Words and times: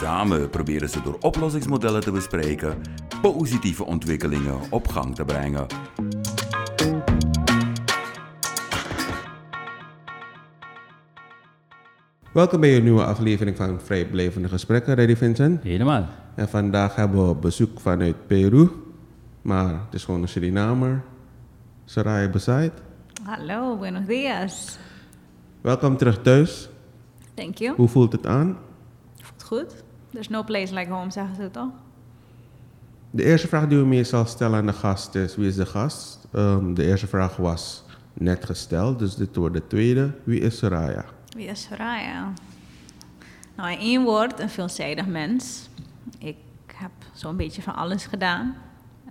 Samen 0.00 0.50
proberen 0.50 0.88
ze 0.88 1.02
door 1.02 1.16
oplossingsmodellen 1.20 2.00
te 2.00 2.12
bespreken 2.12 2.80
positieve 3.22 3.84
ontwikkelingen 3.84 4.60
op 4.70 4.88
gang 4.88 5.14
te 5.14 5.24
brengen. 5.24 5.66
Welkom 12.32 12.60
bij 12.60 12.76
een 12.76 12.82
nieuwe 12.82 13.04
aflevering 13.04 13.56
van 13.56 13.80
Vrijblijvende 13.80 14.48
Gesprekken, 14.48 14.94
Ready 14.94 15.16
Vincent. 15.16 15.62
Helemaal. 15.62 16.06
En 16.34 16.48
vandaag 16.48 16.94
hebben 16.94 17.28
we 17.28 17.34
bezoek 17.34 17.80
vanuit 17.80 18.26
Peru, 18.26 18.68
maar 19.42 19.68
het 19.68 19.94
is 19.94 20.04
gewoon 20.04 20.22
een 20.22 20.28
Surinamer. 20.28 21.02
Soraya 21.84 22.28
Besaid. 22.28 22.72
Hallo, 23.22 23.76
buenos 23.76 24.06
días. 24.06 24.78
Welkom 25.60 25.96
terug 25.96 26.22
thuis. 26.22 26.68
Thank 27.34 27.56
you. 27.56 27.74
Hoe 27.76 27.88
voelt 27.88 28.12
het 28.12 28.26
aan? 28.26 28.58
Voelt 29.20 29.42
goed. 29.42 29.88
There's 30.10 30.28
no 30.28 30.42
place 30.42 30.74
like 30.74 30.90
home, 30.90 31.10
zeggen 31.10 31.36
ze 31.36 31.50
toch? 31.50 31.70
De 33.10 33.24
eerste 33.24 33.48
vraag 33.48 33.68
die 33.68 33.78
we 33.78 33.86
meestal 33.86 34.24
stellen 34.24 34.58
aan 34.58 34.66
de 34.66 34.72
gast 34.72 35.14
is: 35.14 35.36
wie 35.36 35.48
is 35.48 35.56
de 35.56 35.66
gast? 35.66 36.18
Ehm, 36.32 36.74
de 36.74 36.84
eerste 36.84 37.06
vraag 37.06 37.36
was 37.36 37.84
net 38.12 38.44
gesteld, 38.44 38.98
dus 38.98 39.14
dit 39.14 39.36
wordt 39.36 39.54
de 39.54 39.66
tweede. 39.66 40.10
Wie 40.24 40.40
is 40.40 40.58
Soraya? 40.58 41.04
Wie 41.36 41.46
is 41.46 41.62
Soraya? 41.62 42.32
Nou, 43.56 43.72
in 43.72 43.78
één 43.78 44.02
woord, 44.02 44.40
een 44.40 44.50
veelzijdig 44.50 45.06
mens. 45.06 45.68
Ik 46.18 46.36
heb 46.74 46.90
zo'n 47.12 47.36
beetje 47.36 47.62
van 47.62 47.74
alles 47.74 48.06
gedaan. 48.06 48.56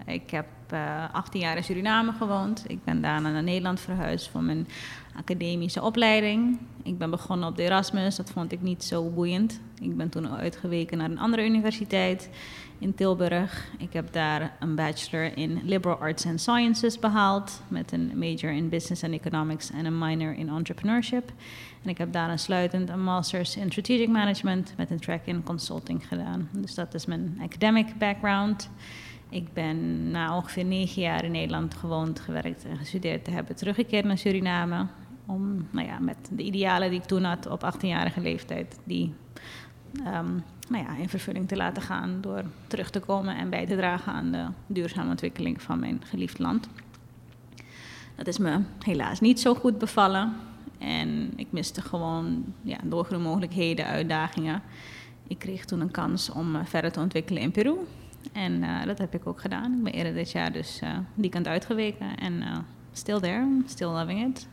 Ik 0.06 0.30
heb 0.30 0.45
uh, 0.73 1.04
18 1.12 1.42
jaar 1.42 1.58
in 1.58 1.64
Suriname 1.64 2.12
gewoond. 2.12 2.64
Ik 2.68 2.84
ben 2.84 3.02
daarna 3.02 3.30
naar 3.30 3.44
Nederland 3.44 3.80
verhuisd 3.80 4.30
voor 4.30 4.44
mijn 4.44 4.68
academische 5.20 5.81
opleiding. 5.81 6.59
Ik 6.84 6.98
ben 6.98 7.09
begonnen 7.09 7.48
op 7.50 7.56
de 7.56 7.64
Erasmus, 7.64 8.16
dat 8.16 8.31
vond 8.31 8.52
ik 8.52 8.62
niet 8.62 8.84
zo 8.84 9.09
boeiend. 9.09 9.59
Ik 9.81 9.98
ben 9.98 10.09
toen 10.09 10.30
uitgeweken 10.30 10.98
naar 10.98 11.09
een 11.09 11.20
andere 11.20 11.45
universiteit 11.45 12.30
in 12.80 12.95
Tilburg. 12.95 13.67
Ik 13.78 13.94
heb 13.94 14.14
daar 14.14 14.56
een 14.59 14.76
bachelor 14.76 15.38
in 15.38 15.61
liberal 15.64 15.98
arts 15.98 16.26
and 16.26 16.42
sciences 16.42 17.00
behaald 17.00 17.61
met 17.67 17.92
een 17.92 18.11
major 18.16 18.52
in 18.52 18.70
business 18.70 19.03
and 19.03 19.14
economics 19.14 19.72
en 19.72 19.86
een 19.86 19.98
minor 19.98 20.34
in 20.34 20.50
entrepreneurship. 20.50 21.31
En 21.83 21.89
ik 21.89 21.98
heb 21.98 22.14
daar 22.14 22.39
sluitend 22.39 22.89
een 22.89 23.04
master's 23.04 23.56
in 23.56 23.72
strategic 23.72 24.09
management 24.09 24.73
met 24.78 24.89
een 24.92 25.00
track 25.00 25.26
in 25.26 25.44
consulting 25.44 26.08
gedaan. 26.08 26.50
Dus 26.52 26.73
dat 26.73 26.94
is 26.94 27.06
mijn 27.06 27.39
academic 27.42 27.98
background. 27.98 28.70
Ik 29.30 29.54
ben 29.54 30.11
na 30.11 30.36
ongeveer 30.36 30.66
negen 30.66 31.02
jaar 31.02 31.23
in 31.23 31.31
Nederland 31.31 31.73
gewoond, 31.73 32.20
gewerkt 32.20 32.66
en 32.66 32.78
gestudeerd 32.78 33.26
te 33.26 33.31
hebben 33.31 33.56
teruggekeerd 33.56 34.06
naar 34.06 34.17
Suriname. 34.17 34.86
Om 35.30 35.68
nou 35.72 35.88
ja, 35.88 36.00
met 36.00 36.18
de 36.32 36.44
idealen 36.44 36.90
die 36.90 37.00
ik 37.00 37.06
toen 37.06 37.24
had 37.24 37.48
op 37.48 37.74
18-jarige 37.74 38.22
leeftijd, 38.22 38.80
die 38.84 39.14
um, 39.98 40.44
nou 40.70 40.84
ja, 40.84 40.96
in 40.98 41.10
vervulling 41.10 41.48
te 41.48 41.56
laten 41.56 41.82
gaan 41.82 42.18
door 42.22 42.44
terug 42.68 42.90
te 42.90 43.00
komen 43.00 43.38
en 43.38 43.50
bij 43.50 43.66
te 43.66 43.76
dragen 43.76 44.14
aan 44.14 44.32
de 44.32 44.46
duurzame 44.68 45.10
ontwikkeling 45.10 45.62
van 45.62 45.80
mijn 45.80 46.02
geliefd 46.06 46.40
land. 46.40 46.70
Dat 48.16 48.28
is 48.28 48.38
me 48.38 48.60
helaas 48.80 49.20
niet 49.20 49.40
zo 49.40 49.56
goed 49.56 49.78
bevallen. 49.78 50.34
En 50.78 51.32
ik 51.36 51.48
miste 51.50 51.82
gewoon 51.82 52.54
ja, 52.62 52.78
doorgroeide 52.84 53.28
mogelijkheden, 53.28 53.86
uitdagingen. 53.86 54.62
Ik 55.28 55.39
kreeg 55.39 55.66
toen 55.66 55.80
een 55.80 55.92
kans 55.92 56.30
om 56.30 56.66
verder 56.66 56.92
te 56.92 57.00
ontwikkelen 57.00 57.42
in 57.42 57.52
Peru. 57.52 57.76
En 58.32 58.64
uh, 58.64 58.86
dat 58.86 58.98
heb 58.98 59.14
ik 59.14 59.28
ook 59.28 59.42
gedaan. 59.42 59.73
Ik 59.73 59.84
ben 59.84 59.94
eerder 59.94 60.14
dit 60.14 60.32
jaar 60.32 60.52
dus 60.52 60.82
uh, 60.84 60.98
die 61.14 61.30
kant 61.30 61.48
uitgeweken. 61.48 62.18
En 62.18 62.44
still 62.92 63.20
there, 63.20 63.62
still 63.66 63.88
loving 63.88 64.28
it. 64.28 64.48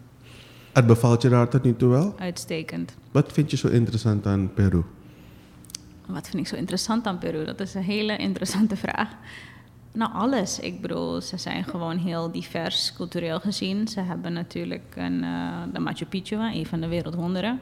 Het 0.76 0.86
bevalt 0.86 1.22
je 1.22 1.28
daar 1.28 1.48
tot 1.48 1.62
nu 1.62 1.76
toe 1.76 1.88
wel? 1.88 2.14
Uitstekend. 2.18 2.94
Wat 3.10 3.32
vind 3.32 3.50
je 3.50 3.56
zo 3.56 3.68
interessant 3.68 4.26
aan 4.26 4.50
Peru? 4.54 4.82
Wat 6.06 6.28
vind 6.28 6.42
ik 6.42 6.48
zo 6.48 6.56
interessant 6.56 7.06
aan 7.06 7.18
Peru? 7.18 7.44
Dat 7.44 7.60
is 7.60 7.74
een 7.74 7.82
hele 7.82 8.16
interessante 8.16 8.76
vraag. 8.86 9.08
Nou, 9.92 10.12
alles. 10.12 10.60
Ik 10.60 10.80
bedoel, 10.80 11.20
ze 11.20 11.36
zijn 11.36 11.64
gewoon 11.64 11.96
heel 11.96 12.30
divers, 12.30 12.92
cultureel 12.96 13.40
gezien. 13.40 13.88
Ze 13.88 14.00
hebben 14.00 14.32
natuurlijk 14.32 14.94
een, 14.96 15.22
uh, 15.22 15.62
de 15.72 15.78
Machu 15.80 16.04
Picchu, 16.04 16.36
een 16.36 16.66
van 16.66 16.80
de 16.80 16.88
wereldwonderen. 16.88 17.60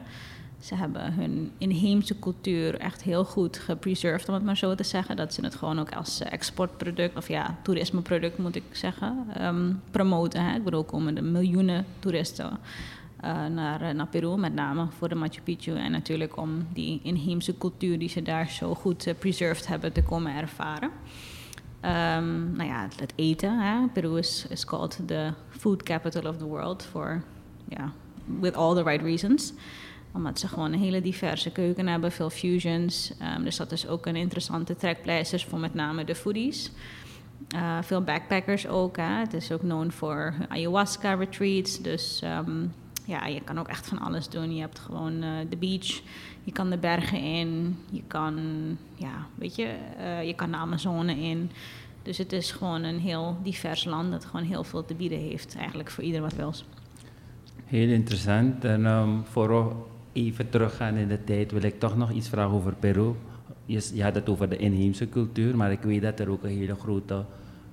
Ze 0.59 0.75
hebben 0.75 1.13
hun 1.13 1.51
inheemse 1.57 2.19
cultuur 2.19 2.79
echt 2.79 3.03
heel 3.03 3.25
goed 3.25 3.57
gepreserved, 3.57 4.27
om 4.27 4.33
het 4.33 4.43
maar 4.43 4.57
zo 4.57 4.75
te 4.75 4.83
zeggen. 4.83 5.15
Dat 5.15 5.33
ze 5.33 5.41
het 5.41 5.55
gewoon 5.55 5.79
ook 5.79 5.95
als 5.95 6.19
exportproduct, 6.19 7.17
of 7.17 7.27
ja, 7.27 7.57
toerismeproduct 7.61 8.37
moet 8.37 8.55
ik 8.55 8.63
zeggen, 8.71 9.27
um, 9.41 9.81
promoten. 9.91 10.45
Hè? 10.45 10.55
Ik 10.55 10.63
bedoel, 10.63 10.83
komen 10.83 11.17
er 11.17 11.23
miljoenen 11.23 11.85
toeristen 11.99 12.59
naar, 13.53 13.95
naar 13.95 14.07
Peru, 14.07 14.37
met 14.37 14.53
name 14.53 14.87
voor 14.97 15.09
de 15.09 15.15
Machu 15.15 15.41
Picchu. 15.41 15.75
En 15.77 15.91
natuurlijk 15.91 16.37
om 16.37 16.67
die 16.73 16.99
inheemse 17.03 17.57
cultuur 17.57 17.99
die 17.99 18.09
ze 18.09 18.21
daar 18.21 18.49
zo 18.49 18.75
goed 18.75 19.07
uh, 19.07 19.13
preserved 19.19 19.67
hebben 19.67 19.93
te 19.93 20.03
komen 20.03 20.35
ervaren. 20.35 20.89
Um, 21.81 22.55
nou 22.55 22.63
ja, 22.63 22.87
het 22.97 23.13
eten. 23.15 23.59
Hè? 23.59 23.87
Peru 23.87 24.17
is, 24.17 24.45
is 24.49 24.65
called 24.65 24.99
the 25.05 25.33
food 25.49 25.83
capital 25.83 26.29
of 26.29 26.37
the 26.37 26.45
world 26.45 26.83
for, 26.83 27.23
yeah, 27.69 27.89
with 28.39 28.55
all 28.55 28.75
the 28.75 28.83
right 28.83 29.03
reasons 29.03 29.53
omdat 30.13 30.39
ze 30.39 30.47
gewoon 30.47 30.73
een 30.73 30.79
hele 30.79 31.01
diverse 31.01 31.51
keuken 31.51 31.87
hebben, 31.87 32.11
veel 32.11 32.29
fusions. 32.29 33.13
Um, 33.37 33.43
dus 33.43 33.55
dat 33.55 33.71
is 33.71 33.87
ook 33.87 34.05
een 34.05 34.15
interessante 34.15 34.75
trekpleister 34.75 35.45
voor 35.49 35.59
met 35.59 35.73
name 35.73 36.03
de 36.03 36.15
foodies. 36.15 36.71
Veel 37.81 38.01
backpackers 38.01 38.67
ook. 38.67 38.97
Hè. 38.97 39.03
Het 39.19 39.33
is 39.33 39.51
ook 39.51 39.59
known 39.59 39.89
voor 39.89 40.33
ayahuasca 40.49 41.13
retreats. 41.13 41.81
Dus 41.81 42.21
um, 42.23 42.73
ja, 43.05 43.25
je 43.25 43.41
kan 43.41 43.59
ook 43.59 43.67
echt 43.67 43.87
van 43.87 43.99
alles 43.99 44.29
doen. 44.29 44.55
Je 44.55 44.61
hebt 44.61 44.79
gewoon 44.79 45.23
uh, 45.23 45.29
de 45.49 45.57
beach, 45.57 46.01
je 46.43 46.51
kan 46.51 46.69
de 46.69 46.77
bergen 46.77 47.19
in, 47.19 47.77
je 47.91 48.01
kan, 48.07 48.37
ja, 48.95 49.27
weet 49.35 49.55
je, 49.55 49.75
uh, 49.99 50.23
je 50.23 50.33
kan 50.33 50.51
de 50.51 50.57
Amazone 50.57 51.19
in. 51.19 51.51
Dus 52.03 52.17
het 52.17 52.31
is 52.31 52.51
gewoon 52.51 52.83
een 52.83 52.99
heel 52.99 53.37
divers 53.43 53.85
land 53.85 54.11
dat 54.11 54.25
gewoon 54.25 54.45
heel 54.45 54.63
veel 54.63 54.85
te 54.85 54.95
bieden 54.95 55.19
heeft, 55.19 55.55
eigenlijk 55.57 55.91
voor 55.91 56.03
ieder 56.03 56.21
wat 56.21 56.33
wil. 56.33 56.53
Heel 57.65 57.89
interessant. 57.89 58.65
En 58.65 58.85
um, 58.85 59.23
voor 59.25 59.75
even 60.13 60.49
teruggaan 60.49 60.95
in 60.95 61.07
de 61.07 61.23
tijd 61.23 61.51
wil 61.51 61.63
ik 61.63 61.79
toch 61.79 61.97
nog 61.97 62.11
iets 62.11 62.29
vragen 62.29 62.51
over 62.51 62.73
Peru. 62.73 63.13
Je 63.65 64.03
had 64.03 64.15
het 64.15 64.29
over 64.29 64.49
de 64.49 64.57
inheemse 64.57 65.09
cultuur, 65.09 65.57
maar 65.57 65.71
ik 65.71 65.81
weet 65.81 66.01
dat 66.01 66.19
er 66.19 66.29
ook 66.29 66.43
een 66.43 66.49
hele 66.49 66.75
grote 66.75 67.25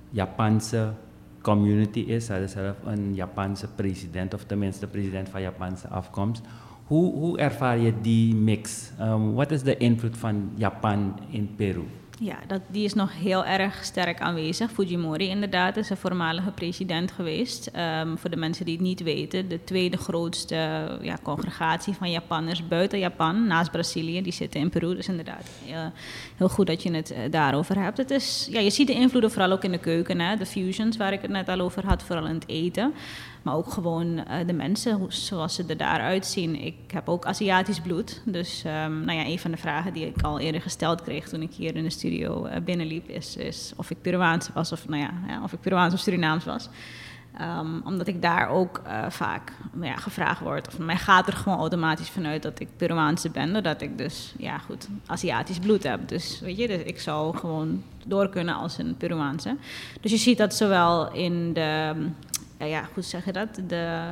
Japanse 0.09 0.93
community 1.43 1.99
is. 1.99 2.27
Hij 2.27 2.43
is 2.43 2.51
zelf 2.51 2.75
een 2.85 3.15
Japanse 3.15 3.67
president, 3.75 4.33
of 4.33 4.43
tenminste 4.43 4.87
president 4.87 5.29
van 5.29 5.41
Japanse 5.41 5.87
afkomst. 5.87 6.41
Hoe, 6.87 7.13
hoe 7.13 7.37
ervaar 7.37 7.77
je 7.77 7.93
die 8.01 8.35
mix? 8.35 8.91
Um, 9.01 9.33
wat 9.33 9.51
is 9.51 9.63
de 9.63 9.77
invloed 9.77 10.17
van 10.17 10.51
Japan 10.55 11.19
in 11.29 11.55
Peru? 11.55 11.85
Ja, 12.23 12.39
dat, 12.47 12.61
die 12.67 12.83
is 12.83 12.93
nog 12.93 13.11
heel 13.13 13.45
erg 13.45 13.83
sterk 13.83 14.19
aanwezig. 14.19 14.71
Fujimori 14.71 15.27
inderdaad 15.27 15.77
is 15.77 15.89
een 15.89 15.97
voormalige 15.97 16.51
president 16.51 17.11
geweest. 17.11 17.71
Um, 18.01 18.17
voor 18.17 18.29
de 18.29 18.35
mensen 18.35 18.65
die 18.65 18.73
het 18.73 18.83
niet 18.83 19.03
weten, 19.03 19.49
de 19.49 19.63
tweede 19.63 19.97
grootste 19.97 20.55
ja, 21.01 21.17
congregatie 21.23 21.93
van 21.93 22.11
Japanners 22.11 22.67
buiten 22.67 22.99
Japan, 22.99 23.47
naast 23.47 23.71
Brazilië, 23.71 24.21
die 24.21 24.31
zitten 24.31 24.59
in 24.59 24.69
Peru. 24.69 24.95
Dus 24.95 25.07
inderdaad, 25.07 25.49
heel 26.37 26.49
goed 26.49 26.67
dat 26.67 26.83
je 26.83 26.91
het 26.91 27.11
uh, 27.11 27.17
daarover 27.29 27.81
hebt. 27.81 27.97
Het 27.97 28.11
is, 28.11 28.47
ja, 28.51 28.59
je 28.59 28.69
ziet 28.69 28.87
de 28.87 28.93
invloeden 28.93 29.31
vooral 29.31 29.51
ook 29.51 29.63
in 29.63 29.71
de 29.71 29.77
keuken, 29.77 30.19
hè? 30.19 30.35
de 30.35 30.45
fusions 30.45 30.97
waar 30.97 31.13
ik 31.13 31.21
het 31.21 31.31
net 31.31 31.49
al 31.49 31.59
over 31.59 31.85
had, 31.85 32.03
vooral 32.03 32.27
in 32.27 32.35
het 32.35 32.47
eten. 32.47 32.93
Maar 33.43 33.55
ook 33.55 33.71
gewoon 33.71 34.07
uh, 34.07 34.25
de 34.45 34.53
mensen, 34.53 35.05
zoals 35.07 35.55
ze 35.55 35.63
er 35.67 35.77
daaruit 35.77 36.25
zien. 36.25 36.55
Ik 36.55 36.75
heb 36.87 37.09
ook 37.09 37.25
Aziatisch 37.25 37.79
bloed. 37.79 38.21
Dus 38.25 38.63
um, 38.65 39.05
nou 39.05 39.17
ja, 39.17 39.25
een 39.25 39.39
van 39.39 39.51
de 39.51 39.57
vragen 39.57 39.93
die 39.93 40.05
ik 40.05 40.21
al 40.21 40.39
eerder 40.39 40.61
gesteld 40.61 41.01
kreeg 41.01 41.29
toen 41.29 41.41
ik 41.41 41.53
hier 41.53 41.75
in 41.75 41.83
de 41.83 41.89
studio 41.89 42.45
uh, 42.45 42.55
binnenliep, 42.65 43.09
is, 43.09 43.37
is 43.37 43.73
of 43.75 43.89
ik 43.89 44.01
Peruaans 44.01 44.49
was 44.53 44.71
of, 44.71 44.87
nou 44.87 45.01
ja, 45.01 45.43
of 45.43 45.53
ik 45.53 45.59
Peruaans 45.59 45.93
of 45.93 45.99
Surinaams 45.99 46.45
was. 46.45 46.69
Um, 47.41 47.81
omdat 47.85 48.07
ik 48.07 48.21
daar 48.21 48.49
ook 48.49 48.81
uh, 48.87 49.09
vaak 49.09 49.51
nou 49.71 49.85
ja, 49.85 49.95
gevraagd 49.95 50.41
word. 50.41 50.67
Of 50.67 50.79
mij 50.79 50.97
gaat 50.97 51.27
er 51.27 51.33
gewoon 51.33 51.57
automatisch 51.57 52.09
vanuit 52.09 52.43
dat 52.43 52.59
ik 52.59 52.67
Peruaanse 52.77 53.29
ben. 53.29 53.53
Doordat 53.53 53.81
ik 53.81 53.97
dus, 53.97 54.33
ja 54.37 54.57
goed, 54.57 54.87
Aziatisch 55.05 55.59
bloed 55.59 55.83
heb. 55.83 56.07
Dus 56.07 56.39
weet 56.39 56.57
je, 56.57 56.67
dus 56.67 56.81
ik 56.83 56.99
zou 56.99 57.37
gewoon 57.37 57.83
door 58.05 58.29
kunnen 58.29 58.55
als 58.55 58.77
een 58.77 58.95
Peruaanse. 58.97 59.55
Dus 60.01 60.11
je 60.11 60.17
ziet 60.17 60.37
dat 60.37 60.55
zowel 60.55 61.11
in 61.13 61.53
de 61.53 61.93
ja, 62.69 62.87
hoe 62.93 63.03
zeg 63.03 63.25
je 63.25 63.31
dat? 63.31 63.55
De, 63.67 64.11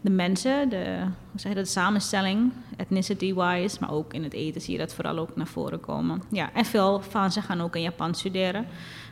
de 0.00 0.10
mensen, 0.10 0.68
de, 0.68 0.98
hoe 1.30 1.40
zeg 1.40 1.50
je 1.50 1.56
dat, 1.56 1.64
de 1.64 1.70
samenstelling, 1.70 2.52
ethnicity-wise, 2.76 3.76
maar 3.80 3.92
ook 3.92 4.14
in 4.14 4.22
het 4.22 4.32
eten 4.32 4.60
zie 4.60 4.72
je 4.72 4.78
dat 4.78 4.94
vooral 4.94 5.18
ook 5.18 5.36
naar 5.36 5.46
voren 5.46 5.80
komen. 5.80 6.22
Ja, 6.30 6.52
en 6.52 6.64
veel 6.64 7.00
van 7.00 7.32
ze 7.32 7.40
gaan 7.40 7.60
ook 7.60 7.76
in 7.76 7.82
Japan 7.82 8.14
studeren. 8.14 8.66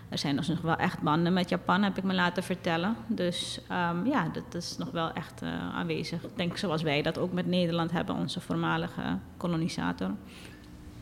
er 0.09 0.19
zijn 0.19 0.37
dus 0.37 0.49
nog 0.49 0.61
wel 0.61 0.76
echt 0.76 1.03
banden 1.03 1.32
met 1.32 1.49
Japan, 1.49 1.82
heb 1.82 1.97
ik 1.97 2.05
me 2.05 2.15
laten 2.15 2.43
vertellen. 2.43 2.97
Dus 3.06 3.61
um, 3.71 4.06
ja, 4.06 4.29
dat 4.32 4.55
is 4.55 4.76
nog 4.79 4.91
wel 4.91 5.12
echt 5.12 5.43
uh, 5.43 5.49
aanwezig. 5.75 6.23
Ik 6.23 6.37
denk 6.37 6.56
zoals 6.56 6.82
wij 6.82 7.03
dat 7.03 7.19
ook 7.19 7.32
met 7.32 7.47
Nederland 7.47 7.91
hebben, 7.91 8.15
onze 8.15 8.41
voormalige 8.41 9.03
kolonisator. 9.37 10.11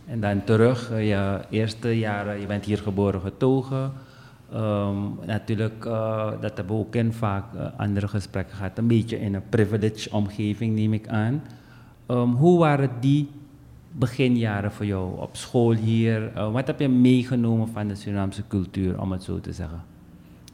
En 0.07 0.21
dan 0.21 0.45
terug, 0.45 0.91
uh, 0.91 1.09
je 1.09 1.41
eerste 1.51 1.99
jaren, 1.99 2.41
je 2.41 2.47
bent 2.47 2.65
hier 2.65 2.79
geboren 2.79 3.21
getogen. 3.21 3.93
Um, 4.55 5.19
natuurlijk, 5.25 5.85
uh, 5.85 6.31
dat 6.41 6.57
hebben 6.57 6.77
we 6.77 6.83
ook 6.83 6.95
in 6.95 7.13
vaak 7.13 7.45
andere 7.77 8.09
gesprekken 8.09 8.57
gehad. 8.57 8.79
Een 8.79 8.87
beetje 8.87 9.21
in 9.21 9.35
een 9.35 9.49
privileged 9.49 10.09
omgeving, 10.13 10.75
neem 10.75 10.93
ik 10.93 11.09
aan. 11.09 11.43
Um, 12.09 12.33
hoe 12.33 12.59
waren 12.59 12.91
die 13.01 13.29
beginjaren 13.93 14.73
voor 14.73 14.87
jou 14.87 15.21
op 15.21 15.37
school 15.37 15.73
hier? 15.73 16.33
Uh, 16.37 16.53
wat 16.53 16.67
heb 16.67 16.81
je 16.81 16.89
meegenomen 16.89 17.69
van 17.69 17.89
de 17.89 17.95
Surinaamse 17.95 18.43
cultuur, 18.49 19.01
om 19.01 19.13
het 19.13 19.23
zo 19.23 19.41
te 19.41 19.53
zeggen? 19.53 19.85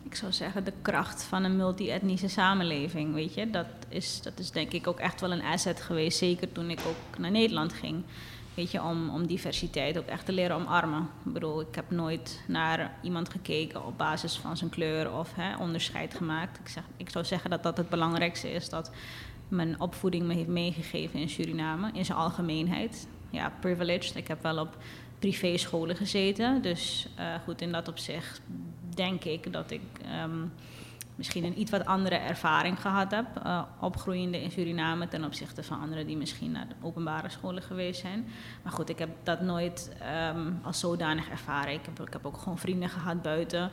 Ik 0.03 0.15
zou 0.15 0.33
zeggen 0.33 0.65
de 0.65 0.73
kracht 0.83 1.25
van 1.25 1.45
een 1.45 1.57
multi-etnische 1.57 2.29
samenleving, 2.29 3.15
weet 3.15 3.35
je. 3.35 3.51
Dat 3.51 3.67
is, 3.89 4.21
dat 4.23 4.39
is 4.39 4.51
denk 4.51 4.73
ik 4.73 4.87
ook 4.87 4.99
echt 4.99 5.21
wel 5.21 5.33
een 5.33 5.43
asset 5.43 5.81
geweest, 5.81 6.19
zeker 6.19 6.53
toen 6.53 6.71
ik 6.71 6.81
ook 6.89 7.19
naar 7.19 7.31
Nederland 7.31 7.73
ging. 7.73 8.03
Weet 8.59 8.71
je, 8.71 8.83
om, 8.83 9.11
om 9.11 9.27
diversiteit 9.27 9.99
ook 9.99 10.07
echt 10.07 10.27
te 10.27 10.33
leren 10.33 10.57
omarmen. 10.57 11.09
Ik 11.25 11.33
bedoel, 11.33 11.61
ik 11.61 11.75
heb 11.75 11.91
nooit 11.91 12.43
naar 12.47 12.95
iemand 13.03 13.29
gekeken 13.29 13.85
op 13.85 13.99
basis 13.99 14.37
van 14.37 14.57
zijn 14.57 14.71
kleur 14.71 15.13
of 15.13 15.35
hè, 15.35 15.57
onderscheid 15.57 16.15
gemaakt. 16.15 16.59
Ik, 16.59 16.69
zeg, 16.69 16.83
ik 16.97 17.11
zou 17.11 17.25
zeggen 17.25 17.51
dat 17.51 17.63
dat 17.63 17.77
het 17.77 17.89
belangrijkste 17.89 18.51
is, 18.51 18.69
dat 18.69 18.91
mijn 19.49 19.81
opvoeding 19.81 20.27
me 20.27 20.35
heeft 20.35 20.49
meegegeven 20.49 21.21
in 21.21 21.29
Suriname, 21.29 21.91
in 21.93 22.05
zijn 22.05 22.19
algemeenheid 22.19 23.09
ja, 23.31 23.53
privileged. 23.61 24.17
Ik 24.17 24.29
heb 24.29 24.43
wel 24.43 24.59
op 24.59 24.77
privéscholen 25.19 25.97
gezeten. 25.97 26.63
Dus 26.63 27.09
uh, 27.19 27.35
goed, 27.45 27.61
in 27.61 27.73
dat 27.73 27.89
opzicht 27.89 28.41
denk 28.95 29.25
ik 29.25 29.53
dat 29.53 29.71
ik 29.71 29.83
um, 30.25 30.53
misschien 31.19 31.45
een 31.45 31.61
iets 31.61 31.71
wat 31.71 31.85
andere 31.85 32.15
ervaring 32.15 32.81
gehad 32.81 33.11
heb. 33.11 33.27
Uh, 33.47 33.63
opgroeiende 33.81 34.43
in 34.43 34.51
Suriname 34.51 35.09
ten 35.09 35.25
opzichte 35.25 35.63
van 35.63 35.81
anderen 35.81 36.07
die 36.07 36.17
misschien 36.17 36.51
naar 36.51 36.69
de 36.69 36.75
openbare 36.81 37.29
scholen 37.29 37.63
geweest 37.63 38.01
zijn. 38.01 38.27
Maar 38.63 38.73
goed, 38.73 38.89
ik 38.89 38.99
heb 38.99 39.09
dat 39.23 39.41
nooit 39.41 39.97
um, 40.35 40.61
als 40.63 40.81
zodanig 40.81 41.29
ervaren. 41.29 41.73
Ik 41.73 41.81
heb, 42.11 42.27
ook 42.27 42.37
gewoon 42.37 42.59
vrienden 42.59 42.89
gehad 42.89 43.23
buiten 43.23 43.71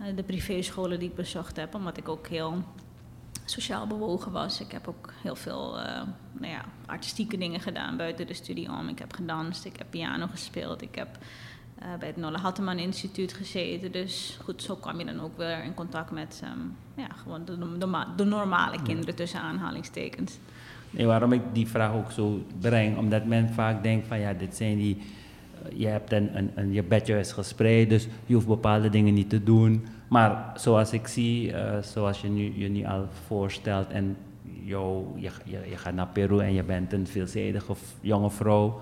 uh, 0.00 0.16
de 0.16 0.22
privéscholen 0.22 0.98
die 0.98 1.08
ik 1.08 1.14
bezocht 1.14 1.56
heb. 1.56 1.74
Omdat 1.74 1.96
ik 1.96 2.08
ook 2.08 2.26
heel 2.26 2.64
sociaal 3.44 3.86
bewogen 3.86 4.32
was. 4.32 4.60
Ik 4.60 4.72
heb 4.72 4.88
ook 4.88 5.12
heel 5.22 5.36
veel 5.36 5.78
uh, 5.78 5.84
nou 6.32 6.52
ja, 6.52 6.64
artistieke 6.86 7.36
dingen 7.36 7.60
gedaan 7.60 7.96
buiten 7.96 8.26
de 8.26 8.34
studie 8.34 8.70
om. 8.70 8.88
Ik 8.88 8.98
heb 8.98 9.12
gedanst, 9.12 9.64
ik 9.64 9.76
heb 9.76 9.86
piano 9.90 10.26
gespeeld, 10.26 10.82
ik 10.82 10.94
heb 10.94 11.18
uh, 11.82 11.98
bij 11.98 12.08
het 12.08 12.16
Nolle 12.16 12.38
Hatteman 12.38 12.78
Instituut 12.78 13.32
gezeten. 13.32 13.92
Dus 13.92 14.38
goed, 14.44 14.62
zo 14.62 14.74
kwam 14.74 14.98
je 14.98 15.04
dan 15.04 15.20
ook 15.20 15.36
weer 15.36 15.64
in 15.64 15.74
contact 15.74 16.10
met 16.10 16.42
um, 16.44 16.76
ja, 16.94 17.08
gewoon 17.22 17.44
de, 17.44 17.58
de, 17.58 18.04
de, 18.16 18.24
normale 18.24 18.82
kinderen 18.82 19.14
tussen 19.14 19.40
aanhalingstekens. 19.40 20.38
Nee, 20.90 21.06
waarom 21.06 21.32
ik 21.32 21.42
die 21.52 21.68
vraag 21.68 21.92
ook 21.92 22.10
zo 22.10 22.42
breng, 22.60 22.98
omdat 22.98 23.24
men 23.24 23.48
vaak 23.48 23.82
denkt 23.82 24.06
van 24.06 24.18
ja, 24.18 24.32
dit 24.32 24.56
zijn 24.56 24.76
die, 24.76 24.96
uh, 24.96 25.78
je 25.78 25.86
hebt 25.86 26.12
een, 26.12 26.36
een, 26.36 26.50
een, 26.54 26.72
je 26.72 26.82
bedje 26.82 27.18
is 27.18 27.32
gespreid, 27.32 27.88
dus 27.88 28.08
je 28.26 28.34
hoeft 28.34 28.46
bepaalde 28.46 28.88
dingen 28.88 29.14
niet 29.14 29.30
te 29.30 29.42
doen. 29.42 29.86
Maar 30.08 30.52
zoals 30.54 30.92
ik 30.92 31.06
zie, 31.06 31.50
uh, 31.52 31.78
zoals 31.82 32.20
je 32.20 32.28
nu, 32.28 32.52
je 32.56 32.68
nu 32.68 32.84
al 32.84 33.06
voorstelt, 33.26 33.90
en 33.90 34.16
jou, 34.62 35.04
je, 35.14 35.30
je, 35.44 35.58
je, 35.68 35.76
gaat 35.76 35.94
naar 35.94 36.06
Peru 36.06 36.38
en 36.38 36.52
je 36.52 36.62
bent 36.62 36.92
een 36.92 37.06
veelzijdige 37.06 37.74
jonge 38.00 38.30
vrouw, 38.30 38.80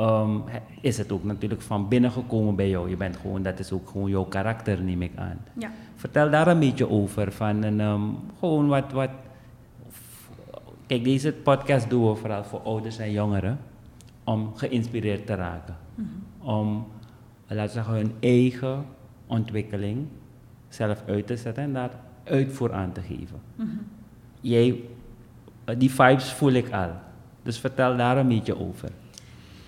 um, 0.00 0.42
is 0.80 0.98
het 0.98 1.12
ook 1.12 1.24
natuurlijk 1.24 1.62
van 1.62 1.88
binnen 1.88 2.10
gekomen 2.10 2.54
bij 2.54 2.68
jou. 2.68 2.88
Je 2.88 2.96
bent 2.96 3.16
gewoon, 3.16 3.42
dat 3.42 3.58
is 3.58 3.72
ook 3.72 3.88
gewoon 3.88 4.10
jouw 4.10 4.24
karakter, 4.24 4.82
neem 4.82 5.02
ik 5.02 5.12
aan. 5.14 5.38
Ja. 5.52 5.70
Vertel 5.94 6.30
daar 6.30 6.46
een 6.46 6.58
beetje 6.58 6.88
over, 6.90 7.32
van 7.32 7.62
een, 7.62 7.80
um, 7.80 8.16
gewoon 8.38 8.68
wat, 8.68 8.92
wat... 8.92 9.10
Kijk, 10.86 11.04
deze 11.04 11.32
podcast 11.32 11.90
doen 11.90 12.08
we 12.08 12.16
vooral 12.16 12.44
voor 12.44 12.60
ouders 12.60 12.98
en 12.98 13.12
jongeren, 13.12 13.58
om 14.24 14.52
geïnspireerd 14.54 15.26
te 15.26 15.34
raken. 15.34 15.76
Mm 15.94 16.08
-hmm. 16.08 16.48
Om, 16.48 16.86
laten 17.46 17.64
we 17.64 17.70
zeggen, 17.70 17.94
hun 17.94 18.12
eigen 18.20 18.84
ontwikkeling 19.26 20.06
zelf 20.68 21.02
uit 21.06 21.26
te 21.26 21.36
zetten 21.36 21.62
en 21.62 21.72
daar 21.72 21.90
uitvoer 22.24 22.72
aan 22.72 22.92
te 22.92 23.00
geven. 23.00 23.40
Mm 23.54 23.66
-hmm. 23.66 23.86
Jij, 24.40 24.80
die 25.78 25.90
vibes 25.90 26.32
voel 26.32 26.52
ik 26.52 26.72
al. 26.72 26.90
Dus 27.42 27.58
vertel 27.58 27.96
daar 27.96 28.16
een 28.16 28.28
beetje 28.28 28.58
over. 28.58 28.90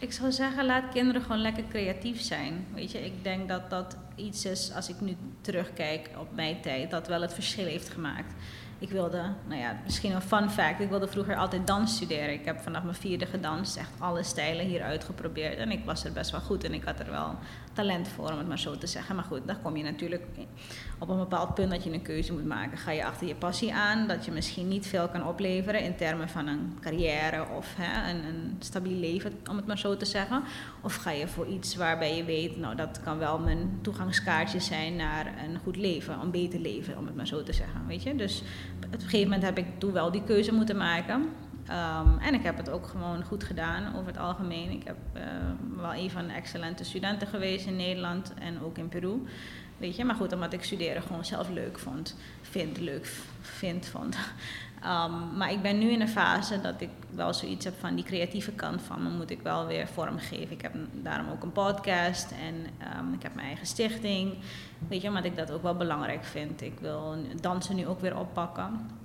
Ik 0.00 0.12
zou 0.12 0.32
zeggen, 0.32 0.66
laat 0.66 0.92
kinderen 0.92 1.22
gewoon 1.22 1.40
lekker 1.40 1.64
creatief 1.68 2.20
zijn. 2.20 2.66
Weet 2.74 2.92
je, 2.92 3.04
ik 3.04 3.24
denk 3.24 3.48
dat 3.48 3.70
dat 3.70 3.96
iets 4.14 4.44
is, 4.44 4.72
als 4.74 4.88
ik 4.88 5.00
nu 5.00 5.16
terugkijk 5.40 6.10
op 6.18 6.34
mijn 6.34 6.60
tijd, 6.60 6.90
dat 6.90 7.08
wel 7.08 7.20
het 7.20 7.34
verschil 7.34 7.64
heeft 7.64 7.88
gemaakt. 7.88 8.34
Ik 8.78 8.90
wilde, 8.90 9.22
nou 9.48 9.60
ja, 9.60 9.80
misschien 9.84 10.12
een 10.12 10.20
fun 10.20 10.50
fact, 10.50 10.80
ik 10.80 10.88
wilde 10.88 11.08
vroeger 11.08 11.36
altijd 11.36 11.66
dans 11.66 11.96
studeren. 11.96 12.32
Ik 12.32 12.44
heb 12.44 12.60
vanaf 12.60 12.82
mijn 12.82 12.94
vierde 12.94 13.26
gedanst, 13.26 13.76
echt 13.76 13.90
alle 13.98 14.22
stijlen 14.22 14.66
hier 14.66 14.82
uitgeprobeerd. 14.82 15.56
En 15.56 15.70
ik 15.70 15.84
was 15.84 16.04
er 16.04 16.12
best 16.12 16.30
wel 16.30 16.40
goed 16.40 16.64
en 16.64 16.74
ik 16.74 16.84
had 16.84 17.00
er 17.00 17.10
wel 17.10 17.34
talent 17.72 18.08
voor, 18.08 18.30
om 18.32 18.38
het 18.38 18.48
maar 18.48 18.58
zo 18.58 18.78
te 18.78 18.86
zeggen. 18.86 19.14
Maar 19.14 19.24
goed, 19.24 19.40
dan 19.46 19.62
kom 19.62 19.76
je 19.76 19.82
natuurlijk 19.82 20.22
op 20.98 21.08
een 21.08 21.18
bepaald 21.18 21.54
punt 21.54 21.70
dat 21.70 21.84
je 21.84 21.92
een 21.92 22.02
keuze 22.02 22.32
moet 22.32 22.46
maken. 22.46 22.78
Ga 22.78 22.90
je 22.90 23.04
achter 23.04 23.26
je 23.26 23.34
passie 23.34 23.74
aan, 23.74 24.06
dat 24.06 24.24
je 24.24 24.30
misschien 24.30 24.68
niet 24.68 24.86
veel 24.86 25.08
kan 25.08 25.26
opleveren 25.26 25.82
in 25.82 25.96
termen 25.96 26.28
van 26.28 26.46
een 26.46 26.78
carrière 26.80 27.46
of 27.56 27.74
hè, 27.76 28.10
een, 28.10 28.24
een 28.24 28.56
stabiel 28.58 28.98
leven, 28.98 29.32
om 29.50 29.56
het 29.56 29.66
maar 29.66 29.78
zo 29.78 29.96
te 29.96 30.04
zeggen. 30.04 30.42
Of 30.82 30.94
ga 30.94 31.10
je 31.10 31.28
voor 31.28 31.46
iets 31.46 31.76
waarbij 31.76 32.16
je 32.16 32.24
weet, 32.24 32.56
nou 32.56 32.76
dat 32.76 33.00
kan 33.04 33.18
wel 33.18 33.38
mijn 33.38 33.78
toegangskaartje 33.80 34.60
zijn 34.60 34.96
naar 34.96 35.26
een 35.26 35.58
goed 35.62 35.76
leven, 35.76 36.20
een 36.20 36.30
beter 36.30 36.60
leven, 36.60 36.98
om 36.98 37.06
het 37.06 37.16
maar 37.16 37.26
zo 37.26 37.42
te 37.42 37.52
zeggen. 37.52 37.86
Weet 37.86 38.02
je? 38.02 38.16
Dus 38.16 38.42
op 38.86 38.92
een 38.92 39.00
gegeven 39.00 39.24
moment 39.24 39.42
heb 39.42 39.58
ik 39.58 39.66
toen 39.78 39.92
wel 39.92 40.10
die 40.10 40.24
keuze 40.24 40.54
moeten 40.54 40.76
maken. 40.76 41.28
Um, 41.70 42.18
en 42.18 42.34
ik 42.34 42.42
heb 42.42 42.56
het 42.56 42.70
ook 42.70 42.86
gewoon 42.86 43.24
goed 43.24 43.44
gedaan 43.44 43.96
over 43.96 44.06
het 44.06 44.18
algemeen. 44.18 44.70
Ik 44.70 44.84
heb 44.84 44.96
uh, 45.16 45.22
wel 45.76 45.94
een 45.94 46.10
van 46.10 46.26
de 46.26 46.32
excellente 46.32 46.84
studenten 46.84 47.28
geweest 47.28 47.66
in 47.66 47.76
Nederland 47.76 48.34
en 48.34 48.62
ook 48.62 48.78
in 48.78 48.88
Peru. 48.88 49.26
Weet 49.76 49.96
je, 49.96 50.04
maar 50.04 50.14
goed, 50.14 50.32
omdat 50.32 50.52
ik 50.52 50.64
studeren 50.64 51.02
gewoon 51.02 51.24
zelf 51.24 51.48
leuk 51.48 51.78
vond, 51.78 52.16
vind, 52.42 52.78
leuk 52.78 53.06
vind, 53.40 53.86
vond. 53.86 54.16
Um, 54.84 55.36
maar 55.38 55.52
ik 55.52 55.62
ben 55.62 55.78
nu 55.78 55.90
in 55.90 56.00
een 56.00 56.08
fase 56.08 56.60
dat 56.60 56.80
ik 56.80 56.90
wel 57.10 57.34
zoiets 57.34 57.64
heb 57.64 57.74
van 57.78 57.94
die 57.94 58.04
creatieve 58.04 58.52
kant 58.52 58.82
van 58.82 59.02
me 59.02 59.08
moet 59.08 59.30
ik 59.30 59.42
wel 59.42 59.66
weer 59.66 59.88
vormgeven. 59.88 60.50
Ik 60.52 60.62
heb 60.62 60.74
daarom 60.92 61.30
ook 61.30 61.42
een 61.42 61.52
podcast 61.52 62.30
en 62.30 62.54
ik 63.14 63.22
heb 63.22 63.34
mijn 63.34 63.46
eigen 63.46 63.66
stichting. 63.66 64.34
Weet 64.88 65.02
je, 65.02 65.08
omdat 65.08 65.24
ik 65.24 65.36
dat 65.36 65.50
ook 65.50 65.62
wel 65.62 65.76
belangrijk 65.76 66.24
vind. 66.24 66.62
Ik 66.62 66.78
wil 66.80 67.16
dansen 67.40 67.76
nu 67.76 67.86
ook 67.86 68.00
weer 68.00 68.18
oppakken 68.18 68.98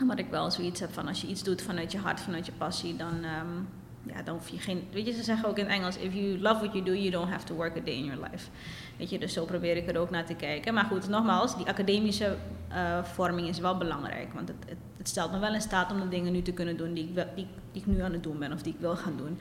omdat 0.00 0.18
ik 0.18 0.30
wel 0.30 0.50
zoiets 0.50 0.80
heb 0.80 0.92
van 0.92 1.08
als 1.08 1.20
je 1.20 1.26
iets 1.26 1.42
doet 1.42 1.62
vanuit 1.62 1.92
je 1.92 1.98
hart, 1.98 2.20
vanuit 2.20 2.46
je 2.46 2.52
passie, 2.52 2.96
dan, 2.96 3.14
um, 3.14 3.68
ja, 4.02 4.22
dan 4.22 4.34
hoef 4.34 4.48
je 4.48 4.58
geen. 4.58 4.88
Weet 4.92 5.06
je, 5.06 5.12
ze 5.12 5.22
zeggen 5.22 5.48
ook 5.48 5.58
in 5.58 5.64
het 5.64 5.74
Engels: 5.74 5.96
if 5.96 6.14
you 6.14 6.38
love 6.38 6.60
what 6.60 6.72
you 6.72 6.84
do, 6.84 6.92
you 6.92 7.10
don't 7.10 7.30
have 7.30 7.44
to 7.44 7.54
work 7.54 7.76
a 7.76 7.80
day 7.84 7.94
in 7.94 8.04
your 8.04 8.28
life. 8.30 8.48
Weet 8.96 9.10
je, 9.10 9.18
dus 9.18 9.32
zo 9.32 9.44
probeer 9.44 9.76
ik 9.76 9.88
er 9.88 9.98
ook 9.98 10.10
naar 10.10 10.26
te 10.26 10.34
kijken. 10.34 10.74
Maar 10.74 10.84
goed, 10.84 11.08
nogmaals, 11.08 11.56
die 11.56 11.66
academische 11.66 12.36
uh, 12.72 13.04
vorming 13.04 13.48
is 13.48 13.58
wel 13.58 13.76
belangrijk. 13.76 14.32
Want 14.32 14.48
het, 14.48 14.76
het, 14.96 15.08
stelt 15.08 15.32
me 15.32 15.38
wel 15.38 15.54
in 15.54 15.60
staat 15.60 15.92
om 15.92 16.00
de 16.00 16.08
dingen 16.08 16.32
nu 16.32 16.42
te 16.42 16.52
kunnen 16.52 16.76
doen 16.76 16.94
die 16.94 17.12
ik, 17.14 17.26
die, 17.34 17.46
ik 17.72 17.86
nu 17.86 18.00
aan 18.00 18.12
het 18.12 18.22
doen 18.22 18.38
ben 18.38 18.52
of 18.52 18.62
die 18.62 18.72
ik 18.72 18.80
wil 18.80 18.96
gaan 18.96 19.16
doen. 19.16 19.38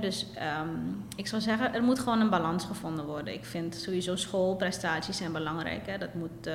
Dus 0.00 0.26
um, 0.60 1.04
ik 1.16 1.26
zou 1.26 1.42
zeggen, 1.42 1.74
er 1.74 1.82
moet 1.82 1.98
gewoon 1.98 2.20
een 2.20 2.30
balans 2.30 2.64
gevonden 2.64 3.06
worden. 3.06 3.34
Ik 3.34 3.44
vind 3.44 3.74
sowieso 3.74 4.16
schoolprestaties 4.16 5.16
zijn 5.16 5.32
belangrijk. 5.32 5.86
Hè. 5.86 5.98
Dat 5.98 6.14
moet 6.14 6.46
uh, 6.46 6.54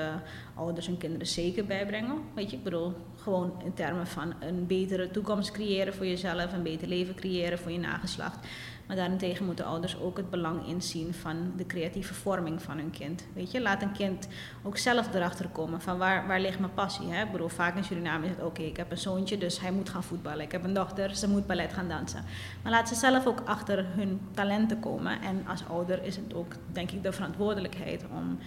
ouders 0.55 0.87
en 0.87 0.97
kinderen 0.97 1.27
zeker 1.27 1.65
bijbrengen. 1.65 2.17
Weet 2.35 2.51
je, 2.51 2.57
ik 2.57 2.63
bedoel, 2.63 2.93
gewoon 3.23 3.61
in 3.63 3.73
termen 3.73 4.07
van 4.07 4.33
een 4.39 4.67
betere 4.67 5.11
toekomst 5.11 5.51
creëren 5.51 5.93
voor 5.93 6.05
jezelf, 6.05 6.53
een 6.53 6.63
beter 6.63 6.87
leven 6.87 7.15
creëren 7.15 7.59
voor 7.59 7.71
je 7.71 7.79
nageslacht. 7.79 8.47
Maar 8.87 8.95
daarentegen 8.95 9.45
moeten 9.45 9.65
ouders 9.65 9.99
ook 9.99 10.17
het 10.17 10.29
belang 10.29 10.67
inzien 10.67 11.13
van 11.13 11.53
de 11.57 11.65
creatieve 11.65 12.13
vorming 12.13 12.61
van 12.61 12.77
hun 12.77 12.89
kind. 12.89 13.25
Weet 13.33 13.51
je, 13.51 13.61
laat 13.61 13.81
een 13.81 13.91
kind 13.91 14.27
ook 14.63 14.77
zelf 14.77 15.13
erachter 15.13 15.47
komen 15.47 15.81
van 15.81 15.97
waar, 15.97 16.27
waar 16.27 16.39
ligt 16.39 16.59
mijn 16.59 16.73
passie. 16.73 17.11
Hè? 17.11 17.23
Ik 17.23 17.31
bedoel, 17.31 17.47
vaak 17.47 17.75
in 17.75 17.83
Suriname 17.83 18.25
is 18.25 18.31
het 18.31 18.43
oké, 18.43 18.61
ik 18.61 18.77
heb 18.77 18.91
een 18.91 18.97
zoontje, 18.97 19.37
dus 19.37 19.59
hij 19.59 19.71
moet 19.71 19.89
gaan 19.89 20.03
voetballen. 20.03 20.41
Ik 20.41 20.51
heb 20.51 20.63
een 20.63 20.73
dochter, 20.73 21.15
ze 21.15 21.29
moet 21.29 21.47
ballet 21.47 21.73
gaan 21.73 21.87
dansen. 21.87 22.23
Maar 22.63 22.71
laat 22.71 22.87
ze 22.87 22.95
zelf 22.95 23.25
ook 23.25 23.41
achter 23.45 23.85
hun 23.95 24.19
talenten 24.31 24.79
komen. 24.79 25.21
En 25.21 25.47
als 25.47 25.63
ouder 25.67 26.03
is 26.03 26.15
het 26.15 26.33
ook, 26.33 26.53
denk 26.71 26.91
ik, 26.91 27.03
de 27.03 27.11
verantwoordelijkheid 27.11 28.03
om 28.11 28.37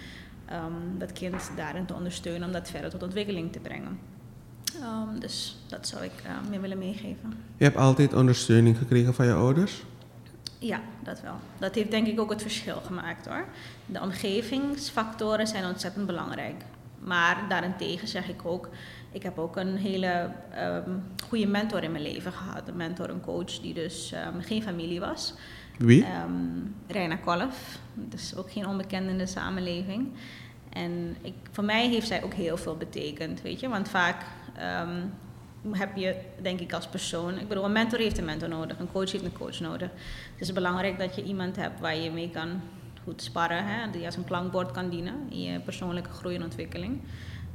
um, 0.52 0.98
dat 0.98 1.12
kind 1.12 1.50
daarin 1.56 1.86
te 1.86 1.94
ondersteunen, 1.94 2.46
om 2.46 2.52
dat 2.52 2.70
verder 2.70 2.90
tot 2.90 3.02
ontwikkeling 3.02 3.52
te 3.52 3.60
brengen. 3.60 4.13
Um, 4.84 5.20
dus 5.20 5.56
dat 5.66 5.86
zou 5.86 6.04
ik 6.04 6.12
uh, 6.26 6.50
meer 6.50 6.60
willen 6.60 6.78
meegeven. 6.78 7.34
Je 7.56 7.64
hebt 7.64 7.76
altijd 7.76 8.14
ondersteuning 8.14 8.78
gekregen 8.78 9.14
van 9.14 9.26
je 9.26 9.32
ouders? 9.32 9.82
Ja, 10.58 10.80
dat 11.02 11.20
wel. 11.20 11.36
Dat 11.58 11.74
heeft 11.74 11.90
denk 11.90 12.06
ik 12.06 12.20
ook 12.20 12.30
het 12.30 12.42
verschil 12.42 12.80
gemaakt 12.86 13.26
hoor. 13.26 13.44
De 13.86 14.00
omgevingsfactoren 14.00 15.46
zijn 15.46 15.64
ontzettend 15.64 16.06
belangrijk. 16.06 16.62
Maar 16.98 17.44
daarentegen 17.48 18.08
zeg 18.08 18.28
ik 18.28 18.44
ook, 18.44 18.68
ik 19.12 19.22
heb 19.22 19.38
ook 19.38 19.56
een 19.56 19.76
hele 19.76 20.30
um, 20.58 21.02
goede 21.28 21.46
mentor 21.46 21.82
in 21.82 21.92
mijn 21.92 22.02
leven 22.02 22.32
gehad. 22.32 22.68
Een 22.68 22.76
mentor, 22.76 23.10
een 23.10 23.20
coach 23.20 23.60
die 23.60 23.74
dus 23.74 24.12
um, 24.12 24.42
geen 24.42 24.62
familie 24.62 25.00
was. 25.00 25.34
Wie? 25.78 26.06
Um, 26.24 26.74
Reina 26.86 27.16
Kolf. 27.16 27.78
Dus 27.94 28.36
ook 28.36 28.52
geen 28.52 28.66
onbekende 28.66 29.10
in 29.10 29.18
de 29.18 29.26
samenleving. 29.26 30.08
En 30.70 31.16
ik, 31.22 31.34
voor 31.50 31.64
mij 31.64 31.88
heeft 31.88 32.06
zij 32.06 32.24
ook 32.24 32.34
heel 32.34 32.56
veel 32.56 32.76
betekend, 32.76 33.42
weet 33.42 33.60
je. 33.60 33.68
Want 33.68 33.88
vaak 33.88 34.24
ehm, 34.56 35.00
heb 35.70 35.96
je, 35.96 36.16
denk 36.42 36.60
ik, 36.60 36.72
als 36.72 36.86
persoon... 36.86 37.38
Ik 37.38 37.48
bedoel, 37.48 37.64
een 37.64 37.72
mentor 37.72 37.98
heeft 37.98 38.18
een 38.18 38.24
mentor 38.24 38.48
nodig, 38.48 38.78
een 38.78 38.92
coach 38.92 39.12
heeft 39.12 39.24
een 39.24 39.32
coach 39.32 39.60
nodig. 39.60 39.90
Het 40.32 40.40
is 40.40 40.52
belangrijk 40.52 40.98
dat 40.98 41.16
je 41.16 41.24
iemand 41.24 41.56
hebt 41.56 41.80
waar 41.80 41.96
je 41.96 42.10
mee 42.10 42.30
kan 42.30 42.60
goed 43.04 43.22
sparren, 43.22 43.66
hè, 43.66 43.90
die 43.90 44.06
als 44.06 44.16
een 44.16 44.24
klankbord 44.24 44.70
kan 44.70 44.88
dienen 44.88 45.14
in 45.30 45.40
je 45.42 45.60
persoonlijke 45.60 46.10
groei 46.10 46.34
en 46.34 46.42
ontwikkeling. 46.42 47.00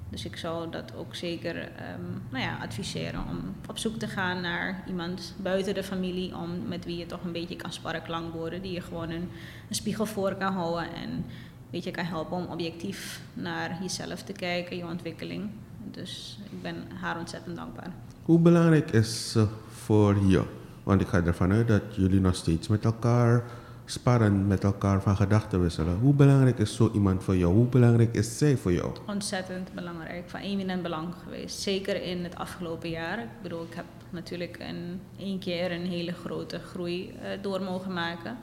Dus 0.10 0.26
ik 0.26 0.36
zou 0.36 0.72
dat 0.72 0.96
ook 0.96 1.16
zeker 1.16 1.56
um, 1.56 2.22
nou 2.30 2.44
ja, 2.44 2.58
adviseren 2.62 3.24
om 3.30 3.56
op 3.70 3.78
zoek 3.78 3.96
te 3.96 4.08
gaan 4.08 4.42
naar 4.42 4.84
iemand 4.88 5.36
buiten 5.38 5.74
de 5.74 5.84
familie, 5.84 6.36
om, 6.36 6.68
met 6.68 6.86
wie 6.86 6.98
je 6.98 7.06
toch 7.06 7.24
een 7.24 7.32
beetje 7.32 7.56
kan 7.56 7.74
sparren, 7.74 8.02
klankborden, 8.02 8.62
die 8.62 8.72
je 8.72 8.82
gewoon 8.82 9.10
een, 9.10 9.30
een 9.70 9.76
spiegel 9.76 10.06
voor 10.06 10.36
kan 10.36 10.54
houden 10.54 10.94
en 10.94 11.10
een 11.10 11.26
beetje 11.70 11.92
kan 11.92 12.06
helpen 12.06 12.38
om 12.38 12.46
objectief 12.46 13.22
naar 13.34 13.78
jezelf 13.82 14.24
te 14.24 14.34
kijken, 14.34 14.78
je 14.78 14.86
ontwikkeling. 14.86 15.50
Dus 15.92 16.40
ik 16.52 16.62
ben 16.62 16.76
haar 17.02 17.18
ontzettend 17.20 17.56
dankbaar. 17.56 17.92
Hoe 18.24 18.40
belangrijk 18.40 18.92
is 18.92 19.32
ze 19.32 19.48
voor 19.68 20.26
je? 20.28 20.44
Want 20.84 21.02
ik 21.02 21.08
ga 21.08 21.24
ervan 21.24 21.52
uit 21.52 21.68
dat 21.68 21.82
jullie 21.96 22.20
nog 22.20 22.36
steeds 22.36 22.68
met 22.68 22.86
elkaar 22.86 23.44
sparren, 23.86 24.48
met 24.48 24.64
elkaar 24.64 25.02
van 25.02 25.16
gedachten 25.16 25.62
wisselen. 25.62 25.98
Hoe 25.98 26.14
belangrijk 26.14 26.60
is 26.60 26.76
zo 26.76 26.92
iemand 26.94 27.24
voor 27.24 27.36
jou? 27.36 27.54
Hoe 27.54 27.66
belangrijk 27.66 28.16
is 28.16 28.38
zij 28.38 28.58
voor 28.58 28.74
jou? 28.74 28.96
Ontzettend 29.08 29.74
belangrijk, 29.74 30.30
van 30.30 30.40
eminent 30.40 30.82
belang 30.82 31.14
geweest. 31.24 31.60
Zeker 31.60 32.02
in 32.04 32.24
het 32.24 32.36
afgelopen 32.36 32.90
jaar. 32.90 33.20
Ik 33.20 33.42
bedoel, 33.42 33.64
ik 33.64 33.74
heb 33.74 33.86
natuurlijk 34.10 34.58
in 34.58 35.02
één 35.18 35.40
keer 35.40 35.72
een 35.72 35.86
hele 35.86 36.12
grote 36.14 36.60
groei 36.60 37.10
uh, 37.10 37.30
door 37.42 37.62
mogen 37.62 37.94
maken. 37.94 38.38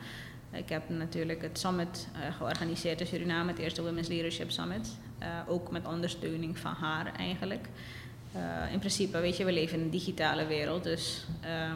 Ik 0.57 0.69
heb 0.69 0.89
natuurlijk 0.89 1.43
het 1.43 1.59
summit 1.59 2.09
uh, 2.13 2.35
georganiseerd 2.37 3.01
in 3.01 3.07
Suriname, 3.07 3.51
het 3.51 3.61
eerste 3.61 3.83
Women's 3.83 4.09
Leadership 4.09 4.51
Summit. 4.51 4.97
Uh, 5.21 5.27
ook 5.47 5.71
met 5.71 5.87
ondersteuning 5.87 6.59
van 6.59 6.73
haar 6.73 7.15
eigenlijk. 7.17 7.69
Uh, 8.37 8.73
in 8.73 8.79
principe, 8.79 9.21
weet 9.21 9.37
je, 9.37 9.45
we 9.45 9.53
leven 9.53 9.79
in 9.79 9.85
een 9.85 9.91
digitale 9.91 10.47
wereld. 10.47 10.83
Dus 10.83 11.27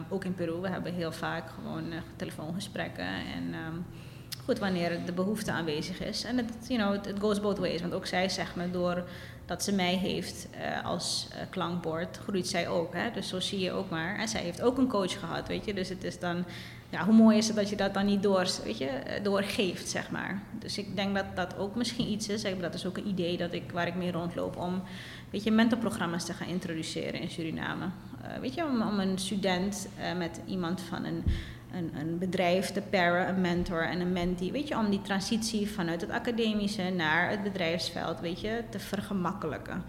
ook 0.09 0.25
in 0.25 0.33
Peru, 0.33 0.59
we 0.59 0.69
hebben 0.69 0.93
heel 0.93 1.11
vaak 1.11 1.49
gewoon 1.49 1.83
telefoongesprekken. 2.15 3.05
En 3.05 3.53
um, 3.67 3.85
goed, 4.45 4.59
wanneer 4.59 5.05
de 5.05 5.11
behoefte 5.11 5.51
aanwezig 5.51 5.99
is. 6.01 6.23
En 6.23 6.37
het 6.37 6.53
you 6.67 7.01
know, 7.01 7.19
goes 7.19 7.39
both 7.39 7.57
ways. 7.57 7.81
Want 7.81 7.93
ook 7.93 8.05
zij 8.05 8.29
zegt 8.29 8.55
me, 8.55 8.71
door 8.71 9.03
dat 9.45 9.63
ze 9.63 9.73
mij 9.73 9.95
heeft 9.95 10.47
als 10.83 11.27
klankbord, 11.49 12.17
groeit 12.17 12.47
zij 12.47 12.67
ook. 12.67 12.93
Hè? 12.93 13.11
Dus 13.11 13.27
zo 13.27 13.39
zie 13.39 13.59
je 13.59 13.71
ook 13.71 13.89
maar. 13.89 14.19
En 14.19 14.27
zij 14.27 14.41
heeft 14.41 14.61
ook 14.61 14.77
een 14.77 14.87
coach 14.87 15.19
gehad, 15.19 15.47
weet 15.47 15.65
je. 15.65 15.73
Dus 15.73 15.89
het 15.89 16.03
is 16.03 16.19
dan, 16.19 16.45
ja, 16.91 17.05
hoe 17.05 17.13
mooi 17.13 17.37
is 17.37 17.47
het 17.47 17.55
dat 17.55 17.69
je 17.69 17.75
dat 17.75 17.93
dan 17.93 18.05
niet 18.05 18.23
door, 18.23 18.47
weet 18.63 18.77
je, 18.77 19.19
doorgeeft, 19.23 19.89
zeg 19.89 20.11
maar. 20.11 20.41
Dus 20.59 20.77
ik 20.77 20.95
denk 20.95 21.15
dat 21.15 21.25
dat 21.35 21.57
ook 21.57 21.75
misschien 21.75 22.07
iets 22.07 22.27
is. 22.27 22.43
Dat 22.59 22.73
is 22.73 22.85
ook 22.85 22.97
een 22.97 23.07
idee 23.07 23.37
dat 23.37 23.53
ik, 23.53 23.71
waar 23.71 23.87
ik 23.87 23.95
mee 23.95 24.11
rondloop 24.11 24.57
om 24.57 24.83
weet 25.31 25.43
je, 25.43 25.51
mentorprogramma's 25.51 26.25
te 26.25 26.33
gaan 26.33 26.47
introduceren 26.47 27.19
in 27.19 27.29
Suriname. 27.29 27.85
Uh, 27.85 28.37
weet 28.41 28.53
je, 28.53 28.63
om, 28.63 28.99
een 28.99 29.17
student 29.17 29.87
uh, 29.99 30.17
met 30.17 30.41
iemand 30.45 30.81
van 30.81 31.05
een, 31.05 31.23
een, 31.73 31.91
een, 31.99 32.17
bedrijf 32.17 32.71
te 32.71 32.81
paren, 32.81 33.27
een 33.27 33.41
mentor 33.41 33.83
en 33.83 33.99
een 33.99 34.11
mentee. 34.11 34.51
Weet 34.51 34.67
je, 34.67 34.77
om 34.77 34.89
die 34.89 35.01
transitie 35.01 35.69
vanuit 35.69 36.01
het 36.01 36.09
academische 36.09 36.89
naar 36.89 37.29
het 37.29 37.43
bedrijfsveld, 37.43 38.19
weet 38.19 38.41
je, 38.41 38.63
te 38.69 38.79
vergemakkelijken. 38.79 39.83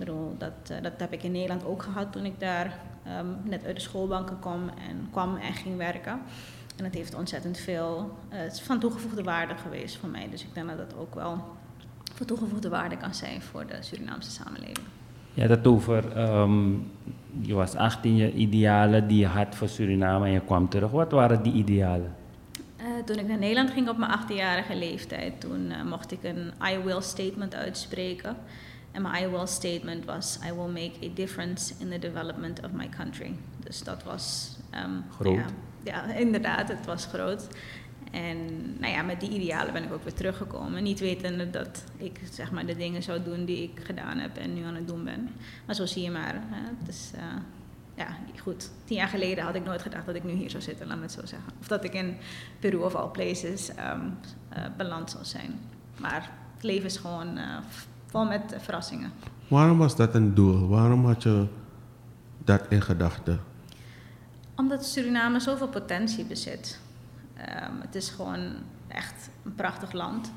Bedoel, 0.00 0.34
dat, 0.38 0.52
uh, 0.70 0.82
dat 0.82 0.92
heb 0.96 1.12
ik 1.12 1.22
in 1.22 1.32
Nederland 1.32 1.64
ook 1.64 1.82
gehad 1.82 2.12
toen 2.12 2.24
ik 2.24 2.40
daar 2.40 2.78
um, 3.18 3.36
net 3.44 3.64
uit 3.64 3.74
de 3.74 3.80
schoolbanken 3.80 4.38
kwam 4.38 4.68
en, 4.68 5.08
kwam 5.10 5.36
en 5.36 5.52
ging 5.52 5.76
werken. 5.76 6.20
En 6.76 6.84
het 6.84 6.94
heeft 6.94 7.14
ontzettend 7.14 7.58
veel 7.58 8.18
van 8.62 8.78
toegevoegde 8.78 9.22
waarde 9.22 9.54
geweest 9.54 9.96
voor 9.96 10.08
mij. 10.08 10.28
Dus 10.30 10.42
ik 10.42 10.54
denk 10.54 10.68
dat 10.68 10.76
dat 10.76 10.94
ook 10.98 11.14
wel 11.14 11.44
voor 12.14 12.26
toegevoegde 12.26 12.68
waarde 12.68 12.96
kan 12.96 13.14
zijn 13.14 13.42
voor 13.42 13.66
de 13.66 13.76
Surinaamse 13.80 14.30
samenleving. 14.30 14.86
Ja, 15.34 15.46
dat 15.46 15.66
over, 15.66 16.18
um, 16.40 16.90
je 17.40 17.54
was 17.54 17.74
18, 17.74 18.16
je 18.16 18.32
idealen 18.32 19.08
die 19.08 19.18
je 19.18 19.26
had 19.26 19.54
voor 19.54 19.68
Suriname 19.68 20.26
en 20.26 20.32
je 20.32 20.40
kwam 20.40 20.68
terug. 20.68 20.90
Wat 20.90 21.12
waren 21.12 21.42
die 21.42 21.52
idealen? 21.52 22.14
Uh, 22.80 22.86
toen 23.04 23.18
ik 23.18 23.28
naar 23.28 23.38
Nederland 23.38 23.70
ging 23.70 23.88
op 23.88 23.96
mijn 23.96 24.10
18-jarige 24.18 24.76
leeftijd, 24.76 25.40
toen 25.40 25.66
uh, 25.66 25.82
mocht 25.90 26.12
ik 26.12 26.22
een 26.22 26.52
I 26.72 26.78
will 26.78 27.00
statement 27.00 27.54
uitspreken. 27.54 28.36
En 28.92 29.02
mijn 29.02 29.24
I 29.24 29.28
will 29.28 29.46
statement 29.46 30.04
was: 30.04 30.38
I 30.46 30.52
will 30.52 30.70
make 30.72 30.92
a 31.02 31.14
difference 31.14 31.74
in 31.78 31.88
the 31.90 31.98
development 31.98 32.64
of 32.64 32.70
my 32.70 32.88
country. 32.88 33.34
Dus 33.64 33.82
dat 33.82 34.02
was. 34.02 34.56
Um, 34.84 35.04
groot. 35.10 35.34
Ja, 35.36 35.44
ja, 35.82 36.14
inderdaad, 36.14 36.68
het 36.68 36.86
was 36.86 37.06
groot. 37.06 37.48
En 38.10 38.36
nou 38.78 38.92
ja, 38.92 39.02
met 39.02 39.20
die 39.20 39.30
idealen 39.30 39.72
ben 39.72 39.84
ik 39.84 39.92
ook 39.92 40.02
weer 40.02 40.14
teruggekomen. 40.14 40.82
Niet 40.82 41.00
wetende 41.00 41.50
dat 41.50 41.84
ik 41.96 42.20
zeg 42.30 42.50
maar, 42.50 42.66
de 42.66 42.76
dingen 42.76 43.02
zou 43.02 43.22
doen 43.22 43.44
die 43.44 43.62
ik 43.62 43.84
gedaan 43.84 44.18
heb 44.18 44.36
en 44.36 44.54
nu 44.54 44.64
aan 44.64 44.74
het 44.74 44.88
doen 44.88 45.04
ben. 45.04 45.30
Maar 45.66 45.74
zo 45.74 45.86
zie 45.86 46.02
je 46.02 46.10
maar. 46.10 46.34
Hè. 46.34 46.68
Het 46.78 46.88
is, 46.88 47.10
uh, 47.14 47.20
ja, 47.94 48.06
goed. 48.38 48.70
Tien 48.84 48.96
jaar 48.96 49.08
geleden 49.08 49.44
had 49.44 49.54
ik 49.54 49.64
nooit 49.64 49.82
gedacht 49.82 50.06
dat 50.06 50.14
ik 50.14 50.24
nu 50.24 50.32
hier 50.32 50.50
zou 50.50 50.62
zitten, 50.62 50.86
laat 50.86 50.96
me 50.96 51.02
het 51.02 51.12
zo 51.12 51.26
zeggen. 51.26 51.52
Of 51.60 51.66
dat 51.68 51.84
ik 51.84 51.94
in 51.94 52.16
Peru 52.58 52.76
of 52.76 52.94
all 52.94 53.08
places 53.08 53.68
um, 53.68 54.18
uh, 54.56 54.64
beland 54.76 55.10
zou 55.10 55.24
zijn. 55.24 55.60
Maar 55.98 56.30
het 56.54 56.62
leven 56.62 56.86
is 56.86 56.96
gewoon 56.96 57.38
uh, 57.38 57.56
vol 58.10 58.24
met 58.24 58.54
verrassingen. 58.58 59.12
Waarom 59.48 59.78
was 59.78 59.96
dat 59.96 60.14
een 60.14 60.34
doel? 60.34 60.68
Waarom 60.68 61.06
had 61.06 61.22
je 61.22 61.46
dat 62.44 62.62
in 62.68 62.82
gedachten? 62.82 63.40
Omdat 64.56 64.86
Suriname 64.86 65.40
zoveel 65.40 65.68
potentie 65.68 66.24
bezit. 66.24 66.80
Um, 67.38 67.80
het 67.80 67.94
is 67.94 68.10
gewoon 68.10 68.54
echt 68.88 69.30
een 69.44 69.54
prachtig 69.54 69.92
land. 69.92 70.32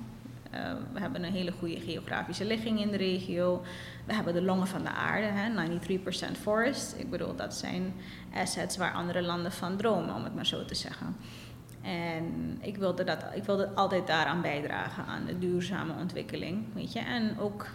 Uh, 0.53 0.73
we 0.93 0.99
hebben 0.99 1.23
een 1.23 1.33
hele 1.33 1.51
goede 1.59 1.79
geografische 1.79 2.45
ligging 2.45 2.79
in 2.79 2.91
de 2.91 2.97
regio. 2.97 3.61
We 4.05 4.13
hebben 4.13 4.33
de 4.33 4.41
longen 4.41 4.67
van 4.67 4.83
de 4.83 4.89
aarde, 4.89 5.27
hè, 5.27 5.49
93% 5.49 6.37
forest. 6.41 6.95
Ik 6.97 7.09
bedoel, 7.09 7.35
dat 7.35 7.53
zijn 7.53 7.93
assets 8.33 8.77
waar 8.77 8.93
andere 8.93 9.21
landen 9.21 9.51
van 9.51 9.77
dromen, 9.77 10.15
om 10.15 10.23
het 10.23 10.35
maar 10.35 10.45
zo 10.45 10.65
te 10.65 10.75
zeggen. 10.75 11.15
En 11.83 12.57
ik 12.61 12.77
wilde, 12.77 13.03
dat, 13.03 13.25
ik 13.33 13.43
wilde 13.43 13.69
altijd 13.75 14.07
daaraan 14.07 14.41
bijdragen, 14.41 15.05
aan 15.05 15.25
de 15.25 15.39
duurzame 15.39 15.93
ontwikkeling. 15.99 16.65
Weet 16.73 16.93
je? 16.93 16.99
En 16.99 17.39
ook 17.39 17.67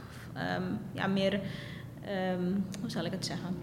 um, 0.57 0.79
ja, 0.93 1.07
meer, 1.07 1.33
um, 2.33 2.65
hoe 2.81 2.91
zal 2.91 3.05
ik 3.05 3.13
het 3.13 3.27
zeggen? 3.27 3.57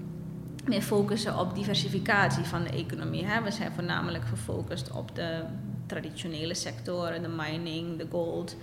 meer 0.68 0.82
focussen 0.82 1.40
op 1.40 1.56
diversificatie 1.56 2.44
van 2.44 2.64
de 2.64 2.70
economie. 2.70 3.26
Hè. 3.26 3.42
We 3.42 3.52
zijn 3.52 3.72
voornamelijk 3.72 4.26
gefocust 4.26 4.92
op 4.92 5.16
de 5.16 5.44
traditionele 5.86 6.54
sectoren, 6.54 7.22
de 7.22 7.28
mining, 7.28 7.98
de 7.98 8.08
gold, 8.12 8.56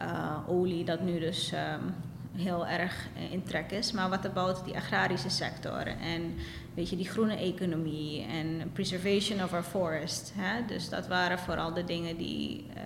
uh, 0.00 0.38
olie, 0.48 0.84
dat 0.84 1.00
nu 1.00 1.20
dus 1.20 1.52
um, 1.52 1.94
heel 2.36 2.66
erg 2.66 3.08
in 3.30 3.42
trek 3.42 3.70
is. 3.70 3.92
Maar 3.92 4.08
wat 4.08 4.26
about 4.26 4.64
die 4.64 4.76
agrarische 4.76 5.30
sector 5.30 5.86
en 5.86 6.34
weet 6.74 6.90
je, 6.90 6.96
die 6.96 7.08
groene 7.08 7.36
economie 7.36 8.24
en 8.24 8.70
preservation 8.72 9.42
of 9.42 9.52
our 9.52 9.62
forest. 9.62 10.32
Hè. 10.36 10.64
Dus 10.66 10.88
dat 10.88 11.06
waren 11.06 11.38
vooral 11.38 11.74
de 11.74 11.84
dingen 11.84 12.16
die, 12.16 12.66
uh, 12.76 12.82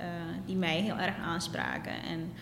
die 0.47 0.57
mij 0.57 0.81
heel 0.81 0.99
erg 0.99 1.17
aanspraken. 1.17 2.03
En, 2.03 2.33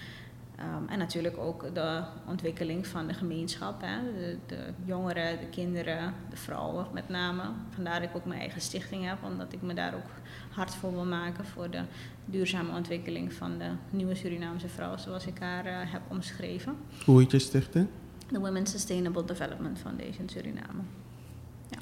Um, 0.61 0.89
en 0.89 0.99
natuurlijk 0.99 1.39
ook 1.39 1.75
de 1.75 2.03
ontwikkeling 2.27 2.87
van 2.87 3.07
de 3.07 3.15
gemeenschap. 3.15 3.81
Hè? 3.81 4.13
De, 4.13 4.37
de, 4.47 4.73
jongeren, 4.85 5.39
de 5.39 5.47
kinderen, 5.47 6.15
de 6.31 6.37
vrouwen 6.37 6.87
met 6.93 7.09
name. 7.09 7.43
Vandaar 7.71 8.01
dat 8.01 8.09
ik 8.09 8.17
ook 8.17 8.25
mijn 8.25 8.41
eigen 8.41 8.61
stichting 8.61 9.05
heb, 9.05 9.19
omdat 9.25 9.53
ik 9.53 9.63
me 9.63 9.75
daar 9.75 9.95
ook 9.95 10.11
hard 10.51 10.75
voor 10.75 10.93
wil 10.93 11.05
maken 11.05 11.45
voor 11.45 11.71
de 11.71 11.81
duurzame 12.25 12.77
ontwikkeling 12.77 13.33
van 13.33 13.59
de 13.59 13.71
nieuwe 13.91 14.15
Surinaamse 14.15 14.69
vrouw, 14.69 14.97
zoals 14.97 15.27
ik 15.27 15.39
haar 15.39 15.67
uh, 15.67 15.73
heb 15.93 16.01
omschreven. 16.09 16.77
Hoe 17.05 17.21
heet 17.21 17.31
je 17.31 17.39
stichting? 17.39 17.87
De 18.31 18.39
Women's 18.39 18.71
Sustainable 18.71 19.25
Development 19.25 19.79
Foundation 19.79 20.29
Suriname. 20.29 20.83
Ja, 21.69 21.79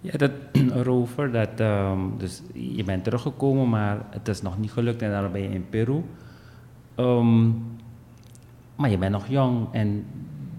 ja 0.00 0.18
dat 0.18 0.32
erover, 0.80 1.32
dat, 1.32 1.60
um, 1.60 2.18
dus 2.18 2.42
je 2.52 2.84
bent 2.84 3.04
teruggekomen, 3.04 3.68
maar 3.68 4.06
het 4.10 4.28
is 4.28 4.42
nog 4.42 4.58
niet 4.58 4.72
gelukt 4.72 5.02
en 5.02 5.10
dan 5.10 5.32
ben 5.32 5.42
je 5.42 5.48
in 5.48 5.68
Peru. 5.68 6.02
Um, 6.96 7.80
maar 8.76 8.90
je 8.90 8.98
bent 8.98 9.12
nog 9.12 9.26
jong 9.26 9.68
en 9.72 10.06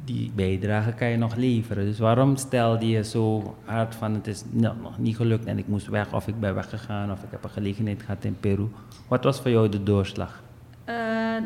die 0.06 0.32
bijdrage 0.36 0.92
kan 0.92 1.08
je 1.08 1.18
nog 1.18 1.36
leveren. 1.36 1.86
Dus 1.86 2.00
waarom 2.00 2.36
stelde 2.36 2.90
je 2.90 3.04
zo 3.04 3.56
hard 3.66 3.96
van 3.96 4.14
het 4.14 4.28
is 4.28 4.44
nog 4.50 4.98
niet 4.98 5.16
gelukt 5.16 5.46
en 5.46 5.58
ik 5.58 5.68
moest 5.68 5.88
weg 5.88 6.14
of 6.14 6.28
ik 6.28 6.40
ben 6.40 6.56
weggegaan 6.56 7.12
of 7.12 7.24
ik 7.24 7.32
heb 7.32 7.44
een 7.44 7.50
gelegenheid 7.50 8.02
gehad 8.02 8.24
in 8.24 8.40
Peru? 8.40 8.68
Wat 9.08 9.24
was 9.24 9.40
voor 9.40 9.52
jou 9.52 9.70
de 9.70 9.84
doorslag? 9.84 10.42
Uh, 10.90 10.96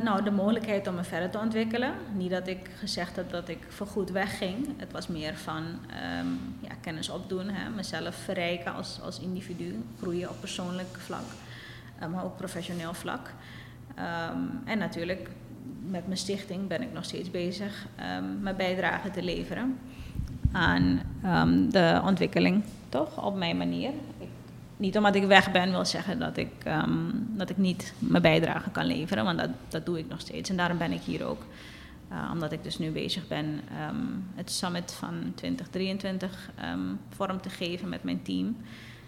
nou, 0.04 0.24
de 0.24 0.32
mogelijkheid 0.32 0.88
om 0.88 0.96
me 0.96 1.04
verder 1.04 1.30
te 1.30 1.38
ontwikkelen. 1.38 1.94
Niet 2.16 2.32
dat 2.32 2.48
ik 2.48 2.70
gezegd 2.80 3.16
heb 3.16 3.32
dat 3.32 3.50
ik 3.50 3.58
voorgoed 3.68 4.12
wegging. 4.12 4.68
Het 4.78 4.92
was 4.92 5.08
meer 5.08 5.36
van 5.36 5.64
um, 5.64 6.40
ja, 6.62 6.76
kennis 6.82 7.10
opdoen, 7.10 7.50
hè, 7.50 7.70
mezelf 7.70 8.16
verrijken 8.16 8.74
als, 8.74 9.00
als 9.04 9.20
individu, 9.20 9.84
groeien 10.02 10.30
op 10.30 10.40
persoonlijk 10.40 10.98
vlak, 10.98 11.26
uh, 12.02 12.08
maar 12.08 12.24
ook 12.24 12.38
professioneel 12.38 12.94
vlak. 12.94 13.34
Um, 14.00 14.62
en 14.66 14.78
natuurlijk 14.78 15.30
met 15.90 16.06
mijn 16.06 16.18
stichting 16.18 16.68
ben 16.68 16.82
ik 16.82 16.94
nog 16.94 17.04
steeds 17.04 17.32
bezig 17.32 17.88
um, 18.18 18.42
mijn 18.42 18.56
bijdrage 18.56 19.12
te 19.12 19.24
leveren 19.24 19.78
aan 20.52 21.02
um, 21.26 21.72
de 21.72 22.02
ontwikkeling, 22.04 22.64
toch? 22.90 23.26
Op 23.26 23.36
mijn 23.36 23.58
manier. 23.58 23.90
Ik 24.20 24.28
niet 24.78 24.98
omdat 24.98 25.16
ik 25.16 25.24
weg 25.24 25.52
ben 25.52 25.72
wil 25.72 25.86
zeggen 25.86 26.20
dat 26.20 26.38
ik, 26.38 26.52
ehm, 26.64 27.10
dat 27.14 27.50
ik 27.50 27.58
niet 27.58 27.94
mijn 28.00 28.22
bijdrage 28.22 28.70
kan 28.70 28.86
leveren, 28.86 29.24
want 29.24 29.40
dat, 29.40 29.50
dat 29.68 29.86
doe 29.86 30.00
ik 30.00 30.10
nog 30.10 30.20
steeds. 30.20 30.50
En 30.50 30.58
daarom 30.58 30.78
ben 30.78 30.92
ik 30.92 31.02
hier 31.02 31.26
ook. 31.26 31.46
Uh, 32.12 32.30
omdat 32.34 32.52
ik 32.52 32.64
dus 32.64 32.78
nu 32.78 32.92
bezig 32.92 33.28
ben 33.28 33.62
het 34.36 34.52
summit 34.52 34.92
van 34.94 35.14
2023 35.36 36.50
um, 36.74 37.00
vorm 37.10 37.42
te 37.42 37.50
geven 37.50 37.90
met 37.90 38.04
mijn 38.04 38.22
team. 38.22 38.58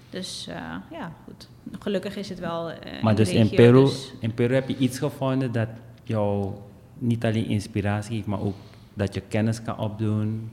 Dus 0.10 0.48
uh, 0.50 0.56
ja, 0.92 1.12
goed. 1.26 1.48
Gelukkig 1.80 2.16
is 2.16 2.30
het 2.30 2.40
wel. 2.40 2.70
Uh, 2.70 2.76
maar 3.02 3.12
in 3.12 3.18
dus 3.18 3.30
in 3.30 3.50
Peru, 3.50 3.84
dus- 3.84 4.14
in 4.20 4.34
Peru 4.34 4.54
heb 4.54 4.68
je 4.68 4.78
iets 4.78 5.00
gevonden 5.00 5.52
dat 5.52 5.68
jou 6.04 6.54
niet 7.00 7.26
alleen 7.26 7.46
inspiratie 7.46 8.16
geeft, 8.16 8.28
maar 8.28 8.42
ook 8.42 8.56
dat 8.94 9.14
je 9.14 9.22
kennis 9.22 9.62
kan 9.62 9.78
opdoen. 9.78 10.52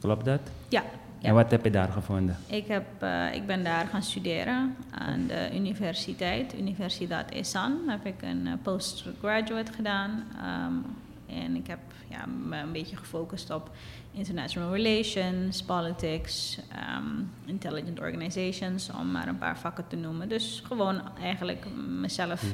Klopt 0.00 0.24
dat? 0.24 0.40
ja, 0.68 0.84
En 1.20 1.34
wat 1.34 1.50
heb 1.50 1.64
je 1.64 1.70
daar 1.70 1.88
gevonden? 1.88 2.36
Ik, 2.46 2.66
heb, 2.66 2.84
uh, 3.02 3.34
ik 3.34 3.46
ben 3.46 3.64
daar 3.64 3.86
gaan 3.86 4.02
studeren 4.02 4.76
aan 4.90 5.26
de 5.26 5.50
universiteit, 5.54 6.54
Universidad 6.58 7.30
ESAN. 7.30 7.78
Heb 7.86 8.06
ik 8.06 8.22
een 8.22 8.46
uh, 8.46 8.52
postgraduate 8.62 9.72
gedaan. 9.72 10.24
Um, 10.70 10.84
en 11.26 11.56
ik 11.56 11.66
heb 11.66 11.78
ja, 12.08 12.26
me 12.48 12.56
een 12.56 12.72
beetje 12.72 12.96
gefocust 12.96 13.50
op 13.50 13.70
international 14.12 14.74
relations, 14.74 15.62
politics, 15.62 16.58
um, 16.98 17.30
intelligent 17.44 18.00
organizations, 18.00 18.90
om 19.00 19.10
maar 19.10 19.28
een 19.28 19.38
paar 19.38 19.58
vakken 19.58 19.84
te 19.88 19.96
noemen. 19.96 20.28
Dus 20.28 20.62
gewoon 20.66 21.00
eigenlijk 21.18 21.66
mezelf 22.00 22.42
uh, 22.42 22.50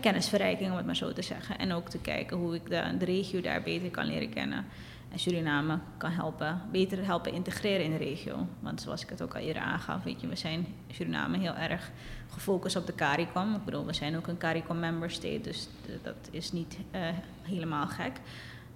kennisverrijking, 0.00 0.70
om 0.70 0.76
het 0.76 0.86
maar 0.86 0.96
zo 0.96 1.12
te 1.12 1.22
zeggen. 1.22 1.58
En 1.58 1.72
ook 1.72 1.88
te 1.88 1.98
kijken 1.98 2.36
hoe 2.36 2.54
ik 2.54 2.68
de, 2.68 3.04
regio 3.04 3.40
daar 3.40 3.62
beter 3.62 3.90
kan 3.90 4.06
leren 4.06 4.28
kennen. 4.28 4.64
En 5.12 5.18
Suriname 5.18 5.78
kan 5.96 6.10
helpen, 6.10 6.60
beter 6.72 7.04
helpen 7.04 7.32
integreren 7.32 7.84
in 7.84 7.90
de 7.90 7.96
regio. 7.96 8.46
Want 8.60 8.80
zoals 8.80 9.02
ik 9.02 9.08
het 9.08 9.22
ook 9.22 9.34
al 9.34 9.40
eerder 9.40 9.62
aangaf, 9.62 10.02
weet 10.02 10.20
je, 10.20 10.26
we 10.26 10.36
zijn 10.36 10.66
Suriname 10.90 11.38
heel 11.38 11.54
erg 11.54 11.90
gefocust 12.28 12.76
op 12.76 12.86
de 12.86 12.94
CARICOM. 12.94 13.54
Ik 13.54 13.64
bedoel, 13.64 13.86
we 13.86 13.92
zijn 13.92 14.16
ook 14.16 14.26
een 14.26 14.36
CARICOM 14.36 14.78
member 14.78 15.10
state, 15.10 15.40
dus 15.40 15.68
dat 16.02 16.28
is 16.30 16.52
niet 16.52 16.78
uh, 16.94 17.00
helemaal 17.42 17.86
gek. 17.86 18.20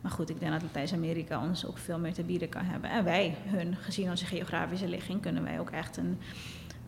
Maar 0.00 0.10
goed, 0.10 0.30
ik 0.30 0.40
denk 0.40 0.52
dat 0.52 0.62
Latijns-Amerika 0.62 1.42
ons 1.42 1.66
ook 1.66 1.78
veel 1.78 1.98
meer 1.98 2.12
te 2.12 2.22
bieden 2.22 2.48
kan 2.48 2.64
hebben. 2.64 2.90
En 2.90 3.04
wij, 3.04 3.36
hun, 3.44 3.76
gezien 3.76 4.10
onze 4.10 4.26
geografische 4.26 4.88
ligging, 4.88 5.22
kunnen 5.22 5.42
wij 5.42 5.60
ook 5.60 5.70
echt 5.70 5.96
een, 5.96 6.18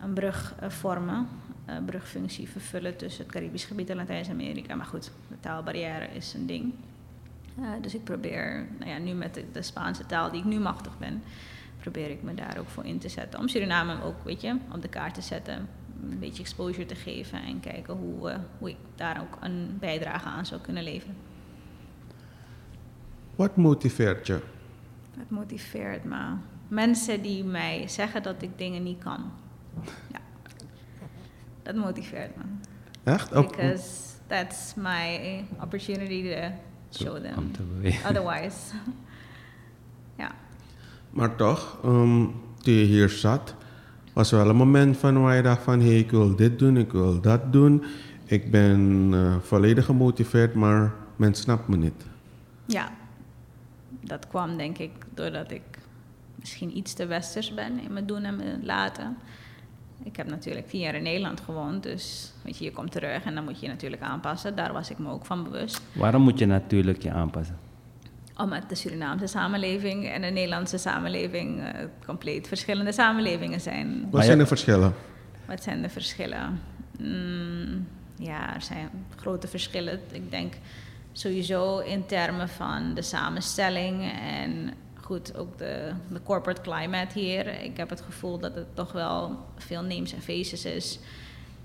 een 0.01 0.13
brug 0.13 0.55
uh, 0.63 0.69
vormen, 0.69 1.27
brugfunctie 1.85 2.49
vervullen 2.49 2.97
tussen 2.97 3.23
het 3.23 3.31
Caribisch 3.31 3.65
gebied 3.65 3.89
en 3.89 3.95
Latijns-Amerika. 3.95 4.75
Maar 4.75 4.85
goed, 4.85 5.11
de 5.27 5.39
taalbarrière 5.39 6.07
is 6.13 6.33
een 6.33 6.45
ding. 6.45 6.73
Uh, 7.59 7.69
dus 7.81 7.95
ik 7.95 8.03
probeer, 8.03 8.67
nou 8.79 8.91
ja, 8.91 8.97
nu 8.97 9.13
met 9.13 9.33
de, 9.33 9.45
de, 9.51 9.61
Spaanse 9.61 10.05
taal 10.05 10.31
die 10.31 10.39
ik 10.39 10.45
nu 10.45 10.59
machtig 10.59 10.97
ben, 10.97 11.23
probeer 11.79 12.09
ik 12.09 12.23
me 12.23 12.33
daar 12.33 12.57
ook 12.59 12.69
voor 12.69 12.85
in 12.85 12.99
te 12.99 13.09
zetten. 13.09 13.39
Om 13.39 13.47
Suriname 13.47 14.03
ook, 14.03 14.23
weet 14.23 14.41
je, 14.41 14.55
op 14.73 14.81
de 14.81 14.87
kaart 14.87 15.13
te 15.13 15.21
zetten, 15.21 15.67
een 16.09 16.19
beetje 16.19 16.41
exposure 16.41 16.85
te 16.85 16.95
geven 16.95 17.43
en 17.43 17.59
kijken 17.59 17.93
hoe, 17.93 18.29
uh, 18.29 18.37
hoe 18.57 18.69
ik 18.69 18.77
daar 18.95 19.21
ook 19.21 19.37
een 19.41 19.77
bijdrage 19.79 20.27
aan 20.27 20.45
zou 20.45 20.61
kunnen 20.61 20.83
leveren. 20.83 21.15
Wat 23.35 23.55
motiveert 23.55 24.27
je? 24.27 24.39
Wat 25.17 25.29
motiveert 25.29 26.03
me? 26.03 26.35
Mensen 26.67 27.21
die 27.21 27.43
mij 27.43 27.87
zeggen 27.87 28.23
dat 28.23 28.41
ik 28.41 28.57
dingen 28.57 28.83
niet 28.83 29.03
kan. 29.03 29.31
Ja. 30.11 30.20
Dat 31.63 31.75
motiveert 31.75 32.35
me. 32.35 32.43
Echt? 33.03 33.35
Op, 33.35 33.47
Because 33.47 33.89
that's 34.27 34.73
my 34.75 35.19
opportunity 35.61 36.33
to 36.33 36.51
show 37.03 37.15
them. 37.15 37.37
Om 37.37 37.51
te 37.51 37.61
bewegen. 37.61 38.09
Otherwise. 38.09 38.57
ja. 40.23 40.31
Maar 41.09 41.35
toch, 41.35 41.77
um, 41.85 42.33
toen 42.57 42.73
je 42.73 42.85
hier 42.85 43.09
zat, 43.09 43.55
was 44.13 44.31
er 44.31 44.37
wel 44.37 44.49
een 44.49 44.55
moment 44.55 44.97
van 44.97 45.21
waar 45.21 45.35
je 45.35 45.41
dacht 45.41 45.63
van... 45.63 45.79
hé, 45.79 45.87
hey, 45.87 45.99
ik 45.99 46.11
wil 46.11 46.35
dit 46.35 46.59
doen, 46.59 46.77
ik 46.77 46.91
wil 46.91 47.21
dat 47.21 47.53
doen. 47.53 47.83
Ik 48.25 48.51
ben 48.51 49.09
uh, 49.13 49.35
volledig 49.41 49.85
gemotiveerd, 49.85 50.53
maar 50.53 50.93
men 51.15 51.33
snapt 51.33 51.67
me 51.67 51.77
niet. 51.77 52.05
Ja, 52.65 52.91
dat 54.03 54.27
kwam 54.27 54.57
denk 54.57 54.77
ik 54.77 54.91
doordat 55.13 55.51
ik 55.51 55.61
misschien 56.35 56.77
iets 56.77 56.93
te 56.93 57.05
westers 57.05 57.53
ben 57.53 57.79
in 57.79 57.93
mijn 57.93 58.05
doen 58.05 58.23
en 58.23 58.35
mijn 58.35 58.65
laten. 58.65 59.17
Ik 60.03 60.15
heb 60.15 60.29
natuurlijk 60.29 60.67
tien 60.67 60.79
jaar 60.79 60.95
in 60.95 61.03
Nederland 61.03 61.41
gewoond, 61.41 61.83
dus 61.83 62.33
weet 62.43 62.57
je, 62.57 62.63
je 62.63 62.71
komt 62.71 62.91
terug 62.91 63.23
en 63.23 63.35
dan 63.35 63.43
moet 63.43 63.59
je 63.59 63.65
je 63.65 63.71
natuurlijk 63.71 64.01
aanpassen. 64.01 64.55
Daar 64.55 64.73
was 64.73 64.89
ik 64.89 64.97
me 64.97 65.09
ook 65.09 65.25
van 65.25 65.43
bewust. 65.43 65.81
Waarom 65.93 66.21
moet 66.21 66.39
je 66.39 66.45
natuurlijk 66.45 67.03
je 67.03 67.11
aanpassen? 67.11 67.57
Omdat 68.37 68.69
de 68.69 68.75
Surinaamse 68.75 69.27
samenleving 69.27 70.07
en 70.07 70.21
de 70.21 70.27
Nederlandse 70.27 70.77
samenleving 70.77 71.59
uh, 71.59 71.67
compleet 72.05 72.47
verschillende 72.47 72.91
samenlevingen 72.91 73.61
zijn. 73.61 74.07
Wat 74.11 74.25
zijn 74.25 74.37
de 74.37 74.45
verschillen? 74.45 74.93
Wat 75.45 75.63
zijn 75.63 75.81
de 75.81 75.89
verschillen? 75.89 76.59
Mm, 76.99 77.87
ja, 78.15 78.55
er 78.55 78.61
zijn 78.61 78.89
grote 79.15 79.47
verschillen. 79.47 79.99
Ik 80.11 80.31
denk 80.31 80.53
sowieso 81.11 81.79
in 81.79 82.05
termen 82.05 82.49
van 82.49 82.93
de 82.93 83.01
samenstelling 83.01 84.11
en 84.21 84.73
goed, 85.01 85.35
ook 85.37 85.57
de, 85.57 85.91
de 86.09 86.21
corporate 86.23 86.61
climate 86.61 87.19
hier. 87.19 87.61
Ik 87.61 87.77
heb 87.77 87.89
het 87.89 88.01
gevoel 88.01 88.39
dat 88.39 88.55
het 88.55 88.75
toch 88.75 88.91
wel 88.91 89.37
veel 89.57 89.81
names 89.81 90.13
en 90.13 90.21
faces 90.21 90.65
is. 90.65 90.99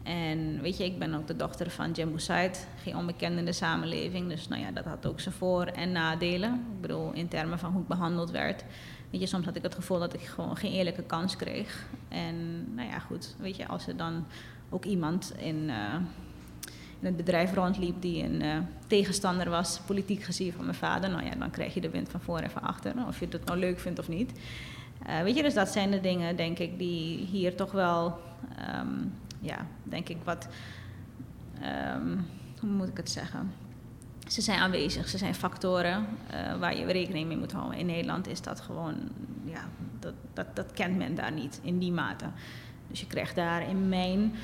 En 0.02 0.60
weet 0.62 0.76
je, 0.76 0.84
ik 0.84 0.98
ben 0.98 1.14
ook 1.14 1.26
de 1.26 1.36
dochter 1.36 1.70
van 1.70 1.92
Jim 1.92 2.18
Said, 2.18 2.68
geen 2.82 2.96
onbekende 2.96 3.38
in 3.38 3.44
de 3.44 3.52
samenleving. 3.52 4.28
Dus 4.28 4.48
nou 4.48 4.62
ja, 4.62 4.70
dat 4.70 4.84
had 4.84 5.06
ook 5.06 5.20
zijn 5.20 5.34
voor- 5.34 5.66
en 5.66 5.92
nadelen. 5.92 6.54
Ik 6.74 6.80
bedoel, 6.80 7.12
in 7.12 7.28
termen 7.28 7.58
van 7.58 7.72
hoe 7.72 7.82
ik 7.82 7.88
behandeld 7.88 8.30
werd. 8.30 8.64
Weet 9.10 9.20
je, 9.20 9.26
soms 9.26 9.44
had 9.44 9.56
ik 9.56 9.62
het 9.62 9.74
gevoel 9.74 9.98
dat 9.98 10.14
ik 10.14 10.20
gewoon 10.20 10.56
geen 10.56 10.72
eerlijke 10.72 11.02
kans 11.02 11.36
kreeg. 11.36 11.86
En 12.08 12.66
nou 12.74 12.88
ja, 12.88 12.98
goed, 12.98 13.34
weet 13.38 13.56
je, 13.56 13.66
als 13.66 13.86
er 13.86 13.96
dan 13.96 14.26
ook 14.70 14.84
iemand 14.84 15.34
in, 15.36 15.56
uh, 15.68 15.94
in 17.00 17.06
het 17.06 17.16
bedrijf 17.16 17.54
rondliep 17.54 18.02
die 18.02 18.24
een 18.24 18.42
uh, 18.42 18.56
tegenstander 18.86 19.50
was, 19.50 19.80
politiek 19.86 20.22
gezien 20.22 20.52
van 20.52 20.64
mijn 20.64 20.76
vader, 20.76 21.10
nou 21.10 21.24
ja, 21.24 21.34
dan 21.34 21.50
krijg 21.50 21.74
je 21.74 21.80
de 21.80 21.90
wind 21.90 22.08
van 22.08 22.20
voor 22.20 22.38
en 22.38 22.50
van 22.50 22.62
achter. 22.62 22.94
Of 23.06 23.20
je 23.20 23.26
het 23.30 23.44
nou 23.44 23.58
leuk 23.58 23.78
vindt 23.78 23.98
of 23.98 24.08
niet. 24.08 24.32
Uh, 25.06 25.22
weet 25.22 25.36
je, 25.36 25.42
dus 25.42 25.54
dat 25.54 25.68
zijn 25.68 25.90
de 25.90 26.00
dingen, 26.00 26.36
denk 26.36 26.58
ik, 26.58 26.78
die 26.78 27.18
hier 27.18 27.54
toch 27.54 27.72
wel, 27.72 28.18
um, 28.80 29.12
ja, 29.40 29.66
denk 29.82 30.08
ik 30.08 30.16
wat, 30.24 30.48
um, 31.94 32.26
hoe 32.60 32.70
moet 32.70 32.88
ik 32.88 32.96
het 32.96 33.10
zeggen? 33.10 33.52
Ze 34.26 34.40
zijn 34.40 34.58
aanwezig, 34.58 35.08
ze 35.08 35.18
zijn 35.18 35.34
factoren 35.34 36.06
uh, 36.34 36.58
waar 36.58 36.76
je 36.76 36.84
rekening 36.84 37.26
mee 37.26 37.36
moet 37.36 37.52
houden. 37.52 37.78
In 37.78 37.86
Nederland 37.86 38.28
is 38.28 38.42
dat 38.42 38.60
gewoon, 38.60 38.94
ja, 39.44 39.68
dat, 40.00 40.14
dat, 40.32 40.56
dat 40.56 40.72
kent 40.72 40.96
men 40.96 41.14
daar 41.14 41.32
niet 41.32 41.60
in 41.62 41.78
die 41.78 41.92
mate. 41.92 42.24
Dus 42.88 43.00
je 43.00 43.06
krijgt 43.06 43.34
daar 43.34 43.68
in 43.68 43.88
mijn 43.88 44.34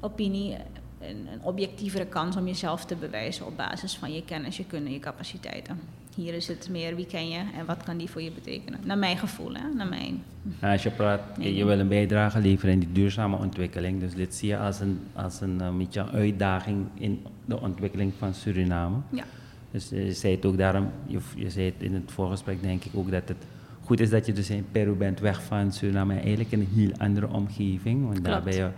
opinie 0.00 0.56
een, 1.00 1.26
een, 1.32 1.42
objectievere 1.42 2.06
kans 2.06 2.36
om 2.36 2.46
jezelf 2.46 2.84
te 2.84 2.96
bewijzen 2.96 3.46
op 3.46 3.56
basis 3.56 3.94
van 3.94 4.12
je 4.12 4.24
kennis, 4.24 4.56
je 4.56 4.64
kunnen, 4.64 4.92
je 4.92 4.98
capaciteiten. 4.98 5.80
Hier 6.14 6.34
is 6.34 6.48
het 6.48 6.68
meer 6.70 6.96
wie 6.96 7.06
ken 7.06 7.28
je 7.28 7.38
en 7.38 7.66
wat 7.66 7.82
kan 7.84 7.96
die 7.96 8.10
voor 8.10 8.22
je 8.22 8.30
betekenen. 8.30 8.80
Naar 8.84 8.98
mijn 8.98 9.18
gevoel, 9.18 9.54
hè? 9.54 9.74
naar 9.74 9.88
mijn. 9.88 10.22
Als 10.60 10.82
je 10.82 10.90
praat, 10.90 11.38
nee, 11.38 11.54
je 11.54 11.64
wil 11.64 11.78
een 11.78 11.88
bijdrage 11.88 12.40
leveren 12.40 12.74
in 12.74 12.80
die 12.80 12.92
duurzame 12.92 13.36
ontwikkeling. 13.36 14.00
Dus 14.00 14.14
dit 14.14 14.34
zie 14.34 14.48
je 14.48 14.58
als 14.58 14.80
een, 14.80 15.00
als 15.12 15.40
een, 15.40 15.60
een 15.60 15.78
beetje 15.78 16.00
een 16.00 16.10
uitdaging 16.10 16.86
in 16.94 17.26
de 17.44 17.60
ontwikkeling 17.60 18.12
van 18.18 18.34
Suriname. 18.34 18.96
Ja. 19.10 19.24
Dus 19.70 19.88
je 19.88 20.12
zei 20.12 20.34
het 20.34 20.44
ook 20.44 20.58
daarom, 20.58 20.90
je, 21.06 21.18
je 21.36 21.50
zei 21.50 21.64
het 21.64 21.74
in 21.78 21.94
het 21.94 22.12
voorgesprek 22.12 22.62
denk 22.62 22.84
ik 22.84 22.92
ook 22.94 23.10
dat 23.10 23.28
het 23.28 23.46
goed 23.84 24.00
is 24.00 24.10
dat 24.10 24.26
je 24.26 24.32
dus 24.32 24.50
in 24.50 24.66
Peru 24.72 24.92
bent, 24.92 25.20
weg 25.20 25.42
van 25.42 25.72
Suriname, 25.72 26.14
eigenlijk 26.14 26.52
in 26.52 26.60
een 26.60 26.68
heel 26.74 26.92
andere 26.98 27.28
omgeving. 27.28 28.06
Want 28.06 28.24
daar 28.24 28.42
ben 28.42 28.54
je, 28.54 28.68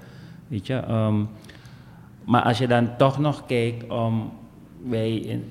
weet 0.49 0.67
je. 0.67 0.83
Um, 0.89 1.29
maar 2.25 2.43
als 2.43 2.59
je 2.59 2.67
dan 2.67 2.97
toch 2.97 3.19
nog 3.19 3.47
kijkt 3.47 3.91
om 3.91 4.33
wij, 4.89 5.17
in, 5.17 5.45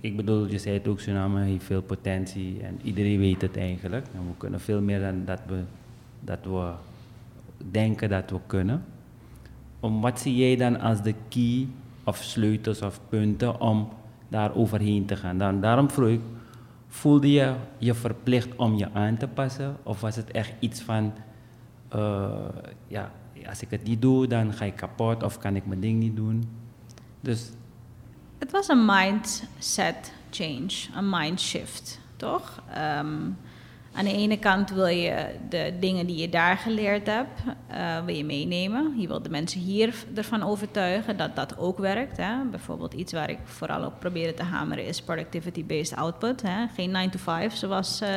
ik 0.00 0.16
bedoel, 0.16 0.46
je 0.46 0.58
zei 0.58 0.74
het 0.74 0.88
ook, 0.88 1.00
Suriname 1.00 1.44
heeft 1.44 1.64
veel 1.64 1.82
potentie 1.82 2.60
en 2.62 2.78
iedereen 2.82 3.18
weet 3.18 3.42
het 3.42 3.56
eigenlijk. 3.56 4.06
En 4.14 4.20
we 4.26 4.36
kunnen 4.36 4.60
veel 4.60 4.80
meer 4.80 5.00
dan 5.00 5.24
dat 5.24 5.40
we, 5.46 5.62
dat 6.20 6.38
we 6.42 6.72
denken 7.70 8.08
dat 8.08 8.30
we 8.30 8.38
kunnen. 8.46 8.84
Om 9.80 10.00
wat 10.00 10.20
zie 10.20 10.36
jij 10.36 10.56
dan 10.56 10.80
als 10.80 11.02
de 11.02 11.14
key 11.28 11.66
of 12.04 12.16
sleutels 12.16 12.82
of 12.82 13.00
punten 13.08 13.60
om 13.60 13.88
daar 14.28 14.54
overheen 14.54 15.06
te 15.06 15.16
gaan? 15.16 15.38
Dan, 15.38 15.60
daarom 15.60 15.90
vroeg 15.90 16.08
ik, 16.08 16.20
voelde 16.88 17.30
je 17.30 17.54
je 17.78 17.94
verplicht 17.94 18.56
om 18.56 18.76
je 18.76 18.92
aan 18.92 19.16
te 19.16 19.28
passen? 19.28 19.76
Of 19.82 20.00
was 20.00 20.16
het 20.16 20.30
echt 20.30 20.52
iets 20.58 20.80
van, 20.80 21.12
uh, 21.94 22.28
ja, 22.86 23.10
als 23.48 23.62
ik 23.62 23.70
het 23.70 23.84
niet 23.84 24.02
doe, 24.02 24.26
dan 24.26 24.52
ga 24.52 24.64
ik 24.64 24.76
kapot 24.76 25.22
of 25.22 25.38
kan 25.38 25.56
ik 25.56 25.66
mijn 25.66 25.80
ding 25.80 25.98
niet 25.98 26.16
doen? 26.16 26.48
Dus 27.20 27.50
het 28.38 28.50
was 28.50 28.68
een 28.68 28.84
mindset 28.84 30.12
change, 30.30 30.72
een 30.94 31.10
mind 31.10 31.40
shift, 31.40 32.00
toch? 32.16 32.62
Um, 32.98 33.36
aan 33.98 34.04
de 34.04 34.12
ene 34.12 34.38
kant 34.38 34.70
wil 34.70 34.86
je 34.86 35.26
de 35.48 35.74
dingen 35.80 36.06
die 36.06 36.16
je 36.16 36.28
daar 36.28 36.56
geleerd 36.56 37.06
hebt, 37.06 37.40
uh, 37.70 38.04
wil 38.04 38.14
je 38.14 38.24
meenemen. 38.24 39.00
Je 39.00 39.06
wilt 39.06 39.24
de 39.24 39.30
mensen 39.30 39.60
hier 39.60 39.94
ervan 40.14 40.42
overtuigen 40.42 41.16
dat 41.16 41.36
dat 41.36 41.58
ook 41.58 41.78
werkt. 41.78 42.16
Hè. 42.16 42.44
Bijvoorbeeld 42.50 42.94
iets 42.94 43.12
waar 43.12 43.30
ik 43.30 43.38
vooral 43.44 43.84
op 43.84 44.00
probeer 44.00 44.34
te 44.34 44.42
hameren 44.42 44.86
is 44.86 45.02
productivity-based 45.02 45.96
output. 45.96 46.42
Hè. 46.42 46.66
Geen 46.74 46.90
9 46.90 47.10
to 47.10 47.18
5 47.18 47.54
zoals 47.54 48.02
uh, 48.02 48.08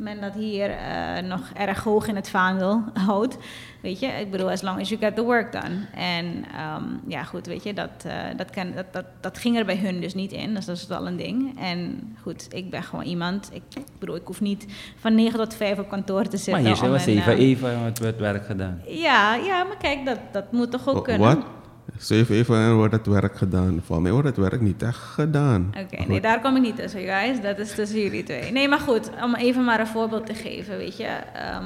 men 0.00 0.20
dat 0.20 0.34
hier 0.34 0.70
uh, 0.70 1.28
nog 1.28 1.50
erg 1.54 1.82
hoog 1.82 2.06
in 2.06 2.16
het 2.16 2.30
vaandel 2.30 2.82
houdt. 3.06 3.36
Weet 3.80 4.00
je, 4.00 4.06
ik 4.06 4.30
bedoel, 4.30 4.50
as 4.50 4.62
long 4.62 4.80
as 4.80 4.88
you 4.88 5.00
get 5.00 5.16
the 5.16 5.22
work 5.22 5.52
done. 5.52 5.86
En 5.94 6.26
um, 6.26 7.00
ja, 7.06 7.22
goed, 7.22 7.46
weet 7.46 7.62
je, 7.62 7.74
dat, 7.74 7.90
uh, 8.06 8.12
dat, 8.36 8.50
kan, 8.50 8.72
dat, 8.74 8.92
dat, 8.92 9.04
dat 9.20 9.38
ging 9.38 9.56
er 9.56 9.64
bij 9.64 9.76
hun 9.76 10.00
dus 10.00 10.14
niet 10.14 10.32
in. 10.32 10.54
Dus 10.54 10.64
dat 10.64 10.76
is 10.76 10.86
wel 10.86 11.06
een 11.06 11.16
ding. 11.16 11.58
En 11.60 12.00
goed, 12.22 12.46
ik 12.50 12.70
ben 12.70 12.82
gewoon 12.82 13.04
iemand, 13.04 13.50
ik, 13.52 13.62
ik 13.74 13.84
bedoel, 13.98 14.16
ik 14.16 14.26
hoef 14.26 14.40
niet 14.40 14.66
van 14.96 15.14
9 15.14 15.38
tot 15.38 15.54
5 15.54 15.78
op 15.78 15.88
kantoor 15.88 16.22
te 16.22 16.36
zitten. 16.36 16.62
Maar 16.62 16.80
hier 16.80 16.90
was 16.90 17.06
even, 17.06 17.32
uh, 17.32 17.48
even 17.48 17.78
het 17.78 18.18
werk 18.18 18.46
gedaan. 18.46 18.80
Ja, 18.86 19.34
ja, 19.34 19.64
maar 19.64 19.76
kijk, 19.76 20.06
dat, 20.06 20.18
dat 20.32 20.52
moet 20.52 20.70
toch 20.70 20.88
ook 20.88 21.04
kunnen. 21.04 21.58
Zeven 21.98 22.34
even 22.34 22.56
en 22.56 22.74
wordt 22.74 22.94
het 22.94 23.06
werk 23.06 23.36
gedaan. 23.36 23.82
Voor 23.84 24.02
mij 24.02 24.12
wordt 24.12 24.26
het 24.26 24.36
werk 24.36 24.60
niet 24.60 24.82
echt 24.82 24.98
gedaan. 24.98 25.74
Oké, 25.78 26.02
nee, 26.06 26.20
daar 26.20 26.40
kom 26.40 26.56
ik 26.56 26.62
niet 26.62 26.76
tussen, 26.76 27.00
guys. 27.00 27.40
Dat 27.40 27.58
is 27.58 27.74
tussen 27.74 28.00
jullie 28.00 28.22
twee. 28.22 28.52
Nee, 28.52 28.68
maar 28.68 28.78
goed, 28.78 29.10
om 29.22 29.34
even 29.34 29.64
maar 29.64 29.80
een 29.80 29.86
voorbeeld 29.86 30.26
te 30.26 30.34
geven, 30.34 30.76
weet 30.76 30.96
je. 30.96 31.18
Ehm, 31.34 31.64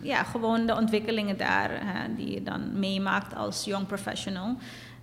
ja, 0.00 0.22
gewoon 0.22 0.66
de 0.66 0.74
ontwikkelingen 0.74 1.36
daar, 1.36 1.70
hè, 1.70 2.14
die 2.14 2.30
je 2.30 2.42
dan 2.42 2.78
meemaakt 2.78 3.34
als 3.34 3.64
young 3.64 3.86
professional. 3.86 4.56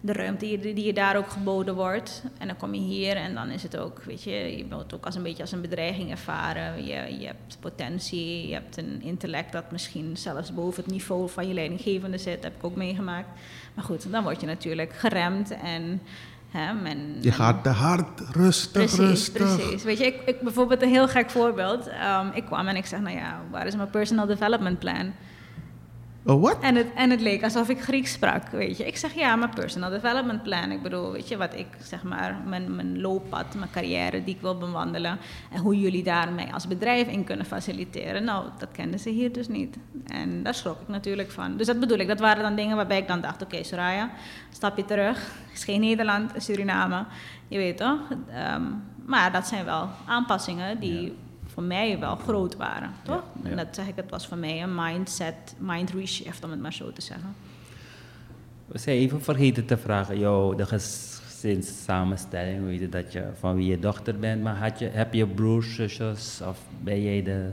De 0.04 0.14
ruimte 0.14 0.46
die, 0.46 0.74
die 0.74 0.86
je 0.86 0.94
daar 0.94 1.18
ook 1.18 1.30
geboden 1.30 1.76
wordt. 1.76 2.24
En 2.38 2.48
dan 2.48 2.58
kom 2.58 2.74
je 2.74 2.82
hier 2.82 3.16
en 3.16 3.34
dan 3.34 3.50
is 3.50 3.64
het 3.64 3.78
ook, 3.78 4.04
weet 4.04 4.24
je, 4.24 4.32
je 4.32 4.66
wordt 4.70 4.84
het 4.84 4.94
ook 4.94 5.06
als 5.06 5.16
een 5.16 5.24
beetje 5.24 5.42
als 5.42 5.52
een 5.52 5.62
bedreiging 5.62 6.12
ervaren. 6.12 6.86
Je, 6.86 7.20
je 7.20 7.26
hebt 7.26 7.58
potentie, 7.60 8.48
je 8.48 8.54
hebt 8.54 8.78
een 8.78 9.02
intellect 9.02 9.52
dat 9.52 9.72
misschien 9.72 10.18
zelfs 10.18 10.54
boven 10.54 10.84
het 10.84 10.92
niveau 10.92 11.30
van 11.30 11.48
je 11.48 11.54
leidinggevende 11.54 12.18
zit. 12.18 12.44
heb 12.44 12.56
ik 12.56 12.64
ook 12.64 12.76
meegemaakt. 12.76 13.28
Maar 13.74 13.84
goed, 13.84 14.12
dan 14.12 14.24
word 14.24 14.42
je 14.42 14.48
natuurlijk 14.48 14.94
geremd 14.94 15.52
en... 15.52 16.02
Hè, 16.52 16.74
men, 16.74 17.18
Je 17.22 17.32
gaat 17.32 17.64
te 17.64 17.70
hard, 17.70 18.20
rustig, 18.32 18.72
Precies, 18.72 19.00
rustig. 19.00 19.58
precies. 19.58 19.84
Weet 19.84 19.98
je, 19.98 20.06
ik, 20.06 20.22
ik, 20.26 20.42
bijvoorbeeld 20.42 20.82
een 20.82 20.90
heel 20.90 21.08
gek 21.08 21.30
voorbeeld. 21.30 21.88
Ehm, 21.88 22.28
ik 22.34 22.46
kwam 22.46 22.68
en 22.68 22.76
ik 22.76 22.86
zeg, 22.86 23.00
nou 23.00 23.16
ja, 23.16 23.42
waar 23.52 23.68
is 23.68 23.76
mijn 23.76 23.90
personal 23.90 24.26
development 24.26 24.80
plan? 24.80 25.14
Oh, 26.25 26.41
wat? 26.41 26.57
En 26.60 26.75
het, 26.75 26.93
en 26.95 27.10
het 27.10 27.21
leek 27.21 27.43
alsof 27.43 27.69
ik 27.69 27.81
Grieks 27.81 28.12
sprak, 28.12 28.47
weet 28.47 28.77
je. 28.77 28.88
Ik 28.88 28.97
zeg, 28.97 29.13
ja, 29.13 29.36
mijn 29.36 29.53
personal 29.53 29.89
development 29.89 30.43
plan. 30.43 30.71
Ik 30.71 30.81
bedoel, 30.81 31.12
weet 31.12 31.27
je, 31.27 31.38
wat 31.38 31.55
ik, 31.55 31.67
zeg 31.84 32.03
maar, 32.03 32.41
mijn, 32.45 32.75
mijn 32.75 33.01
looppad, 33.01 33.55
mijn 33.55 33.71
carrière 33.71 34.23
die 34.23 34.36
ik 34.36 34.41
wil 34.41 34.57
bewandelen. 34.57 35.17
En 35.51 35.60
hoe 35.60 35.79
jullie 35.79 36.03
daar 36.03 36.31
mij 36.31 36.53
als 36.53 36.67
bedrijf 36.67 37.07
in 37.07 37.23
kunnen 37.23 37.45
faciliteren. 37.45 38.23
Nou, 38.23 38.45
dat 38.57 38.71
kenden 38.71 38.99
ze 38.99 39.10
hier 39.10 39.31
dus 39.31 39.47
niet. 39.47 39.77
En 40.07 40.43
daar 40.43 40.53
schrok 40.53 40.81
ik 40.81 40.88
natuurlijk 40.88 41.31
van. 41.31 41.57
Dus 41.57 41.67
dat 41.67 41.79
bedoel 41.79 41.97
ik, 41.97 42.07
dat 42.07 42.19
waren 42.19 42.43
dan 42.43 42.55
dingen 42.55 42.75
waarbij 42.75 42.97
ik 42.97 43.07
dan 43.07 43.21
dacht, 43.21 43.41
oké, 43.41 43.63
Soraya, 43.63 44.12
stapje 44.51 44.86
terug. 44.86 45.17
Het 45.17 45.57
is 45.57 45.63
geen 45.63 45.79
Nederland, 45.79 46.31
Suriname. 46.38 47.05
Je 47.47 47.57
weet 47.57 47.77
toch? 47.77 47.99
Ehm, 48.29 48.63
maar 49.05 49.31
dat 49.31 49.47
zijn 49.47 49.65
wel 49.65 49.89
aanpassingen 50.05 50.79
die 50.79 51.13
voor 51.54 51.64
mij 51.64 52.00
wel 52.00 52.16
groot 52.16 52.56
waren, 52.56 52.92
toch? 53.04 53.16
Ja, 53.16 53.24
ja. 53.44 53.50
En 53.50 53.58
dat 53.58 53.68
zeg 53.72 53.88
ik, 53.88 53.96
het 53.96 54.10
was 54.10 54.28
voor 54.28 54.38
mij 54.38 54.64
een 54.64 54.76
mindset, 54.76 55.56
mind 55.60 55.92
reshift, 55.92 56.44
om 56.44 56.52
het 56.52 56.60
maar 56.62 56.74
zo 56.74 56.92
te 56.92 57.02
zeggen. 57.02 57.36
We 58.66 58.78
zijn 58.78 58.98
even 58.98 59.22
vergeten 59.22 59.66
te 59.66 59.78
vragen, 59.78 60.20
jou, 60.20 60.56
de 60.56 60.66
gezinssamenstelling, 60.66 62.66
weet 62.66 62.80
je, 62.80 62.90
dat 62.90 63.14
je 63.14 63.24
van 63.40 63.56
wie 63.56 63.66
je 63.66 63.80
dochter 63.80 64.20
bent, 64.20 64.44
maar 64.44 64.56
had 64.56 64.80
je, 64.80 64.86
heb 64.86 65.14
je 65.14 65.28
broers, 65.28 65.76
zusjes 65.76 66.42
of 66.48 66.60
ben 66.84 67.02
jij 67.04 67.24
de, 67.24 67.50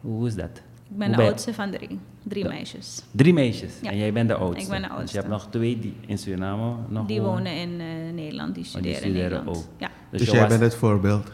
hoe 0.00 0.26
is 0.26 0.34
dat? 0.34 0.62
Ik 0.90 0.98
ben 0.98 1.06
Hoe 1.06 1.16
de 1.16 1.22
ben- 1.22 1.26
oudste 1.30 1.54
van 1.54 1.70
drie. 1.70 1.98
Drie 2.22 2.44
meisjes. 2.48 3.02
Drie 3.10 3.32
meisjes 3.32 3.72
Ja. 3.82 3.90
en 3.90 3.96
jij 3.96 4.12
bent 4.12 4.28
de 4.28 4.34
oudste. 4.34 4.62
Ik 4.62 4.68
ben 4.68 4.82
de 4.82 4.88
Dus 4.88 4.96
oudste. 4.96 5.16
je 5.16 5.22
hebt 5.22 5.32
nog 5.32 5.46
twee 5.50 5.78
die 5.78 5.94
in 6.06 6.18
Suriname 6.18 6.74
nog 6.88 7.06
Die 7.06 7.20
wonen. 7.20 7.34
wonen 7.36 7.56
in 7.56 7.80
eh, 7.80 7.86
Nederland, 8.14 8.54
die 8.54 8.64
Oh, 8.64 8.72
die 8.82 8.94
studeren 8.94 9.02
in 9.02 9.12
Nederland. 9.12 9.48
ook. 9.56 9.64
Ja. 9.78 9.90
Dus, 10.10 10.20
Dus 10.20 10.30
jij 10.30 10.40
was- 10.40 10.48
bent 10.48 10.60
het 10.60 10.74
voorbeeld. 10.74 11.30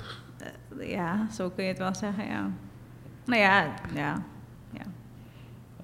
Ja, 1.08 1.26
zo 1.32 1.50
kun 1.50 1.64
je 1.64 1.70
het 1.70 1.78
wel 1.78 1.94
zeggen, 1.94 2.24
ja. 2.26 2.50
Nou 3.24 3.40
ja, 3.40 3.74
ja. 3.94 4.22
ja. 4.72 4.82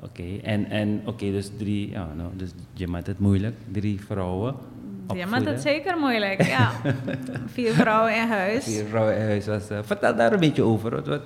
Oké, 0.01 0.37
en, 0.43 0.71
en 0.71 1.03
oké, 1.05 1.31
dus 1.31 1.51
drie, 1.59 1.91
ja, 1.91 2.09
nou, 2.15 2.31
dus 2.37 2.51
je 2.73 2.87
maakt 2.87 3.07
het 3.07 3.19
moeilijk, 3.19 3.57
drie 3.73 4.01
vrouwen. 4.05 4.55
Ja, 4.55 5.15
maar 5.15 5.25
opvoeden. 5.25 5.45
dat 5.45 5.55
is 5.55 5.63
zeker 5.63 5.99
moeilijk, 5.99 6.43
ja. 6.43 6.71
Vier 7.55 7.73
vrouwen 7.73 8.17
in 8.17 8.29
huis. 8.29 8.65
Vier 8.65 8.85
vrouwen 8.85 9.17
in 9.17 9.23
huis 9.23 9.47
was. 9.47 9.69
eh, 9.69 9.79
vertel 9.83 10.17
daar 10.17 10.33
een 10.33 10.41
beetje 10.41 10.63
over. 10.63 10.91
Wat, 10.91 11.07
wat, 11.07 11.23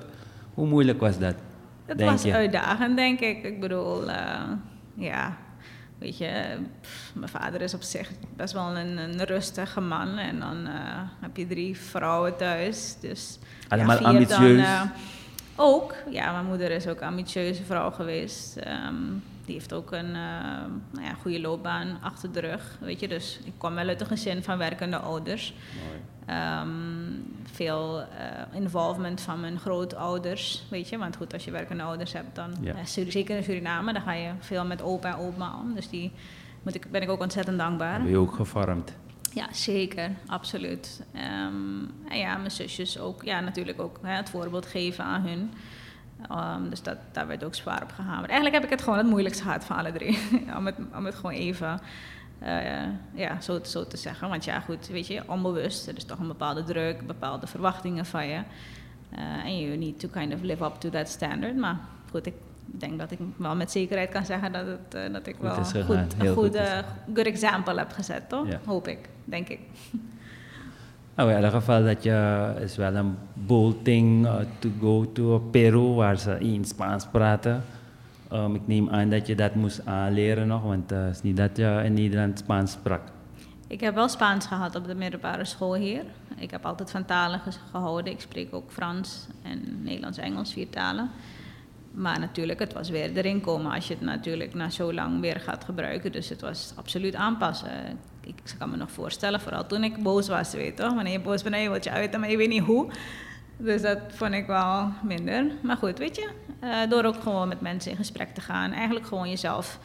hoe 0.55 0.67
moeilijk 0.67 1.01
was 1.01 1.19
dat? 1.19 1.35
Het 1.87 1.99
denk 1.99 2.11
was 2.11 2.23
je? 2.23 2.33
uitdagend, 2.33 2.97
denk 2.97 3.21
ik. 3.21 3.43
Ik 3.43 3.61
bedoel, 3.61 4.11
eh, 4.11 4.51
ja, 4.95 5.37
weet 5.99 6.19
je, 6.19 6.57
pff, 6.81 7.11
mijn 7.15 7.29
vader 7.29 7.61
is 7.61 7.75
op 7.75 7.83
zich 7.83 8.11
best 8.37 8.53
wel 8.53 8.77
een, 8.77 8.99
een 8.99 9.25
rustige 9.25 9.81
man. 9.81 10.19
En 10.19 10.41
dan 10.41 10.67
eh, 10.67 10.75
heb 11.21 11.37
je 11.37 11.47
drie 11.47 11.77
vrouwen 11.77 12.37
thuis. 12.37 12.97
Dus, 13.01 13.39
Allemaal 13.69 13.97
vier 13.97 14.07
ambitieus? 14.07 14.61
eh, 14.61 14.83
ook, 15.57 15.95
ja, 16.11 16.33
mijn 16.33 16.47
moeder 16.47 16.71
is 16.71 16.87
ook 16.87 17.01
een 17.01 17.07
ambitieuze 17.09 17.65
vrouw 17.65 17.91
geweest. 17.91 18.57
Ehm, 18.57 18.95
die 19.45 19.55
heeft 19.55 19.73
ook 19.73 19.93
een 19.93 20.15
eh, 20.15 20.65
nou 20.91 21.05
ja, 21.07 21.15
goede 21.23 21.41
loopbaan 21.41 21.99
achter 22.03 22.33
de 22.33 22.41
rug, 22.41 22.77
weet 22.81 23.01
je. 23.01 23.09
Dus 23.09 23.41
ik 23.45 23.53
kom 23.57 23.75
wel 23.75 23.89
uit 23.89 24.01
een 24.01 24.07
gezin 24.07 24.43
van 24.43 24.59
werkende 24.59 24.97
ouders. 24.97 25.55
Ehm, 26.29 26.69
veel 27.53 28.01
eh, 28.01 28.07
involvement 28.61 29.21
van 29.21 29.41
mijn 29.41 29.59
grootouders, 29.59 30.65
weet 30.71 30.89
je. 30.89 30.99
Want 30.99 31.17
goed, 31.17 31.33
als 31.33 31.45
je 31.45 31.51
werkende 31.51 31.83
ouders 31.83 32.13
hebt, 32.13 32.35
dan, 32.35 32.51
Ja. 32.61 32.85
Sur- 32.85 33.13
zeker 33.13 33.37
in 33.37 33.43
Suriname, 33.43 33.93
dan 33.93 34.03
ga 34.03 34.13
je 34.13 34.31
veel 34.39 34.65
met 34.65 34.83
opa 34.83 35.09
en 35.09 35.19
oma 35.19 35.59
om. 35.61 35.75
Dus 35.75 35.89
die 35.89 36.13
moet 36.63 36.75
ik, 36.75 36.91
ben 36.91 37.03
ik 37.03 37.11
ook 37.11 37.21
ontzettend 37.21 37.59
dankbaar. 37.59 38.01
Ben 38.01 38.11
je 38.11 38.17
ook 38.17 38.35
gevormd? 38.35 38.93
Ja, 39.33 39.47
zeker, 39.53 40.11
absoluut. 40.27 41.03
Ehm, 41.15 41.83
en 42.09 42.19
ja, 42.19 42.37
mijn 42.37 42.51
zusjes 42.51 42.99
ook, 42.99 43.23
ja, 43.25 43.41
natuurlijk 43.41 43.81
ook 43.81 43.99
hè, 44.03 44.13
het 44.13 44.31
voorbeeld 44.31 44.67
geven 44.67 45.05
aan 45.05 45.23
hun. 45.23 45.51
Ehm, 46.31 46.69
dus 46.69 46.83
dat, 46.83 46.97
daar 47.13 47.27
werd 47.27 47.45
ook 47.45 47.55
zwaar 47.55 47.83
op 47.83 47.93
gehamerd. 47.95 48.31
Eigenlijk 48.31 48.55
heb 48.55 48.65
ik 48.65 48.71
het 48.71 48.83
gewoon 48.83 48.99
het 48.99 49.07
moeilijkst 49.07 49.41
gehad 49.41 49.65
van 49.65 49.77
alle 49.77 49.93
drie. 49.93 50.19
om, 50.59 50.67
het, 50.67 50.77
om 50.97 51.05
het 51.05 51.15
gewoon 51.15 51.33
even 51.35 51.81
eh, 52.39 52.89
ja, 53.15 53.41
zo, 53.41 53.59
zo 53.63 53.87
te 53.87 53.97
zeggen. 53.97 54.29
Want 54.29 54.45
ja, 54.45 54.61
goed, 54.61 54.87
weet 54.89 55.07
je, 55.07 55.23
onbewust. 55.27 55.89
Er 55.89 55.97
is 55.97 56.05
toch 56.05 56.19
een 56.19 56.27
bepaalde 56.27 56.65
druk, 56.65 57.07
bepaalde 57.07 57.47
verwachtingen 57.47 58.07
van 58.07 58.27
je. 58.27 58.41
Eh, 59.11 59.45
En 59.45 59.59
you 59.61 59.77
need 59.77 60.01
to 60.01 60.09
kind 60.09 60.35
of 60.35 60.41
live 60.41 60.65
up 60.65 60.75
to 60.75 60.91
that 60.91 61.09
standard. 61.09 61.57
Maar 61.57 61.79
goed, 62.11 62.27
ik 62.27 62.35
denk 62.65 62.99
dat 62.99 63.11
ik 63.11 63.19
wel 63.37 63.57
met 63.57 63.71
zekerheid 63.71 64.11
kan 64.11 64.25
zeggen 64.25 64.53
dat, 64.53 64.67
het, 64.67 64.95
eh, 64.95 65.13
dat 65.13 65.27
ik 65.27 65.37
wel 65.41 65.55
goed, 65.55 66.15
een 66.19 66.35
goed, 66.35 66.59
good 67.15 67.27
example 67.27 67.79
heb 67.79 67.93
gezet, 67.93 68.29
toch? 68.29 68.49
Ja. 68.49 68.61
Hoop 68.65 68.89
ik, 68.89 68.99
denk 69.25 69.49
ik. 69.49 69.61
Nou, 71.19 71.31
in 71.31 71.37
ieder 71.37 71.51
geval 71.51 71.85
dat 71.85 72.03
je 72.03 72.53
is 72.61 72.77
wel 72.77 72.95
een 72.95 73.17
bold 73.33 73.85
thing 73.85 74.27
uh, 74.27 74.35
to 74.59 74.71
go 74.81 75.13
to 75.13 75.39
Peru 75.39 75.79
waar 75.95 76.19
ze 76.19 76.39
in 76.39 76.65
Spaans 76.65 77.07
praten. 77.07 77.65
Um, 78.33 78.55
ik 78.55 78.67
neem 78.67 78.91
aan 78.91 79.11
dat 79.11 79.27
je 79.27 79.35
dat 79.35 79.55
moest 79.55 79.87
aanleren 79.87 80.47
nog, 80.47 80.63
want 80.63 80.93
eh, 80.93 81.05
het 81.05 81.15
is 81.15 81.23
niet 81.23 81.37
dat 81.37 81.57
je 81.57 81.81
in 81.85 81.95
Nederland 81.95 82.39
Spaans 82.39 82.73
sprak. 82.73 83.03
Ik 83.69 83.81
heb 83.81 83.95
wel 83.95 84.09
Spaans 84.09 84.47
gehad 84.47 84.75
op 84.75 84.87
de 84.87 84.95
middelbare 84.95 85.45
school 85.45 85.75
hier. 85.75 86.05
Ik 86.37 86.51
heb 86.51 86.67
altijd 86.67 86.91
van 86.91 87.05
talen 87.05 87.41
gehouden. 87.71 88.13
Ik 88.13 88.21
spreek 88.21 88.55
ook 88.55 88.71
Frans 88.71 89.27
en 89.43 89.83
Nederlands, 89.83 90.19
Engels, 90.19 90.53
vier 90.53 90.69
talen. 90.71 91.11
Maar 91.91 92.19
natuurlijk, 92.19 92.59
het 92.59 92.73
was 92.73 92.89
weer 92.89 93.17
erin 93.17 93.41
komen 93.41 93.73
als 93.73 93.89
je 93.89 93.95
het 93.95 94.03
natuurlijk 94.03 94.55
na 94.55 94.71
zo 94.71 94.93
lang 94.93 95.21
weer 95.21 95.41
gaat 95.41 95.65
gebruiken. 95.65 96.13
Dus 96.13 96.29
het 96.29 96.41
was 96.41 96.73
absoluut 96.77 97.15
aanpassen. 97.15 97.71
Ik, 98.21 98.35
kan 98.59 98.71
me 98.71 98.77
nog 98.77 98.91
voorstellen, 98.91 99.41
vooral 99.41 99.67
toen 99.67 99.85
ik 99.85 100.03
boos 100.03 100.29
was, 100.29 100.53
weet 100.53 100.67
je 100.67 100.75
toch? 100.75 100.95
Wanneer 100.95 101.13
je 101.13 101.21
boos 101.21 101.43
bent, 101.43 101.55
dan 101.55 101.65
wil 101.65 101.81
je 101.83 101.91
uiten, 101.91 102.21
maar 102.21 102.31
je 102.31 102.37
weet 102.37 102.49
niet 102.49 102.63
hoe. 102.63 102.91
Dus 103.59 103.83
dat 103.83 103.99
vond 104.09 104.33
ik 104.33 104.47
wel 104.47 104.89
minder. 105.03 105.47
Maar 105.63 105.77
goed, 105.77 105.99
weet 105.99 106.17
je, 106.17 106.31
eh, 106.61 106.91
door 106.91 107.05
ook 107.05 107.23
gewoon 107.23 107.49
met 107.49 107.61
mensen 107.61 107.91
in 107.91 107.97
gesprek 107.97 108.35
te 108.35 108.41
gaan. 108.41 108.73
Eigenlijk 108.73 109.07
gewoon 109.07 109.29
jezelf 109.29 109.79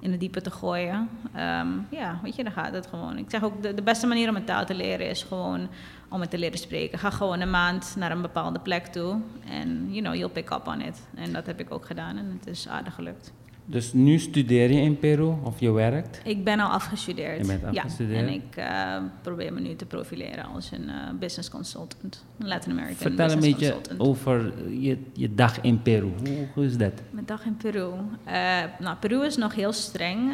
in 0.00 0.10
het 0.10 0.20
diepe 0.20 0.40
te 0.40 0.50
gooien. 0.50 1.08
Ehm, 1.34 1.68
ja, 1.90 2.20
weet 2.22 2.36
je, 2.36 2.42
dan 2.42 2.52
gaat 2.52 2.72
het 2.72 2.86
gewoon. 2.86 3.18
Ik 3.18 3.30
zeg 3.30 3.42
ook, 3.42 3.62
de, 3.62 3.74
de 3.74 3.82
beste 3.82 4.06
manier 4.06 4.28
om 4.28 4.36
een 4.36 4.44
taal 4.44 4.64
te 4.64 4.74
leren 4.74 5.08
is 5.08 5.22
gewoon 5.22 5.68
om 6.08 6.20
het 6.20 6.30
te 6.30 6.38
leren 6.38 6.58
spreken. 6.58 6.98
Ga 6.98 7.10
gewoon 7.10 7.40
een 7.40 7.50
maand 7.50 7.94
naar 7.98 8.10
een 8.10 8.22
bepaalde 8.22 8.58
plek 8.58 8.86
toe. 8.86 9.20
En, 9.48 9.92
you 9.92 10.02
know, 10.02 10.14
you'll 10.14 10.30
pick 10.30 10.50
up 10.50 10.66
on 10.66 10.80
it. 10.80 11.06
En 11.14 11.32
dat 11.32 11.46
heb 11.46 11.60
ik 11.60 11.72
ook 11.72 11.86
gedaan 11.86 12.16
en 12.16 12.36
het 12.38 12.46
is 12.46 12.68
aardig 12.68 12.94
gelukt. 12.94 13.32
Dus 13.70 13.92
nu 13.92 14.18
studeer 14.18 14.70
je 14.72 14.80
in 14.80 14.98
Peru 14.98 15.34
of 15.42 15.60
je 15.60 15.70
werkt? 15.70 16.20
Ik 16.24 16.44
ben 16.44 16.60
al 16.60 16.70
afgestudeerd. 16.70 17.46
Je 17.46 17.46
bent 17.46 17.64
afgestudeerd? 17.64 18.20
Ja, 18.20 18.26
en 18.26 18.32
ik 18.32 18.56
eh, 18.56 19.10
probeer 19.22 19.52
me 19.52 19.60
nu 19.60 19.74
te 19.74 19.86
profileren 19.86 20.44
als 20.44 20.70
een 20.70 20.88
eh, 20.88 20.94
business 21.18 21.50
consultant. 21.50 22.24
Een 22.38 22.48
Latin 22.48 22.72
American 22.72 22.96
Vertel 22.96 23.30
een 23.30 23.34
business 23.34 23.58
beetje 23.58 23.72
consultant. 23.72 24.00
over 24.00 24.52
je, 24.80 24.98
je 25.12 25.34
dag 25.34 25.60
in 25.60 25.82
Peru. 25.82 26.12
Hoe, 26.24 26.46
hoe 26.54 26.64
is 26.64 26.76
dat? 26.76 26.92
Mijn 27.10 27.26
dag 27.26 27.44
in 27.44 27.56
Peru. 27.56 27.92
Eh, 28.24 28.62
nou, 28.78 28.96
Peru 29.00 29.24
is 29.24 29.36
nog 29.36 29.54
heel 29.54 29.72
streng 29.72 30.32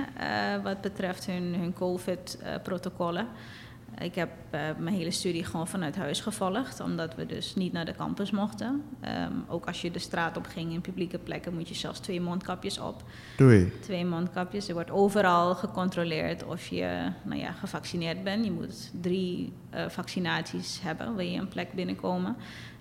wat 0.62 0.80
betreft 0.80 1.26
hun, 1.26 1.54
hun 1.54 1.72
COVID-protocollen. 1.72 3.26
Ik 4.00 4.14
heb 4.14 4.30
uh, 4.54 4.60
mijn 4.78 4.94
hele 4.94 5.10
studie 5.10 5.44
gewoon 5.44 5.68
vanuit 5.68 5.96
huis 5.96 6.20
gevolgd, 6.20 6.80
omdat 6.80 7.14
we 7.14 7.26
dus 7.26 7.54
niet 7.54 7.72
naar 7.72 7.84
de 7.84 7.94
campus 7.94 8.30
mochten. 8.30 8.82
Um, 9.04 9.44
ook 9.48 9.66
als 9.66 9.82
je 9.82 9.90
de 9.90 9.98
straat 9.98 10.36
op 10.36 10.46
ging 10.46 10.72
in 10.72 10.80
publieke 10.80 11.18
plekken, 11.18 11.54
moet 11.54 11.68
je 11.68 11.74
zelfs 11.74 12.00
twee 12.00 12.20
mondkapjes 12.20 12.78
op. 12.78 13.02
Twee? 13.36 13.78
Twee 13.80 14.04
mondkapjes. 14.04 14.68
Er 14.68 14.74
wordt 14.74 14.90
overal 14.90 15.54
gecontroleerd 15.54 16.44
of 16.44 16.66
je 16.66 17.12
nou 17.24 17.40
ja, 17.40 17.52
gevaccineerd 17.52 18.24
bent. 18.24 18.44
Je 18.44 18.50
moet 18.50 18.90
drie 19.00 19.52
uh, 19.74 19.88
vaccinaties 19.88 20.80
hebben, 20.82 21.16
wil 21.16 21.26
je 21.26 21.38
een 21.38 21.48
plek 21.48 21.72
binnenkomen. 21.72 22.36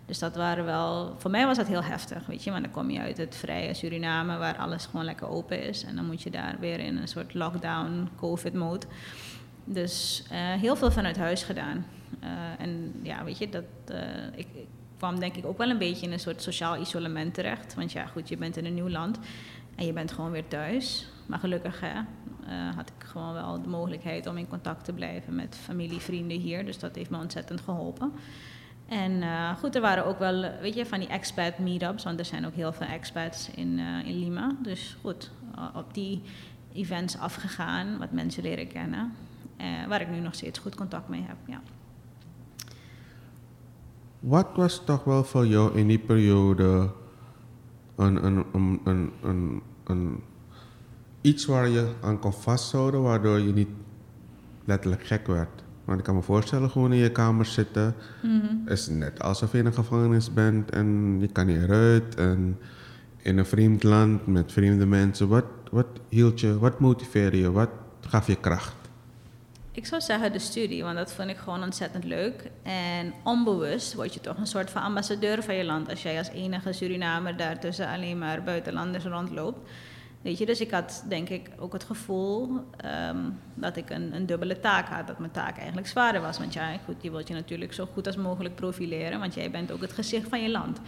Dus 0.05 0.19
dat 0.19 0.35
waren 0.35 0.65
wel, 0.65 1.15
voor 1.17 1.31
mij 1.31 1.45
was 1.45 1.57
dat 1.57 1.67
heel 1.67 1.83
heftig, 1.83 2.25
weet 2.25 2.43
je. 2.43 2.51
Want 2.51 2.63
dan 2.63 2.71
kom 2.71 2.89
je 2.89 2.99
uit 2.99 3.17
het 3.17 3.35
vrije 3.35 3.73
Suriname, 3.73 4.37
waar 4.37 4.57
alles 4.57 4.85
gewoon 4.85 5.05
lekker 5.05 5.27
open 5.27 5.63
is. 5.63 5.83
En 5.83 5.95
dan 5.95 6.05
moet 6.05 6.21
je 6.21 6.31
daar 6.31 6.55
weer 6.59 6.79
in 6.79 6.97
een 6.97 7.07
soort 7.07 7.33
lockdown, 7.33 8.09
covid-mode. 8.15 8.85
Dus 9.65 10.23
uh, 10.31 10.53
heel 10.53 10.75
veel 10.75 10.91
vanuit 10.91 11.17
huis 11.17 11.43
gedaan. 11.43 11.85
Uh, 12.23 12.29
en 12.57 12.99
ja, 13.01 13.23
weet 13.23 13.37
je, 13.37 13.49
dat, 13.49 13.63
uh, 13.91 13.97
ik, 14.35 14.47
kwam 14.97 15.19
denk 15.19 15.35
ik 15.35 15.45
ook 15.45 15.57
wel 15.57 15.69
een 15.69 15.77
beetje 15.77 16.05
in 16.05 16.11
een 16.11 16.19
soort 16.19 16.41
sociaal 16.41 16.81
isolement 16.81 17.33
terecht. 17.33 17.73
Want 17.75 17.91
ja, 17.91 18.05
goed, 18.05 18.29
je 18.29 18.37
bent 18.37 18.57
in 18.57 18.65
een 18.65 18.73
nieuw 18.73 18.89
land 18.89 19.19
en 19.75 19.85
je 19.85 19.93
bent 19.93 20.11
gewoon 20.11 20.31
weer 20.31 20.47
thuis. 20.47 21.07
Maar 21.25 21.39
gelukkig 21.39 21.79
hè, 21.79 21.93
had 22.75 22.89
ik 22.89 23.07
gewoon 23.07 23.33
wel 23.33 23.61
de 23.61 23.67
mogelijkheid 23.69 24.27
om 24.27 24.37
in 24.37 24.47
contact 24.47 24.85
te 24.85 24.93
blijven 24.93 25.35
met 25.35 25.57
familie, 25.63 25.99
vrienden 25.99 26.39
hier. 26.39 26.65
Dus 26.65 26.79
dat 26.79 26.95
heeft 26.95 27.09
me 27.09 27.17
ontzettend 27.17 27.61
geholpen. 27.61 28.11
En 28.87 29.23
goed, 29.57 29.75
er 29.75 29.81
waren 29.81 30.05
ook 30.05 30.19
wel, 30.19 30.51
weet 30.61 30.75
je, 30.75 30.85
van 30.85 30.99
die 30.99 31.07
expat 31.07 31.57
meetups, 31.59 32.03
want 32.03 32.19
er 32.19 32.25
zijn 32.25 32.45
ook 32.45 32.53
heel 32.53 32.73
veel 32.73 32.87
expats 32.87 33.49
in, 33.49 33.79
in 33.79 34.19
Lima. 34.19 34.55
Dus 34.61 34.97
goed, 35.01 35.31
op 35.73 35.93
die 35.93 36.21
events 36.73 37.17
afgegaan, 37.17 37.97
wat 37.97 38.11
mensen 38.11 38.43
leren 38.43 38.67
kennen. 38.67 39.13
Uh, 39.61 39.87
waar 39.87 40.01
ik 40.01 40.09
nu 40.09 40.19
nog 40.19 40.33
steeds 40.33 40.59
goed 40.59 40.75
contact 40.75 41.09
mee 41.09 41.23
heb, 41.27 41.37
ja. 41.45 41.61
Wat 44.19 44.47
was 44.55 44.81
toch 44.85 45.03
wel 45.03 45.23
voor 45.23 45.47
jou 45.47 45.77
in 45.77 45.87
die 45.87 45.99
periode 45.99 46.91
een, 47.95 48.25
een, 48.25 48.45
een, 48.53 48.81
een, 48.83 49.11
een, 49.21 49.61
een 49.83 50.23
iets 51.21 51.45
waar 51.45 51.67
je 51.67 51.93
aan 52.01 52.19
kon 52.19 52.33
vasthouden, 52.33 53.01
waardoor 53.01 53.39
je 53.39 53.53
niet 53.53 53.69
letterlijk 54.65 55.03
gek 55.03 55.27
werd? 55.27 55.63
Want 55.85 55.99
ik 55.99 56.05
kan 56.05 56.15
me 56.15 56.21
voorstellen, 56.21 56.69
gewoon 56.69 56.93
in 56.93 56.99
je 56.99 57.11
kamer 57.11 57.45
zitten, 57.45 57.95
mm-hmm. 58.21 58.67
is 58.67 58.87
net 58.87 59.21
alsof 59.21 59.51
je 59.51 59.57
in 59.57 59.65
een 59.65 59.73
gevangenis 59.73 60.33
bent 60.33 60.71
en 60.71 61.17
je 61.19 61.27
kan 61.27 61.45
niet 61.45 61.61
eruit. 61.61 62.15
En 62.15 62.57
in 63.17 63.37
een 63.37 63.45
vreemd 63.45 63.83
land 63.83 64.27
met 64.27 64.51
vreemde 64.51 64.85
mensen. 64.85 65.27
Wat, 65.27 65.45
wat 65.71 65.87
hield 66.09 66.39
je, 66.39 66.59
wat 66.59 66.79
motiveerde 66.79 67.37
je, 67.37 67.51
wat 67.51 67.69
gaf 67.99 68.27
je 68.27 68.35
kracht? 68.35 68.75
Ik 69.75 69.85
zou 69.85 70.01
zeggen 70.01 70.31
de 70.31 70.39
studie, 70.39 70.83
want 70.83 70.97
dat 70.97 71.13
vond 71.13 71.29
ik 71.29 71.37
gewoon 71.37 71.63
ontzettend 71.63 72.03
leuk. 72.03 72.51
En 72.63 73.13
onbewust 73.23 73.93
word 73.93 74.13
je 74.13 74.19
toch 74.19 74.37
een 74.37 74.47
soort 74.47 74.69
van 74.69 74.81
ambassadeur 74.81 75.43
van 75.43 75.55
je 75.55 75.63
land 75.63 75.89
als 75.89 76.01
jij 76.01 76.17
als 76.17 76.29
enige 76.29 76.73
Surinamer 76.73 77.37
daar 77.37 77.59
tussen 77.59 77.87
alleen 77.87 78.17
maar 78.17 78.43
buitenlanders 78.43 79.03
rondloopt. 79.03 79.69
Weet 80.21 80.37
je, 80.37 80.45
dus 80.45 80.61
ik 80.61 80.71
had 80.71 81.05
denk 81.07 81.29
ik 81.29 81.49
ook 81.57 81.73
het 81.73 81.83
gevoel 81.83 82.49
um, 83.09 83.39
dat 83.53 83.77
ik 83.77 83.89
een, 83.89 84.15
een, 84.15 84.25
dubbele 84.25 84.59
taak 84.59 84.87
had. 84.87 85.07
Dat 85.07 85.19
mijn 85.19 85.31
taak 85.31 85.57
eigenlijk 85.57 85.87
zwaarder 85.87 86.21
was. 86.21 86.37
Want 86.37 86.53
ja, 86.53 86.77
goed, 86.85 86.95
je 87.01 87.11
wilt 87.11 87.27
je 87.27 87.33
natuurlijk 87.33 87.73
zo 87.73 87.87
goed 87.93 88.07
als 88.07 88.15
mogelijk 88.15 88.55
profileren. 88.55 89.19
Want 89.19 89.33
jij 89.33 89.51
bent 89.51 89.71
ook 89.71 89.81
het 89.81 89.93
gezicht 89.93 90.29
van 90.29 90.41
je 90.41 90.49
land. 90.49 90.79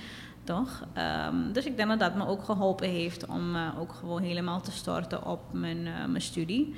Toch? 0.43 0.85
Um, 1.27 1.53
dus 1.53 1.65
ik 1.65 1.77
denk 1.77 1.89
dat 1.89 1.99
dat 1.99 2.15
me 2.15 2.27
ook 2.27 2.43
geholpen 2.43 2.89
heeft 2.89 3.25
om 3.25 3.55
uh, 3.55 3.79
ook 3.79 3.93
gewoon 3.93 4.21
helemaal 4.21 4.61
te 4.61 4.71
storten 4.71 5.25
op 5.25 5.39
mijn, 5.51 5.85
uh, 5.85 6.05
mijn 6.05 6.21
studie. 6.21 6.75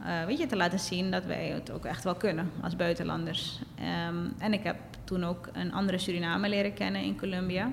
Uh, 0.00 0.24
weet 0.24 0.38
je, 0.38 0.46
te 0.46 0.56
laten 0.56 0.78
zien 0.78 1.10
dat 1.10 1.24
wij 1.24 1.46
het 1.46 1.70
ook 1.70 1.84
echt 1.84 2.04
wel 2.04 2.14
kunnen 2.14 2.50
als 2.60 2.76
buitenlanders. 2.76 3.60
Um, 4.08 4.32
en 4.38 4.52
ik 4.52 4.62
heb 4.62 4.76
toen 5.04 5.24
ook 5.24 5.48
een 5.52 5.72
andere 5.72 5.98
Suriname 5.98 6.48
leren 6.48 6.74
kennen 6.74 7.02
in 7.02 7.18
Colombia. 7.18 7.70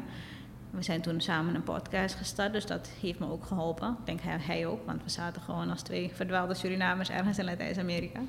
We 0.69 0.83
zijn 0.83 1.01
toen 1.01 1.21
samen 1.21 1.55
een 1.55 1.63
podcast 1.63 2.15
gestart, 2.15 2.53
dus 2.53 2.65
dat 2.65 2.89
heeft 3.01 3.19
me 3.19 3.31
ook 3.31 3.45
geholpen. 3.45 3.89
Ik 3.99 4.05
denk 4.05 4.21
hij, 4.21 4.37
hij 4.41 4.65
ook, 4.65 4.85
want 4.85 5.03
we 5.03 5.09
zaten 5.09 5.41
gewoon 5.41 5.69
als 5.69 5.81
twee 5.81 6.11
verdwaalde 6.13 6.53
Surinamers 6.53 7.09
ergens 7.09 7.37
in 7.37 7.45
Latijns-Amerika. 7.45 8.19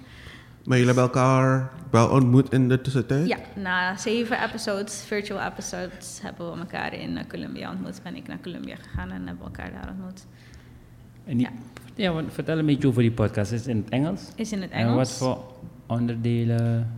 Maar 0.65 0.79
jullie 0.79 0.95
hebben 0.95 1.15
elkaar 1.15 1.71
wel 1.91 2.09
ontmoet 2.09 2.53
in 2.53 2.69
de 2.69 2.81
tussentijd? 2.81 3.27
Ja, 3.27 3.39
na 3.55 3.97
zeven 3.97 4.43
episodes, 4.43 5.05
virtual 5.05 5.41
episodes, 5.41 6.19
hebben 6.23 6.53
we 6.53 6.59
elkaar 6.59 6.95
in 6.95 7.11
uh, 7.11 7.21
Colombia 7.29 7.71
ontmoet. 7.71 8.03
Ben 8.03 8.17
ik 8.17 8.27
naar 8.27 8.41
Colombia 8.41 8.77
gegaan 8.77 9.11
en 9.11 9.27
hebben 9.27 9.39
we 9.39 9.45
elkaar 9.45 9.73
daar 9.73 9.89
ontmoet. 9.89 10.27
En 11.25 11.37
die, 11.37 11.47
ja. 11.47 11.53
Ja, 11.95 12.25
vertel 12.29 12.59
een 12.59 12.67
beetje 12.67 12.89
over 12.89 13.03
die 13.03 13.13
podcast. 13.13 13.53
Is 13.53 13.59
het 13.59 13.69
in 13.69 13.77
het 13.77 13.89
Engels? 13.89 14.29
Is 14.37 14.53
in 14.53 14.63
het 14.63 14.71
Engels. 14.71 14.91
En 14.91 14.97
wat 14.97 15.13
voor 15.13 15.45
onderdelen 15.87 16.93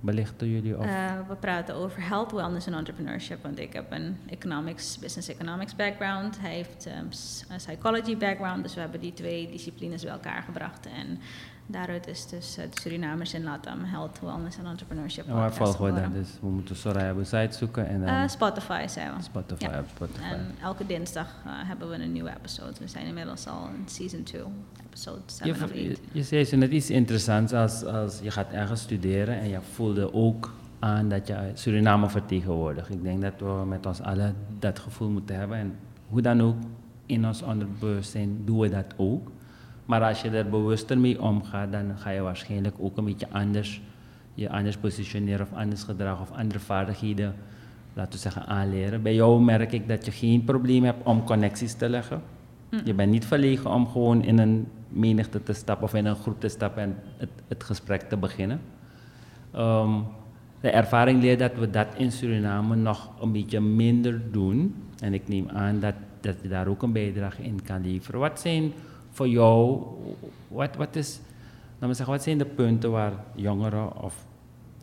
belichten 0.00 0.50
jullie? 0.50 0.78
Of? 0.78 0.86
Uh, 0.86 1.12
we 1.28 1.34
praten 1.34 1.74
over 1.74 2.08
health, 2.08 2.32
wellness 2.32 2.66
en 2.66 2.74
entrepreneurship. 2.74 3.42
Want 3.42 3.58
ik 3.58 3.72
heb 3.72 3.92
een 3.92 4.16
economics, 4.26 4.98
business 4.98 5.28
economics 5.28 5.76
background. 5.76 6.40
Hij 6.40 6.54
heeft 6.54 6.86
um, 6.86 7.08
een 7.48 7.56
psychology 7.56 8.16
background. 8.16 8.62
Dus 8.62 8.74
we 8.74 8.80
hebben 8.80 9.00
die 9.00 9.12
twee 9.12 9.50
disciplines 9.50 10.02
bij 10.02 10.12
elkaar 10.12 10.42
gebracht. 10.42 10.86
En 10.86 11.18
daaruit 11.66 12.06
is 12.06 12.26
dus 12.26 12.58
uh, 12.58 12.64
de 12.64 12.80
Surinamers 12.80 13.34
in 13.34 13.44
Latam, 13.44 13.84
health, 13.84 14.20
wellness 14.20 14.58
en 14.58 14.66
entrepreneurship. 14.66 15.26
En 15.26 15.34
waar 15.34 15.52
volgen 15.52 15.84
we 15.84 16.00
dan? 16.00 16.12
Dus 16.12 16.28
we 16.40 16.48
moeten 16.48 16.76
Soraya 16.76 17.24
site 17.24 17.56
zoeken 17.58 17.88
en 17.88 18.00
dan... 18.00 18.08
Uh, 18.08 18.28
Spotify 18.28 18.84
zijn 18.88 19.16
we. 19.16 19.22
Spotify, 19.22 19.64
ja. 19.64 19.84
Spotify. 19.94 20.22
En 20.22 20.54
elke 20.62 20.86
dinsdag 20.86 21.26
uh, 21.46 21.52
hebben 21.52 21.88
we 21.88 21.94
een 21.94 22.12
nieuwe 22.12 22.30
episode. 22.38 22.72
We 22.80 22.88
zijn 22.88 23.06
inmiddels 23.06 23.46
al 23.46 23.68
in 23.76 23.88
season 23.88 24.22
2, 24.22 24.42
episode 24.86 25.20
7 25.26 25.46
je, 25.46 25.52
of 25.52 25.62
8. 25.62 25.74
Je, 25.74 25.96
je 26.12 26.22
zei 26.22 26.44
zo 26.44 26.56
net 26.56 26.70
iets 26.70 26.90
interessants 26.90 27.52
als, 27.52 27.84
als 27.84 28.18
je 28.22 28.30
gaat 28.30 28.52
ergens 28.52 28.80
studeren 28.80 29.40
en 29.40 29.48
je 29.48 29.58
voelde 29.72 30.14
ook 30.14 30.52
aan 30.78 31.08
dat 31.08 31.26
je 31.26 31.50
Suriname 31.54 32.08
vertegenwoordigt. 32.08 32.90
Ik 32.90 33.02
denk 33.02 33.22
dat 33.22 33.32
we 33.38 33.64
met 33.66 33.86
ons 33.86 34.00
allen 34.00 34.36
dat 34.58 34.78
gevoel 34.78 35.08
moeten 35.08 35.36
hebben 35.36 35.58
en 35.58 35.76
hoe 36.08 36.20
dan 36.20 36.42
ook 36.42 36.56
in 37.06 37.26
ons 37.26 37.42
onderbewustzijn 37.42 38.44
doen 38.44 38.58
we 38.58 38.68
dat 38.68 38.94
ook. 38.96 39.30
Maar 39.84 40.02
als 40.02 40.22
je 40.22 40.30
er 40.30 40.48
bewuster 40.48 40.98
mee 40.98 41.22
omgaat, 41.22 41.72
dan 41.72 41.98
ga 41.98 42.10
je 42.10 42.20
waarschijnlijk 42.20 42.76
ook 42.78 42.96
een 42.96 43.04
beetje 43.04 43.28
anders 43.32 43.80
je 44.34 44.50
anders 44.50 44.76
positioneren 44.76 45.46
of 45.46 45.58
anders 45.58 45.82
gedragen 45.82 46.22
of 46.22 46.30
andere 46.38 46.58
vaardigheden, 46.58 47.34
laten 47.92 48.12
we 48.12 48.18
zeggen, 48.18 48.46
aanleren. 48.46 49.02
Bij 49.02 49.14
jou 49.14 49.42
merk 49.42 49.72
ik 49.72 49.88
dat 49.88 50.04
je 50.04 50.10
geen 50.10 50.44
probleem 50.44 50.84
hebt 50.84 51.06
om 51.06 51.24
connecties 51.24 51.74
te 51.74 51.88
leggen. 51.88 52.22
Mm. 52.70 52.80
Je 52.84 52.94
bent 52.94 53.10
niet 53.10 53.26
verlegen 53.26 53.70
om 53.70 53.88
gewoon 53.88 54.22
in 54.22 54.38
een 54.38 54.66
menigte 54.88 55.42
te 55.42 55.52
stappen 55.52 55.84
of 55.84 55.94
in 55.94 56.06
een 56.06 56.16
groep 56.16 56.40
te 56.40 56.48
stappen 56.48 56.82
en 56.82 56.96
het, 57.16 57.30
het 57.48 57.64
gesprek 57.64 58.00
te 58.00 58.16
beginnen. 58.16 58.60
Um, 59.56 60.04
de 60.60 60.70
ervaring 60.70 61.20
leert 61.20 61.38
dat 61.38 61.54
we 61.54 61.70
dat 61.70 61.86
in 61.96 62.12
Suriname 62.12 62.76
nog 62.76 63.10
een 63.20 63.32
beetje 63.32 63.60
minder 63.60 64.32
doen. 64.32 64.74
En 65.00 65.14
ik 65.14 65.28
neem 65.28 65.48
aan 65.48 65.80
dat, 65.80 65.94
dat 66.20 66.36
je 66.42 66.48
daar 66.48 66.66
ook 66.66 66.82
een 66.82 66.92
bijdrage 66.92 67.42
in 67.42 67.62
kan 67.62 67.82
leveren. 67.82 68.20
Wat 68.20 68.40
zijn 68.40 68.72
voor 69.14 69.28
jou, 69.28 69.82
wat, 70.48 70.76
wat, 70.76 70.96
is, 70.96 71.20
nou 71.78 71.94
zeggen, 71.94 72.14
wat 72.14 72.22
zijn 72.22 72.38
de 72.38 72.46
punten 72.46 72.90
waar 72.90 73.12
jongeren 73.34 74.02
of 74.02 74.26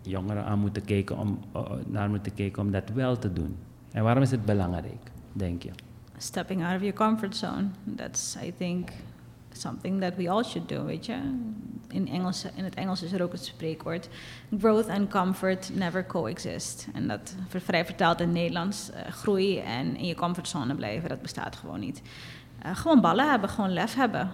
jongeren 0.01 0.45
aan 0.45 0.59
moeten 0.59 0.85
kijken 0.85 1.17
om, 1.17 1.39
uh, 1.55 1.61
naar 1.87 2.09
moeten 2.09 2.33
kijken 2.33 2.61
om 2.61 2.71
dat 2.71 2.89
wel 2.93 3.17
te 3.17 3.33
doen? 3.33 3.57
En 3.91 4.03
waarom 4.03 4.23
is 4.23 4.31
het 4.31 4.45
belangrijk, 4.45 5.11
denk 5.33 5.63
je? 5.63 5.69
Stepping 6.17 6.63
out 6.63 6.75
of 6.75 6.81
your 6.81 6.93
comfort 6.93 7.35
zone. 7.35 7.65
That's, 7.95 8.35
I 8.43 8.53
think, 8.57 8.89
something 9.51 10.01
that 10.01 10.15
we 10.15 10.29
all 10.29 10.43
should 10.43 10.69
do, 10.69 10.85
weet 10.85 11.05
je. 11.05 11.15
In, 11.87 12.07
Engels, 12.07 12.45
in 12.55 12.63
het 12.63 12.75
Engels 12.75 13.03
is 13.03 13.11
er 13.11 13.23
ook 13.23 13.31
het 13.31 13.45
spreekwoord... 13.45 14.09
growth 14.59 14.89
and 14.89 15.09
comfort 15.09 15.71
never 15.75 16.05
coexist. 16.05 16.87
En 16.93 17.07
dat 17.07 17.35
vrij 17.47 17.85
vertaald 17.85 18.19
in 18.19 18.25
het 18.25 18.35
Nederlands... 18.35 18.89
Uh, 18.89 19.11
groei 19.11 19.59
en 19.59 19.97
in 19.97 20.05
je 20.05 20.15
comfortzone 20.15 20.75
blijven, 20.75 21.09
dat 21.09 21.21
bestaat 21.21 21.55
gewoon 21.55 21.79
niet. 21.79 22.01
Uh, 22.65 22.76
gewoon 22.76 23.02
ballen 23.02 23.30
hebben, 23.30 23.50
gewoon 23.50 23.74
lef 23.74 23.95
hebben. 23.95 24.32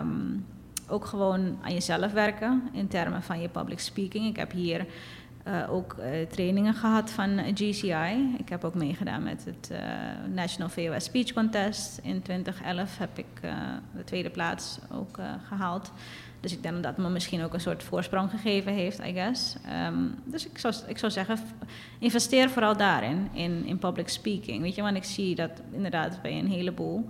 Um, 0.00 0.46
ook 0.88 1.04
gewoon 1.04 1.58
aan 1.62 1.72
jezelf 1.72 2.12
werken 2.12 2.68
in 2.72 2.88
termen 2.88 3.22
van 3.22 3.40
je 3.40 3.48
public 3.48 3.78
speaking. 3.80 4.26
Ik 4.26 4.36
heb 4.36 4.52
hier 4.52 4.86
uh, 5.46 5.72
ook 5.72 5.96
uh, 5.98 6.26
trainingen 6.30 6.74
gehad 6.74 7.10
van 7.10 7.40
GCI. 7.54 8.34
Ik 8.38 8.48
heb 8.48 8.64
ook 8.64 8.74
meegedaan 8.74 9.22
met 9.22 9.44
het 9.44 9.72
National 10.34 10.68
VOS 10.68 11.04
Speech 11.04 11.32
Contest. 11.32 11.98
In 12.02 12.22
2011 12.22 12.98
heb 12.98 13.18
ik 13.18 13.26
de 13.94 14.04
tweede 14.04 14.30
plaats 14.30 14.78
ook 14.92 15.18
gehaald. 15.48 15.92
Dus 16.40 16.52
ik 16.52 16.62
denk 16.62 16.74
dat 16.74 16.82
dat 16.82 16.96
me 16.96 17.10
misschien 17.10 17.42
ook 17.42 17.54
een 17.54 17.60
soort 17.60 17.82
voorsprong 17.82 18.30
gegeven 18.30 18.72
heeft, 18.72 18.98
I 18.98 19.12
guess. 19.12 19.56
Um, 19.86 20.14
dus 20.24 20.46
ik 20.46 20.58
zou, 20.58 20.74
ik 20.86 20.98
zou 20.98 21.12
zeggen, 21.12 21.38
investeer 21.98 22.50
vooral 22.50 22.76
daarin, 22.76 23.28
in, 23.32 23.64
in 23.64 23.78
public 23.78 24.08
speaking. 24.08 24.62
Weet 24.62 24.74
je, 24.74 24.82
want 24.82 24.96
ik 24.96 25.04
zie 25.04 25.34
dat 25.34 25.50
inderdaad 25.72 26.22
bij 26.22 26.38
een 26.38 26.46
heleboel 26.46 27.08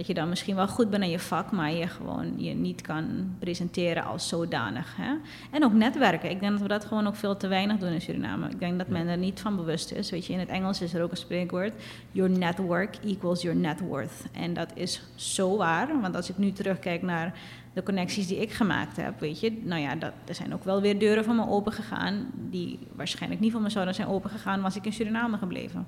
dat 0.00 0.08
je 0.08 0.14
dan 0.14 0.28
misschien 0.28 0.56
wel 0.56 0.68
goed 0.68 0.90
bent 0.90 1.02
in 1.02 1.10
je 1.10 1.18
vak, 1.18 1.50
maar 1.50 1.72
je 1.72 1.86
gewoon 1.86 2.32
je 2.36 2.54
niet 2.54 2.80
kan 2.80 3.34
presenteren 3.38 4.04
als 4.04 4.28
zodanig. 4.28 4.96
Hè? 4.96 5.14
En 5.50 5.64
ook 5.64 5.72
netwerken. 5.72 6.30
Ik 6.30 6.40
denk 6.40 6.52
dat 6.52 6.60
we 6.60 6.68
dat 6.68 6.84
gewoon 6.84 7.06
ook 7.06 7.16
veel 7.16 7.36
te 7.36 7.48
weinig 7.48 7.78
doen 7.78 7.92
in 7.92 8.00
Suriname. 8.00 8.48
Ik 8.48 8.58
denk 8.58 8.78
dat 8.78 8.88
men 8.88 9.06
er 9.06 9.18
niet 9.18 9.40
van 9.40 9.56
bewust 9.56 9.92
is. 9.92 10.10
Weet 10.10 10.26
je, 10.26 10.32
in 10.32 10.38
het 10.38 10.48
Engels 10.48 10.80
is 10.80 10.94
er 10.94 11.02
ook 11.02 11.10
een 11.10 11.16
spreekwoord: 11.16 11.72
Your 12.12 12.30
network 12.30 12.96
equals 13.04 13.42
your 13.42 13.58
net 13.58 13.80
worth. 13.80 14.24
En 14.32 14.54
dat 14.54 14.70
is 14.74 15.02
zo 15.14 15.56
waar, 15.56 16.00
want 16.00 16.16
als 16.16 16.30
ik 16.30 16.38
nu 16.38 16.52
terugkijk 16.52 17.02
naar 17.02 17.38
de 17.72 17.82
connecties 17.82 18.26
die 18.26 18.40
ik 18.40 18.52
gemaakt 18.52 18.96
heb, 18.96 19.20
weet 19.20 19.40
je, 19.40 19.60
nou 19.64 19.80
ja, 19.80 19.94
dat, 19.94 20.12
er 20.24 20.34
zijn 20.34 20.54
ook 20.54 20.64
wel 20.64 20.80
weer 20.80 20.98
deuren 20.98 21.24
van 21.24 21.36
me 21.36 21.48
open 21.48 21.72
gegaan 21.72 22.30
die 22.34 22.78
waarschijnlijk 22.96 23.40
niet 23.40 23.52
voor 23.52 23.60
me 23.60 23.70
zouden 23.70 23.94
zijn 23.94 24.08
open 24.08 24.30
gegaan 24.30 24.60
was 24.60 24.76
ik 24.76 24.84
in 24.84 24.92
Suriname 24.92 25.38
gebleven. 25.38 25.86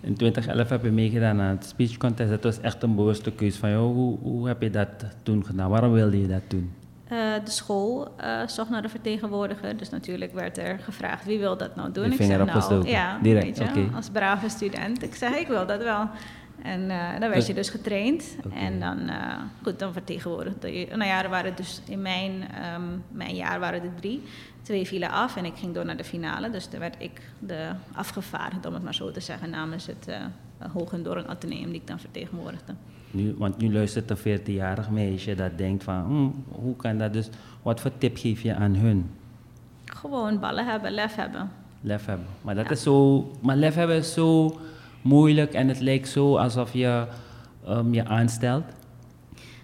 In 0.00 0.14
2011 0.14 0.68
heb 0.68 0.82
je 0.82 0.90
meegedaan 0.90 1.40
aan 1.40 1.56
het 1.56 1.64
speech 1.64 1.96
contest. 1.96 2.30
Dat 2.30 2.42
was 2.42 2.60
echt 2.60 2.82
een 2.82 2.94
bewuste 2.94 3.32
keuze 3.32 3.58
van 3.58 3.70
jou. 3.70 3.94
Hoe, 3.94 4.18
hoe 4.18 4.46
heb 4.46 4.62
je 4.62 4.70
dat 4.70 4.88
toen 5.22 5.44
gedaan? 5.44 5.70
Waarom 5.70 5.92
wilde 5.92 6.20
je 6.20 6.26
dat 6.26 6.42
doen? 6.48 6.72
Uh, 7.12 7.18
de 7.44 7.50
school 7.50 8.08
uh, 8.20 8.46
zocht 8.46 8.70
naar 8.70 8.82
de 8.82 8.88
vertegenwoordiger. 8.88 9.76
Dus 9.76 9.90
natuurlijk 9.90 10.32
werd 10.32 10.58
er 10.58 10.78
gevraagd 10.78 11.24
wie 11.24 11.38
wil 11.38 11.56
dat 11.56 11.76
nou 11.76 11.92
doen. 11.92 12.04
De 12.04 12.10
ik 12.10 12.22
zeg 12.22 12.68
nou, 12.68 12.88
ja, 12.88 13.18
direct. 13.22 13.60
Okay. 13.60 13.88
als 13.94 14.08
brave 14.10 14.48
student. 14.48 15.02
Ik 15.02 15.14
zeg 15.14 15.36
ik 15.36 15.46
wil 15.46 15.66
dat 15.66 15.82
wel. 15.82 16.08
En 16.62 16.80
uh, 16.80 17.20
dan 17.20 17.30
werd 17.30 17.46
je 17.46 17.54
dus 17.54 17.70
getraind. 17.70 18.36
Okay. 18.44 18.58
En 18.58 18.80
dan, 18.80 18.98
uh, 18.98 19.34
goed, 19.62 19.78
dan 19.78 19.92
vertegenwoordigde 19.92 20.78
je. 20.78 20.86
Nou 20.86 21.04
ja, 21.04 21.22
er 21.22 21.30
waren 21.30 21.56
dus 21.56 21.80
in 21.88 22.02
mijn, 22.02 22.32
um, 22.32 23.02
mijn 23.08 23.34
jaar 23.34 23.60
waren 23.60 23.82
er 23.82 23.94
drie. 24.00 24.22
Twee 24.62 24.86
vielen 24.86 25.10
af 25.10 25.36
en 25.36 25.44
ik 25.44 25.56
ging 25.56 25.74
door 25.74 25.84
naar 25.84 25.96
de 25.96 26.04
finale. 26.04 26.50
Dus 26.50 26.70
daar 26.70 26.80
werd 26.80 26.96
ik 26.98 27.20
de 27.38 27.70
afgevaardigd, 27.92 28.66
om 28.66 28.74
het 28.74 28.82
maar 28.82 28.94
zo 28.94 29.10
te 29.10 29.20
zeggen, 29.20 29.50
namens 29.50 29.86
het 29.86 30.06
uh, 30.08 30.16
Hogendoorn 30.72 31.28
Atheneum 31.28 31.66
die 31.66 31.80
ik 31.80 31.86
dan 31.86 32.00
vertegenwoordigde. 32.00 32.74
Nu, 33.10 33.34
want 33.38 33.58
nu 33.58 33.72
luistert 33.72 34.10
een 34.10 34.40
14-jarig 34.40 34.90
meisje 34.90 35.34
dat 35.34 35.58
denkt 35.58 35.84
van, 35.84 36.04
hm, 36.04 36.54
hoe 36.60 36.76
kan 36.76 36.98
dat 36.98 37.12
dus? 37.12 37.28
Wat 37.62 37.80
voor 37.80 37.90
tip 37.98 38.16
geef 38.16 38.40
je 38.40 38.54
aan 38.54 38.74
hun? 38.74 39.10
Gewoon 39.84 40.40
ballen 40.40 40.66
hebben, 40.66 40.92
lef 40.92 41.14
hebben. 41.14 41.50
Lef 41.80 42.06
hebben. 42.06 42.26
Maar 42.42 42.54
dat 42.54 42.64
ja. 42.64 42.70
is 42.70 42.82
zo, 42.82 43.26
maar 43.40 43.56
lef 43.56 43.74
hebben 43.74 43.96
is 43.96 44.12
zo 44.12 44.58
moeilijk 45.02 45.52
en 45.52 45.68
het 45.68 45.80
lijkt 45.80 46.08
zo 46.08 46.36
alsof 46.36 46.72
je 46.72 47.06
um, 47.68 47.94
je 47.94 48.04
aanstelt? 48.04 48.64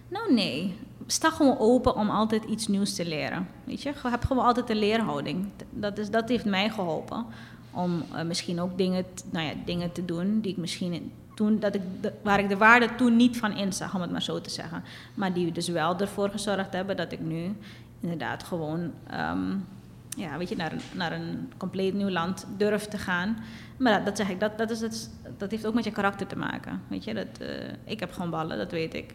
Nou 0.08 0.34
nee, 0.34 0.76
sta 1.06 1.30
gewoon 1.30 1.58
open 1.58 1.96
om 1.96 2.10
altijd 2.10 2.44
iets 2.44 2.66
nieuws 2.66 2.94
te 2.94 3.06
leren. 3.06 3.48
Weet 3.64 3.82
je, 3.82 3.92
hebt 4.02 4.24
gewoon 4.24 4.44
altijd 4.44 4.70
een 4.70 4.76
leerhouding. 4.76 5.46
Dat, 5.70 5.98
is, 5.98 6.10
dat 6.10 6.28
heeft 6.28 6.44
mij 6.44 6.70
geholpen 6.70 7.26
om 7.70 8.02
uh, 8.12 8.22
misschien 8.22 8.60
ook 8.60 8.78
dingen, 8.78 9.04
nou 9.30 9.46
ja, 9.46 9.52
dingen 9.64 9.92
te 9.92 10.04
doen 10.04 10.40
die 10.40 10.52
ik 10.52 10.56
misschien 10.56 11.12
toen, 11.34 11.58
dat 11.58 11.74
ik 11.74 11.80
waar 12.22 12.38
ik 12.38 12.48
de 12.48 12.56
waarde 12.56 12.94
toen 12.94 13.16
niet 13.16 13.36
van 13.36 13.56
inzag, 13.56 13.94
om 13.94 14.00
het 14.00 14.10
maar 14.10 14.22
zo 14.22 14.40
te 14.40 14.50
zeggen. 14.50 14.82
Maar 15.14 15.32
die 15.32 15.52
dus 15.52 15.68
wel 15.68 15.98
ervoor 15.98 16.30
gezorgd 16.30 16.72
hebben 16.72 16.96
dat 16.96 17.12
ik 17.12 17.20
nu 17.20 17.56
inderdaad 18.00 18.42
gewoon 18.42 18.80
um, 19.14 19.64
ja, 20.16 20.38
weet 20.38 20.48
je, 20.48 20.56
naar, 20.56 20.72
een, 20.72 20.80
naar 20.92 21.12
een 21.12 21.52
compleet 21.56 21.94
nieuw 21.94 22.08
land 22.08 22.46
durf 22.56 22.86
te 22.86 22.98
gaan. 22.98 23.36
Maar 23.76 23.92
dat, 23.96 24.04
dat 24.04 24.16
zeg 24.16 24.28
ik, 24.28 24.40
dat, 24.40 24.58
dat, 24.58 24.70
is 24.70 24.80
het, 24.80 25.10
dat 25.36 25.50
heeft 25.50 25.66
ook 25.66 25.74
met 25.74 25.84
je 25.84 25.90
karakter 25.90 26.26
te 26.26 26.36
maken. 26.36 26.82
Weet 26.88 27.04
je, 27.04 27.14
dat, 27.14 27.26
uh, 27.40 27.48
ik 27.84 28.00
heb 28.00 28.12
gewoon 28.12 28.30
ballen, 28.30 28.58
dat 28.58 28.70
weet 28.70 28.94
ik. 28.94 29.14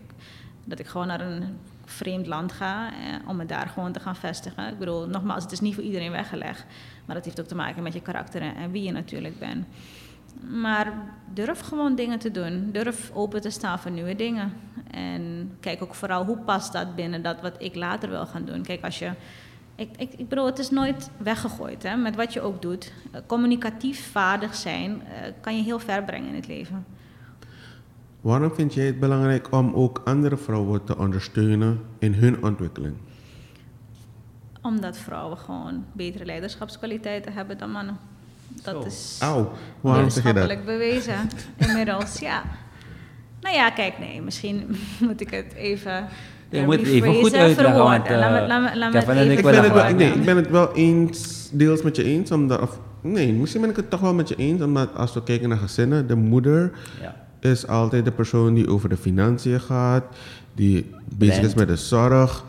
Dat 0.66 0.80
ik 0.80 0.88
gewoon 0.88 1.08
naar 1.08 1.22
een 1.22 1.58
vreemd 1.86 2.28
land 2.28 2.52
ga 2.52 2.88
eh, 2.88 3.28
om 3.28 3.36
me 3.36 3.46
daar 3.46 3.68
gewoon 3.68 3.92
te 3.92 4.00
gaan 4.00 4.16
vestigen. 4.16 4.68
Ik 4.68 4.80
bedoel, 4.80 5.08
nogmaals, 5.08 5.44
het 5.44 5.52
is 5.52 5.60
niet 5.60 5.76
voor 5.76 5.84
iedereen 5.84 6.12
weggelegd. 6.12 6.66
Maar 7.06 7.16
dat 7.16 7.26
heeft 7.26 7.40
ook 7.40 7.48
te 7.48 7.56
maken 7.56 7.84
met 7.84 7.94
je 7.94 8.02
karakter 8.02 8.42
en, 8.42 8.56
en 8.56 8.72
wie 8.72 8.84
je 8.84 8.92
natuurlijk 8.92 9.40
bent. 9.40 9.66
Maar 10.48 10.94
durf 11.34 11.60
gewoon 11.60 11.96
dingen 11.96 12.20
te 12.20 12.32
doen. 12.32 12.70
Durf 12.72 13.12
open 13.14 13.42
te 13.42 13.50
staan 13.50 13.80
voor 13.80 13.92
nieuwe 13.92 14.16
dingen. 14.16 14.54
En 14.92 15.52
kijk 15.60 15.82
ook 15.82 15.96
vooral 15.96 16.26
hoe 16.26 16.38
past 16.38 16.74
dat 16.74 16.96
binnen 16.96 17.22
dat 17.22 17.42
wat 17.42 17.56
ik 17.58 17.76
later 17.76 18.10
wil 18.10 18.26
gaan 18.26 18.46
doen. 18.46 18.62
Kijk, 18.62 18.84
als 18.84 19.00
je 19.00 19.12
ik, 19.80 19.90
ik, 19.98 20.14
ik 20.18 20.30
bedoel, 20.30 20.46
het 20.46 20.60
is 20.60 20.70
nooit 20.70 21.10
weggegooid 21.18 21.84
hè, 21.84 21.96
met 21.96 22.16
wat 22.16 22.34
je 22.34 22.42
ook 22.42 22.62
doet. 22.62 22.94
Communicatief 23.26 24.12
vaardig 24.12 24.56
zijn 24.56 24.92
uh, 24.92 25.02
kan 25.42 25.58
je 25.58 25.64
heel 25.64 25.80
ver 25.80 26.04
brengen 26.04 26.28
in 26.30 26.36
het 26.36 26.48
leven. 26.48 26.86
Waarom 28.22 28.54
vind 28.54 28.74
jij 28.74 28.86
het 28.86 29.00
belangrijk 29.00 29.52
om 29.52 29.74
ook 29.74 30.02
andere 30.06 30.38
vrouwen 30.38 30.84
te 30.84 30.98
ondersteunen 30.98 31.82
in 32.00 32.14
hun 32.14 32.44
ontwikkeling? 32.44 32.96
Omdat 34.62 34.98
vrouwen 34.98 35.38
gewoon 35.38 35.86
betere 35.92 36.26
leiderschapskwaliteiten 36.26 37.34
hebben 37.34 37.58
dan 37.58 37.72
mannen. 37.72 37.98
Dat 38.64 38.76
Zo. 38.84 38.88
is 38.88 39.18
Auw, 39.22 39.52
waarom 39.82 40.10
zeg 40.10 40.24
je 40.24 40.34
dat? 40.34 40.48
wetenschappelijk 40.48 40.66
bewezen 40.66 41.30
inmiddels, 41.58 42.20
ja. 42.20 42.44
Nou 43.42 43.56
ja, 43.56 43.70
kijk, 43.70 44.00
nee, 44.00 44.22
misschien 44.22 44.76
moet 45.08 45.22
ik 45.22 45.30
het 45.30 45.54
even 45.54 46.08
Je 46.50 46.62
moet 46.62 46.76
het 46.76 46.88
even 46.88 47.14
goed 47.16 47.34
uitleggen, 47.34 47.84
want 47.84 48.10
uh, 48.10 48.92
Kevin 48.92 49.16
en 49.16 49.30
even 49.30 49.38
ik 49.38 49.44
ben, 49.44 49.64
het 49.64 49.74
wel, 49.74 49.94
nee, 49.94 50.12
ik 50.12 50.26
ben 50.26 50.36
het 50.36 50.50
wel 50.50 50.74
eens, 50.74 51.50
deels 51.52 51.82
met 51.82 51.96
je 51.96 52.04
eens. 52.04 52.32
Omdat, 52.32 52.62
of, 52.62 52.80
nee, 53.02 53.34
misschien 53.34 53.62
ben 53.62 53.70
ik 53.70 53.76
het 53.76 53.90
toch 53.90 54.00
wel 54.00 54.14
met 54.14 54.30
je 54.30 54.36
eens. 54.36 54.62
Omdat 54.62 54.90
als 54.96 55.14
we 55.14 55.24
kijken 55.24 55.50
naar 55.50 55.58
gezinnen, 55.58 56.08
de 56.08 56.16
moeder 56.16 56.72
Ja. 57.02 57.16
is 57.40 57.68
altijd 57.68 58.06
de 58.06 58.12
persoon 58.12 58.54
die 58.54 58.68
over 58.70 58.90
de 58.90 58.98
financiën 58.98 59.62
gaat. 59.62 60.04
Die 60.56 60.90
bezig 61.16 61.44
is 61.44 61.54
met 61.54 61.68
de 61.68 61.76
zorg. 61.76 62.46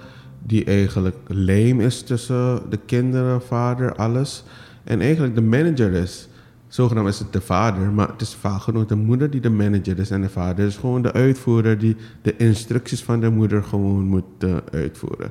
Die 0.47 0.65
eigenlijk 0.65 1.17
lijm 1.27 1.81
is 1.81 2.03
tussen 2.03 2.61
de 2.71 2.79
kinderen, 2.87 3.43
vader, 3.43 3.95
alles. 3.95 4.45
En 4.85 5.01
eigenlijk 5.01 5.35
de 5.35 5.43
manager 5.43 5.93
is. 5.93 6.29
Zogenaamd 6.71 7.09
is 7.09 7.19
het 7.19 7.33
de 7.33 7.41
vader, 7.41 7.91
maar 7.91 8.09
het 8.09 8.21
is 8.21 8.35
vaak 8.35 8.61
genoeg 8.61 8.87
de 8.87 8.95
moeder 8.95 9.31
die 9.31 9.41
de 9.41 9.51
manager 9.51 9.99
is. 9.99 10.11
En 10.11 10.21
de 10.21 10.29
vader 10.29 10.67
is 10.67 10.77
gewoon 10.77 11.03
de 11.03 11.13
uitvoerder 11.13 11.79
die 11.79 11.97
de 12.23 12.37
instructies 12.37 13.03
van 13.05 13.21
de 13.21 13.31
moeder 13.31 13.63
gewoon 13.63 14.05
moet 14.05 14.25
eh, 14.39 14.57
uitvoeren. 14.73 15.31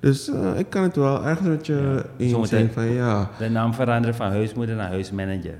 Dus 0.00 0.28
eh, 0.28 0.58
ik 0.58 0.70
kan 0.70 0.82
het 0.82 0.96
wel 0.96 1.24
ergens 1.26 1.48
met 1.48 1.66
je 1.66 2.04
eens 2.18 2.30
Zometeen- 2.30 2.48
zijn 2.48 2.72
van 2.72 2.84
ja, 2.86 3.30
De 3.38 3.48
naam 3.48 3.74
veranderen 3.74 4.14
van 4.16 4.28
huismoeder 4.30 4.74
naar 4.76 4.88
huismanager. 4.88 5.54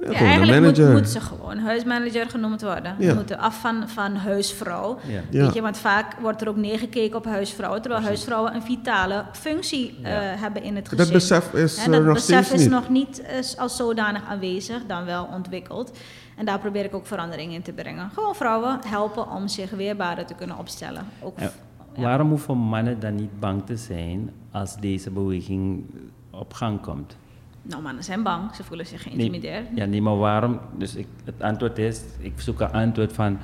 Ja, 0.00 0.12
eigenlijk 0.12 0.60
moet, 0.60 0.76
manager. 0.76 0.92
moet 0.92 1.08
ze 1.08 1.20
gewoon 1.20 1.58
huismanager 1.58 2.28
genoemd 2.28 2.62
worden. 2.62 2.94
Ja. 2.98 3.08
Ze 3.08 3.14
moeten 3.14 3.38
af 3.38 3.60
van, 3.60 3.88
van 3.88 4.14
huisvrouw. 4.14 4.98
Ja. 5.06 5.20
Weet 5.30 5.54
je, 5.54 5.60
want 5.60 5.76
vaak 5.78 6.14
wordt 6.20 6.40
er 6.40 6.48
ook 6.48 6.56
neergekeken 6.56 7.16
op 7.16 7.24
huisvrouwen, 7.24 7.82
terwijl 7.82 8.02
huisvrouwen 8.02 8.54
een 8.54 8.62
vitale 8.62 9.24
functie 9.32 9.98
eh, 10.02 10.12
hebben 10.14 10.62
in 10.62 10.76
het 10.76 10.88
gezin. 10.88 11.04
dat 11.04 11.12
besef 11.12 11.52
is 11.54 11.84
dat 11.84 12.02
nog 12.02 12.14
besef 12.14 12.52
is 12.52 12.60
niet. 12.60 12.70
nog 12.70 12.88
niet 12.88 13.22
eh, 13.22 13.36
als 13.58 13.76
zodanig 13.76 14.22
aanwezig, 14.28 14.86
dan 14.86 15.04
wel 15.04 15.28
ontwikkeld. 15.32 15.98
En 16.36 16.44
daar 16.46 16.58
probeer 16.58 16.84
ik 16.84 16.94
ook 16.94 17.06
verandering 17.06 17.52
in 17.52 17.62
te 17.62 17.72
brengen. 17.72 18.10
Gewoon 18.14 18.34
vrouwen 18.34 18.78
helpen 18.86 19.30
om 19.30 19.48
zich 19.48 19.70
weerbaarder 19.70 20.26
te 20.26 20.34
kunnen 20.34 20.58
opstellen. 20.58 21.06
Ook, 21.22 21.40
Ja. 21.40 21.52
ja. 21.94 22.02
Waarom 22.02 22.28
hoeven 22.28 22.56
mannen 22.56 23.00
dan 23.00 23.14
niet 23.14 23.40
bang 23.40 23.66
te 23.66 23.76
zijn 23.76 24.30
als 24.50 24.76
deze 24.76 25.10
beweging 25.10 25.84
op 26.30 26.52
gang 26.52 26.80
komt? 26.80 27.16
Nou, 27.62 27.82
mannen 27.82 28.04
zijn 28.04 28.22
bang, 28.22 28.54
ze 28.54 28.64
voelen 28.64 28.86
zich 28.86 29.02
geïntimideerd. 29.02 29.66
Ja, 29.74 29.84
nee, 29.84 30.02
maar 30.02 30.16
waarom? 30.16 30.60
Dus 30.78 30.94
ik, 30.94 31.06
het 31.24 31.42
antwoord 31.42 31.78
is, 31.78 32.02
ik 32.18 32.40
zoek 32.40 32.60
een 32.60 32.72
antwoord 32.72 33.12
van, 33.12 33.38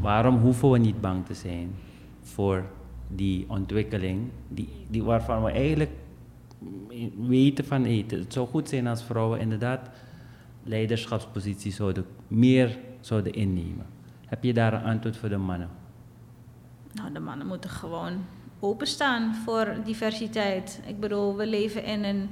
waarom 0.00 0.36
hoeven 0.36 0.70
we 0.70 0.78
niet 0.78 1.00
bang 1.00 1.26
te 1.26 1.34
zijn 1.34 1.74
voor 2.22 2.64
die 3.08 3.44
ontwikkeling, 3.48 4.30
die, 4.48 4.68
die 4.88 5.02
waarvan 5.02 5.42
we 5.42 5.50
eigenlijk 5.50 5.90
weten 7.16 7.64
van, 7.64 7.82
hey, 7.82 8.04
het 8.08 8.32
zou 8.32 8.48
goed 8.48 8.68
zijn 8.68 8.86
als 8.86 9.02
vrouwen 9.02 9.40
inderdaad 9.40 9.90
leiderschapsposities 10.62 11.76
zouden, 11.76 12.06
meer 12.28 12.78
zouden 13.00 13.32
innemen. 13.32 13.86
Heb 14.26 14.44
je 14.44 14.52
daar 14.52 14.72
een 14.72 14.84
antwoord 14.84 15.16
voor 15.16 15.28
de 15.28 15.36
mannen? 15.36 15.68
Nou, 16.92 17.12
de 17.12 17.20
mannen 17.20 17.46
moeten 17.46 17.70
gewoon 17.70 18.24
openstaan 18.60 19.34
voor 19.34 19.76
diversiteit. 19.84 20.80
Ik 20.86 21.00
bedoel, 21.00 21.36
we 21.36 21.46
leven 21.46 21.84
in 21.84 22.04
een 22.04 22.28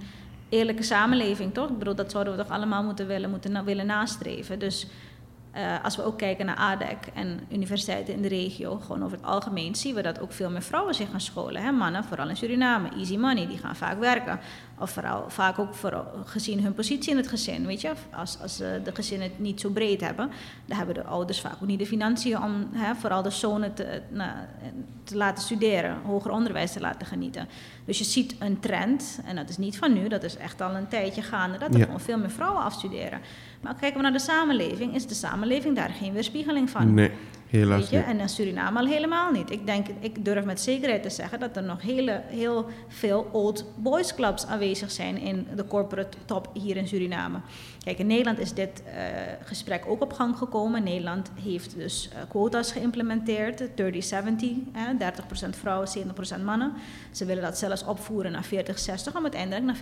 eerlijke 0.55 0.83
samenleving, 0.83 1.55
toch? 1.55 1.71
Ik 1.71 1.79
bedoel, 1.79 1.95
dat 1.95 2.11
zouden 2.11 2.37
we 2.37 2.43
toch 2.43 2.53
allemaal 2.53 2.83
moeten 2.83 3.07
willen, 3.07 3.31
moeten 3.31 3.65
willen 3.65 3.87
nastreven. 3.87 4.59
Dus 4.59 4.87
eh, 5.55 5.85
als 5.85 5.97
we 5.97 6.03
ook 6.05 6.19
kijken 6.19 6.47
naar 6.47 6.57
ADEC 6.57 7.07
en 7.15 7.41
universiteiten 7.53 8.15
in 8.15 8.23
de 8.23 8.29
regio, 8.29 8.79
gewoon 8.79 9.05
over 9.05 9.17
het 9.17 9.27
algemeen, 9.27 9.75
zien 9.75 9.95
we 9.95 10.03
dat 10.03 10.21
ook 10.21 10.33
veel 10.33 10.51
meer 10.51 10.63
vrouwen 10.63 10.95
zich 10.95 11.11
gaan 11.11 11.21
scholen. 11.21 11.63
Hè? 11.63 11.73
Mannen, 11.73 12.05
vooral 12.05 12.29
in 12.29 12.37
Suriname, 12.37 12.89
easy 12.89 13.17
money, 13.17 13.47
die 13.47 13.59
gaan 13.59 13.77
vaak 13.77 13.99
werken. 13.99 14.41
Of 14.79 14.91
vooral, 14.91 15.25
vaak 15.29 15.59
ook 15.59 15.75
vooral 15.75 16.05
gezien 16.25 16.63
hun 16.63 16.75
positie 16.75 17.11
in 17.11 17.17
het 17.17 17.29
gezin, 17.29 17.67
weet 17.67 17.81
je. 17.81 17.93
Als, 18.11 18.39
als 18.43 18.61
eh, 18.61 18.69
de 18.85 18.95
gezinnen 18.95 19.29
het 19.29 19.39
niet 19.39 19.61
zo 19.61 19.71
breed 19.71 20.01
hebben, 20.01 20.31
dan 20.67 20.77
hebben 20.77 20.95
de 20.95 21.05
ouders 21.05 21.41
vaak 21.41 21.53
ook 21.63 21.67
niet 21.69 21.79
de 21.79 21.87
financiën 21.87 22.43
om 22.43 22.69
hè, 22.73 22.95
vooral 22.95 23.23
de 23.23 23.31
zonen 23.31 23.75
te, 23.75 24.01
nou, 24.11 24.31
te 25.05 25.17
laten 25.17 25.43
studeren, 25.45 25.97
hoger 26.05 26.31
onderwijs 26.31 26.73
te 26.73 26.81
laten 26.81 27.07
genieten. 27.07 27.49
Dus 27.85 27.99
je 27.99 28.05
ziet 28.05 28.35
een 28.39 28.61
trend, 28.61 29.21
en 29.25 29.37
dat 29.37 29.49
is 29.49 29.57
niet 29.57 29.79
van 29.79 29.93
nu, 29.93 30.09
dat 30.09 30.23
is 30.23 30.37
echt 30.37 30.61
al 30.61 30.75
een 30.75 30.89
tijdje 30.89 31.23
gaande, 31.23 31.59
dat 31.59 31.73
er 31.73 31.79
Ja. 31.79 31.85
gewoon 31.85 32.01
veel 32.01 32.19
meer 32.19 32.31
vrouwen 32.31 32.63
afstuderen. 32.63 33.21
Maar 33.61 33.75
kijken 33.75 33.97
we 33.97 34.03
naar 34.03 34.13
de 34.13 34.19
samenleving, 34.19 34.95
is 34.95 35.07
de 35.07 35.15
samenleving 35.15 35.77
daar 35.77 35.91
geen 35.91 36.13
weerspiegeling 36.13 36.71
van. 36.71 36.95
Nee, 36.95 37.11
Helaas 37.59 37.91
je? 37.91 37.99
En 37.99 38.21
in 38.21 38.29
Suriname 38.29 38.79
al 38.79 38.87
helemaal 38.87 39.31
niet. 39.31 39.51
Ik, 39.51 39.67
denk, 39.67 39.87
ik 40.01 40.25
durf 40.25 40.45
met 40.45 40.61
zekerheid 40.61 41.03
te 41.03 41.11
zeggen 41.11 41.41
dat 41.41 41.57
er 41.57 41.63
nog 41.63 41.83
hele, 41.83 42.23
heel 42.27 42.67
veel 42.89 43.29
old 43.33 43.65
boys 43.77 44.15
clubs 44.15 44.47
aanwezig 44.47 44.91
zijn 44.91 45.19
in 45.19 45.47
de 45.57 45.67
corporate 45.67 46.17
top 46.25 46.51
hier 46.53 46.77
in 46.77 46.89
Suriname. 46.89 47.39
Kijk, 47.85 47.99
in 47.99 48.07
Nederland 48.07 48.39
is 48.39 48.53
dit 48.53 48.83
eh, 48.85 49.05
gesprek 49.43 49.85
ook 49.87 50.03
op 50.03 50.13
gang 50.13 50.37
gekomen. 50.37 50.83
Nederland 50.83 51.31
heeft 51.43 51.77
dus 51.77 52.09
eh, 52.09 52.19
quota's 52.29 52.73
geïmplementeerd, 52.73 53.61
30-70, 53.61 53.65
hè, 54.73 55.13
30% 55.47 55.49
vrouwen, 55.51 55.89
70% 56.41 56.45
mannen. 56.45 56.73
Ze 57.11 57.25
willen 57.25 57.43
dat 57.43 57.59
zelfs 57.59 57.85
opvoeren 57.85 58.33
naar 58.33 58.47
40-60 58.47 59.17
om 59.17 59.23
uiteindelijk 59.23 59.65
naar 59.65 59.77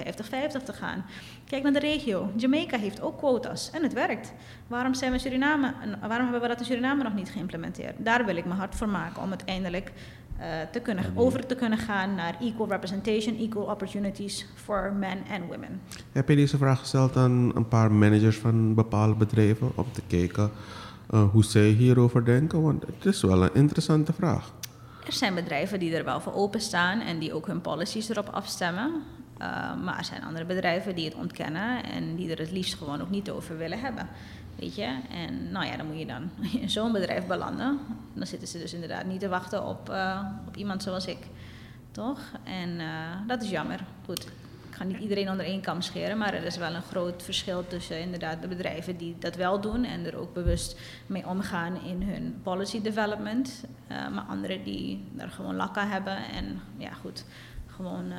50-50 0.60 0.64
te 0.64 0.72
gaan. 0.72 1.04
Kijk 1.48 1.62
naar 1.62 1.72
de 1.72 1.78
regio. 1.78 2.30
Jamaica 2.36 2.78
heeft 2.78 3.00
ook 3.00 3.18
quota's 3.18 3.70
en 3.70 3.82
het 3.82 3.92
werkt. 3.92 4.32
Waarom, 4.66 4.94
zijn 4.94 5.12
we 5.12 5.18
Suriname, 5.18 5.72
waarom 6.00 6.22
hebben 6.22 6.40
we 6.40 6.48
dat 6.48 6.58
in 6.58 6.64
Suriname 6.64 7.02
nog 7.02 7.14
niet 7.14 7.30
geïmplementeerd? 7.30 7.60
Daar 7.96 8.24
wil 8.24 8.36
ik 8.36 8.44
me 8.44 8.54
hard 8.54 8.74
voor 8.74 8.88
maken 8.88 9.22
om 9.22 9.28
uiteindelijk 9.28 9.92
eh, 10.38 10.46
te 10.72 10.80
kunnen, 10.80 11.04
over 11.14 11.46
te 11.46 11.54
kunnen 11.54 11.78
gaan 11.78 12.14
naar 12.14 12.36
equal 12.40 12.68
representation, 12.68 13.36
equal 13.38 13.64
opportunities 13.64 14.46
for 14.54 14.92
men 14.92 15.18
and 15.30 15.46
women. 15.48 15.80
Heb 16.12 16.28
je 16.28 16.36
deze 16.36 16.56
vraag 16.56 16.78
gesteld 16.78 17.16
aan 17.16 17.56
een 17.56 17.68
paar 17.68 17.92
managers 17.92 18.36
van 18.38 18.74
bepaalde 18.74 19.14
bedrijven 19.14 19.70
om 19.74 19.86
te 19.92 20.02
kijken 20.06 20.50
eh, 21.10 21.30
hoe 21.30 21.44
zij 21.44 21.68
hierover 21.68 22.24
denken? 22.24 22.62
Want 22.62 22.86
het 22.86 23.04
is 23.04 23.22
wel 23.22 23.42
een 23.42 23.54
interessante 23.54 24.12
vraag. 24.12 24.52
Er 25.06 25.12
zijn 25.12 25.34
bedrijven 25.34 25.78
die 25.78 25.96
er 25.96 26.04
wel 26.04 26.20
voor 26.20 26.34
openstaan 26.34 27.00
en 27.00 27.18
die 27.18 27.32
ook 27.32 27.46
hun 27.46 27.60
policies 27.60 28.08
erop 28.08 28.28
afstemmen. 28.28 28.90
Uh, 29.42 29.48
maar 29.84 29.98
er 29.98 30.04
zijn 30.04 30.24
andere 30.24 30.44
bedrijven 30.44 30.94
die 30.94 31.04
het 31.04 31.14
ontkennen 31.14 31.84
en 31.84 32.16
die 32.16 32.30
er 32.30 32.38
het 32.38 32.50
liefst 32.50 32.74
gewoon 32.74 33.00
ook 33.00 33.10
niet 33.10 33.30
over 33.30 33.58
willen 33.58 33.80
hebben. 33.80 34.08
Je? 34.70 34.98
En 35.10 35.50
nou 35.50 35.66
ja, 35.66 35.76
dan 35.76 35.86
moet 35.86 35.98
je 35.98 36.06
dan 36.06 36.30
in 36.60 36.70
zo'n 36.70 36.92
bedrijf 36.92 37.26
belanden. 37.26 37.78
Dan 38.14 38.26
zitten 38.26 38.48
ze 38.48 38.58
dus 38.58 38.72
inderdaad 38.72 39.04
niet 39.04 39.20
te 39.20 39.28
wachten 39.28 39.66
op, 39.66 39.90
uh, 39.90 40.26
op 40.46 40.56
iemand 40.56 40.82
zoals 40.82 41.06
ik. 41.06 41.18
Toch? 41.90 42.20
En 42.44 42.68
uh, 42.68 42.86
dat 43.26 43.42
is 43.42 43.50
jammer. 43.50 43.84
Goed. 44.04 44.24
Ik 44.68 44.78
ga 44.78 44.84
niet 44.84 44.98
iedereen 44.98 45.30
onder 45.30 45.46
één 45.46 45.60
kam 45.60 45.80
scheren, 45.80 46.18
maar 46.18 46.34
er 46.34 46.44
is 46.44 46.56
wel 46.56 46.74
een 46.74 46.82
groot 46.82 47.22
verschil 47.22 47.66
tussen 47.66 48.00
inderdaad 48.00 48.42
de 48.42 48.48
bedrijven 48.48 48.96
die 48.96 49.16
dat 49.18 49.36
wel 49.36 49.60
doen 49.60 49.84
en 49.84 50.06
er 50.06 50.16
ook 50.16 50.34
bewust 50.34 50.80
mee 51.06 51.26
omgaan 51.26 51.82
in 51.84 52.02
hun 52.02 52.40
policy 52.42 52.82
development. 52.82 53.64
Uh, 53.90 54.08
maar 54.08 54.24
anderen 54.24 54.64
die 54.64 55.04
er 55.16 55.28
gewoon 55.28 55.56
lakken 55.56 55.88
hebben 55.88 56.16
en 56.16 56.60
ja 56.76 56.92
goed, 56.92 57.24
gewoon 57.66 58.12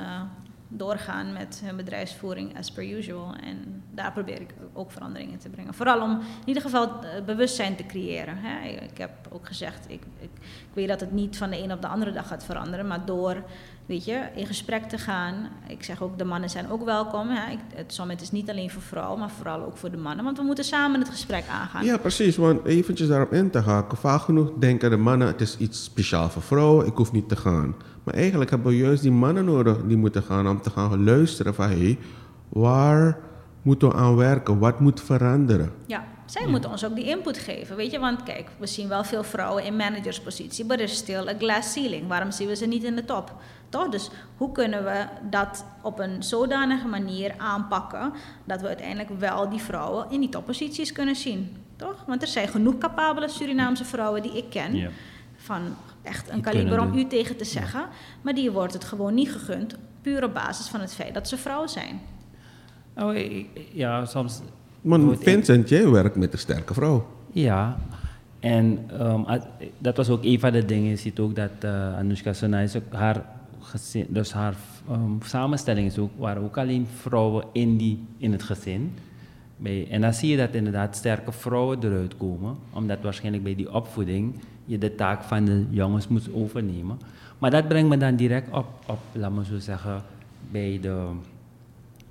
doorgaan 0.68 1.32
met 1.32 1.62
hun 1.64 1.76
bedrijfsvoering 1.76 2.58
as 2.58 2.70
per 2.70 2.84
usual. 2.84 3.34
En 3.34 3.82
daar 3.90 4.12
probeer 4.12 4.40
ik 4.40 4.54
ook 4.72 4.90
veranderingen 4.90 5.38
te 5.38 5.48
brengen. 5.48 5.74
Vooral 5.74 6.02
om 6.02 6.10
in 6.10 6.26
ieder 6.44 6.62
geval 6.62 6.90
bewustzijn 7.26 7.76
te 7.76 7.86
creëren. 7.86 8.36
Hè. 8.38 8.68
Ik 8.68 8.98
heb 8.98 9.10
ook 9.30 9.46
gezegd, 9.46 9.84
ik, 9.88 10.02
ik, 10.20 10.30
ik, 10.40 10.72
weet 10.72 10.88
dat 10.88 11.00
het 11.00 11.12
niet 11.12 11.36
van 11.36 11.50
de 11.50 11.62
een 11.62 11.72
op 11.72 11.82
de 11.82 11.88
andere 11.88 12.12
dag 12.12 12.28
gaat 12.28 12.44
veranderen, 12.44 12.86
maar 12.86 13.04
door 13.04 13.44
weet 13.86 14.04
je, 14.04 14.20
in 14.34 14.46
gesprek 14.46 14.84
te 14.84 14.98
gaan. 14.98 15.34
Ik 15.68 15.82
zeg 15.82 16.02
ook, 16.02 16.18
de 16.18 16.24
mannen 16.24 16.50
zijn 16.50 16.70
ook 16.70 16.84
welkom. 16.84 17.28
Hè. 17.28 17.52
Ik, 17.52 17.58
het 17.74 17.94
summit 17.94 18.20
is 18.20 18.30
niet 18.30 18.50
alleen 18.50 18.70
voor 18.70 18.82
vrouwen, 18.82 19.18
maar 19.18 19.30
vooral 19.30 19.64
ook 19.64 19.76
voor 19.76 19.90
de 19.90 19.96
mannen. 19.96 20.24
Want 20.24 20.38
we 20.38 20.44
moeten 20.44 20.64
samen 20.64 21.00
het 21.00 21.08
gesprek 21.08 21.44
aangaan. 21.50 21.84
Ja, 21.84 21.96
precies. 21.96 22.36
Want 22.36 22.64
eventjes 22.64 23.08
daarop 23.08 23.32
in 23.32 23.50
te 23.50 23.58
haken. 23.58 23.98
Vaak 23.98 24.20
genoeg 24.20 24.52
denken 24.58 24.90
de 24.90 24.96
mannen, 24.96 25.26
het 25.26 25.40
is 25.40 25.56
iets 25.56 25.84
speciaal 25.84 26.28
voor 26.28 26.42
vrouwen. 26.42 26.86
Ik 26.86 26.96
hoef 26.96 27.12
niet 27.12 27.28
te 27.28 27.36
gaan. 27.36 27.74
Maar 28.04 28.14
eigenlijk 28.14 28.50
hebben 28.50 28.68
we 28.68 28.76
juist 28.76 29.02
die 29.02 29.10
mannen 29.10 29.44
nodig 29.44 29.76
die 29.86 29.96
moeten 29.96 30.22
gaan 30.22 30.48
om 30.48 30.60
te 30.60 30.70
gaan 30.70 31.04
luisteren 31.04 31.54
van 31.54 31.68
hé, 31.68 31.76
hey, 31.76 31.98
waar 32.48 33.18
moeten 33.62 33.88
we 33.88 33.94
aan 33.94 34.16
werken? 34.16 34.58
Wat 34.58 34.80
moet 34.80 35.00
veranderen? 35.00 35.72
Ja, 35.86 36.04
zij 36.24 36.46
moeten 36.46 36.70
ons 36.70 36.84
ook 36.84 36.94
die 36.94 37.04
input 37.04 37.38
geven, 37.38 37.76
weet 37.76 37.90
je. 37.90 37.98
Want 37.98 38.22
kijk, 38.22 38.48
we 38.58 38.66
zien 38.66 38.88
wel 38.88 39.04
veel 39.04 39.24
vrouwen 39.24 39.64
in 39.64 39.76
managerspositie, 39.76 40.64
maar 40.64 40.76
er 40.76 40.82
is 40.82 40.96
still 40.96 41.28
a 41.28 41.34
glass 41.38 41.72
ceiling. 41.72 42.08
Waarom 42.08 42.30
zien 42.30 42.48
we 42.48 42.56
ze 42.56 42.66
niet 42.66 42.84
in 42.84 42.96
de 42.96 43.04
top? 43.04 43.34
Toch? 43.74 43.88
Dus 43.88 44.10
hoe 44.36 44.52
kunnen 44.52 44.84
we 44.84 45.04
dat 45.30 45.64
op 45.82 45.98
een 45.98 46.22
zodanige 46.22 46.86
manier 46.86 47.34
aanpakken 47.38 48.12
dat 48.44 48.60
we 48.60 48.66
uiteindelijk 48.66 49.10
wel 49.18 49.48
die 49.48 49.60
vrouwen 49.60 50.06
in 50.10 50.20
die 50.20 50.28
topposities 50.28 50.92
kunnen 50.92 51.16
zien? 51.16 51.56
Toch? 51.76 52.04
Want 52.06 52.22
er 52.22 52.28
zijn 52.28 52.48
genoeg 52.48 52.78
capabele 52.78 53.28
Surinaamse 53.28 53.84
vrouwen 53.84 54.22
die 54.22 54.36
ik 54.36 54.50
ken. 54.50 54.74
Ja. 54.76 54.88
Van 55.36 55.62
echt 56.02 56.30
een 56.30 56.40
kaliber 56.40 56.80
om 56.80 56.98
u 56.98 57.06
tegen 57.06 57.36
te 57.36 57.44
zeggen. 57.44 57.84
Maar 58.22 58.34
die 58.34 58.50
wordt 58.50 58.72
het 58.72 58.84
gewoon 58.84 59.14
niet 59.14 59.32
gegund, 59.32 59.76
puur 60.02 60.24
op 60.24 60.34
basis 60.34 60.66
van 60.68 60.80
het 60.80 60.94
feit 60.94 61.14
dat 61.14 61.28
ze 61.28 61.36
vrouw 61.36 61.66
zijn. 61.66 62.00
Oh, 62.96 63.16
ja, 63.72 64.04
soms. 64.04 64.40
Ik- 65.12 65.22
Vincent, 65.22 65.68
jij 65.68 65.88
werkt 65.88 66.16
met 66.16 66.32
een 66.32 66.38
sterke 66.38 66.74
vrouw. 66.74 67.06
Ja, 67.32 67.76
en 68.40 68.78
ehm, 68.98 69.40
dat 69.78 69.96
was 69.96 70.08
ook 70.08 70.24
een 70.24 70.40
van 70.40 70.52
de 70.52 70.64
dingen. 70.64 70.88
Je 70.90 70.96
ziet 70.96 71.18
ook 71.18 71.36
dat 71.36 71.50
eh 71.60 71.96
Anushka 71.96 72.32
Sonais 72.32 72.76
ook 72.76 72.92
haar 72.92 73.24
dus 74.08 74.32
haar 74.32 74.54
ehm, 74.88 75.10
samenstelling 75.22 75.86
is 75.86 75.98
ook, 75.98 76.10
waren 76.16 76.42
ook 76.42 76.58
alleen 76.58 76.86
vrouwen 76.86 77.44
in, 77.52 77.76
die, 77.76 78.04
in 78.18 78.32
het 78.32 78.42
gezin. 78.42 78.94
Bij, 79.56 79.88
en 79.90 80.00
dan 80.00 80.14
zie 80.14 80.30
je 80.30 80.36
dat 80.36 80.54
inderdaad 80.54 80.96
sterke 80.96 81.32
vrouwen 81.32 81.78
eruit 81.84 82.16
komen, 82.16 82.56
omdat 82.72 83.00
waarschijnlijk 83.00 83.44
bij 83.44 83.54
die 83.54 83.72
opvoeding 83.72 84.34
je 84.64 84.78
de 84.78 84.94
taak 84.94 85.22
van 85.22 85.44
de 85.44 85.66
jongens 85.70 86.08
moet 86.08 86.32
overnemen. 86.32 86.98
Maar 87.38 87.50
dat 87.50 87.68
brengt 87.68 87.88
me 87.88 87.96
dan 87.96 88.16
direct 88.16 88.52
op, 88.52 88.66
op 88.86 88.98
laat 89.12 89.32
me 89.32 89.44
zo 89.44 89.58
zeggen, 89.58 90.02
bij 90.50 90.78
de 90.80 91.06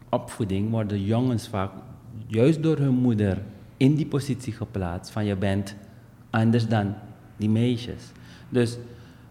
opvoeding 0.09 0.69
worden 0.69 1.03
jongens 1.03 1.47
vaak 1.47 1.71
juist 2.27 2.63
door 2.63 2.77
hun 2.77 2.93
moeder 2.93 3.41
in 3.77 3.95
die 3.95 4.05
positie 4.05 4.53
geplaatst 4.53 5.11
van 5.11 5.25
je 5.25 5.35
bent 5.35 5.75
anders 6.29 6.67
dan 6.67 6.93
die 7.37 7.49
meisjes. 7.49 8.11
Dus 8.49 8.77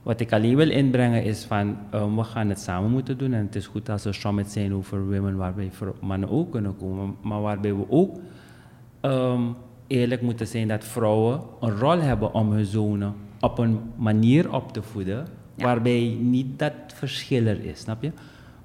wat 0.03 0.21
ik 0.21 0.33
alleen 0.33 0.57
wil 0.57 0.71
inbrengen 0.71 1.25
is 1.25 1.45
van 1.45 1.77
um, 1.95 2.17
we 2.17 2.23
gaan 2.25 2.49
het 2.49 2.61
samen 2.61 2.91
moeten 2.91 3.19
doen 3.19 3.33
en 3.33 3.45
het 3.47 3.55
is 3.55 3.67
goed 3.67 3.89
als 3.89 4.05
er 4.05 4.15
summit 4.15 4.51
zijn 4.51 4.75
over 4.75 5.05
women 5.11 5.37
waarbij 5.37 5.69
vrou- 5.73 5.95
mannen 6.01 6.31
ook 6.31 6.51
kunnen 6.53 6.77
komen, 6.77 7.15
maar 7.23 7.41
waarbij 7.41 7.75
we 7.75 7.85
ook 7.89 8.17
um, 9.03 9.55
eerlijk 9.87 10.23
moeten 10.23 10.47
zijn 10.47 10.69
dat 10.69 10.85
vrouwen 10.85 11.41
een 11.61 11.79
rol 11.79 12.01
hebben 12.01 12.35
om 12.35 12.53
hun 12.53 12.65
zonen 12.65 13.15
op 13.41 13.59
een 13.59 13.81
manier 13.97 14.53
op 14.55 14.73
te 14.73 14.83
voeden 14.83 15.27
Ja. 15.55 15.65
waarbij 15.65 16.17
niet 16.21 16.59
dat 16.59 16.73
verschil 16.95 17.47
er 17.47 17.65
is, 17.65 17.81
snap 17.81 18.03
je? 18.03 18.11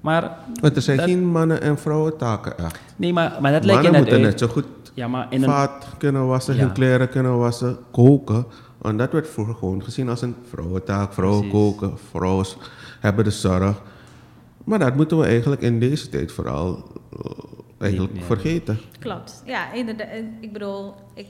Maar 0.00 0.36
Want 0.60 0.76
er 0.76 0.82
zijn 0.82 0.96
dat- 0.96 1.06
geen 1.06 1.26
mannen- 1.26 1.62
en 1.62 1.78
vrouwentaken 1.78 2.58
echt. 2.58 2.80
Nee, 2.96 3.12
maar, 3.12 3.36
maar 3.40 3.52
dat 3.52 3.64
lijkt 3.64 3.82
je 3.84 3.90
Mannen 3.90 3.92
net 3.92 4.00
moeten 4.00 4.14
uit. 4.14 4.22
net 4.30 4.38
zo 4.38 4.46
goed 4.46 4.66
Ja, 4.94 5.08
maar 5.08 5.26
in 5.30 5.42
een... 5.42 5.48
vaat 5.48 5.88
kunnen 5.98 6.26
wassen, 6.26 6.54
Ja. 6.54 6.60
hun 6.60 6.72
kleren 6.72 7.08
kunnen 7.08 7.38
wassen, 7.38 7.76
koken. 7.90 8.44
En 8.82 8.96
dat 8.96 9.12
werd 9.12 9.28
vroeger 9.28 9.54
gewoon 9.54 9.82
gezien 9.82 10.08
als 10.08 10.22
een 10.22 10.36
vrouwentaak. 10.48 11.12
Vrouwen 11.12 11.48
Precies. 11.48 11.58
koken, 11.58 11.98
vrouwen 11.98 12.46
hebben 13.00 13.24
de 13.24 13.30
zorg. 13.30 13.82
Maar 14.64 14.78
dat 14.78 14.96
moeten 14.96 15.18
we 15.18 15.26
eigenlijk 15.26 15.60
in 15.60 15.80
deze 15.80 16.08
tijd 16.08 16.32
vooral 16.32 16.82
eh, 17.12 17.30
eigenlijk 17.78 18.24
vergeten. 18.24 18.80
Klopt. 18.98 19.42
Ja, 19.46 19.72
inderdaad. 19.72 20.08
Ik 20.40 20.52
bedoel, 20.52 20.94
ik, 21.14 21.26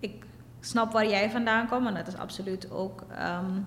ik 0.00 0.12
snap 0.60 0.92
waar 0.92 1.08
jij 1.08 1.30
vandaan 1.30 1.68
komt, 1.68 1.86
en 1.86 1.94
dat 1.94 2.06
is 2.06 2.16
absoluut 2.16 2.70
ook 2.70 3.04
ehm, 3.16 3.60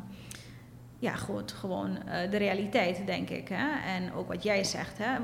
ja, 1.00 1.16
goed, 1.16 1.52
gewoon 1.52 1.98
eh, 1.98 2.32
de 2.32 2.38
realiteit, 2.38 3.02
denk 3.06 3.30
ik. 3.30 3.48
Hè? 3.48 3.94
En 3.96 4.14
ook 4.14 4.28
wat 4.28 4.44
jij 4.44 4.64
zegt. 4.64 4.98
Hè? 4.98 5.18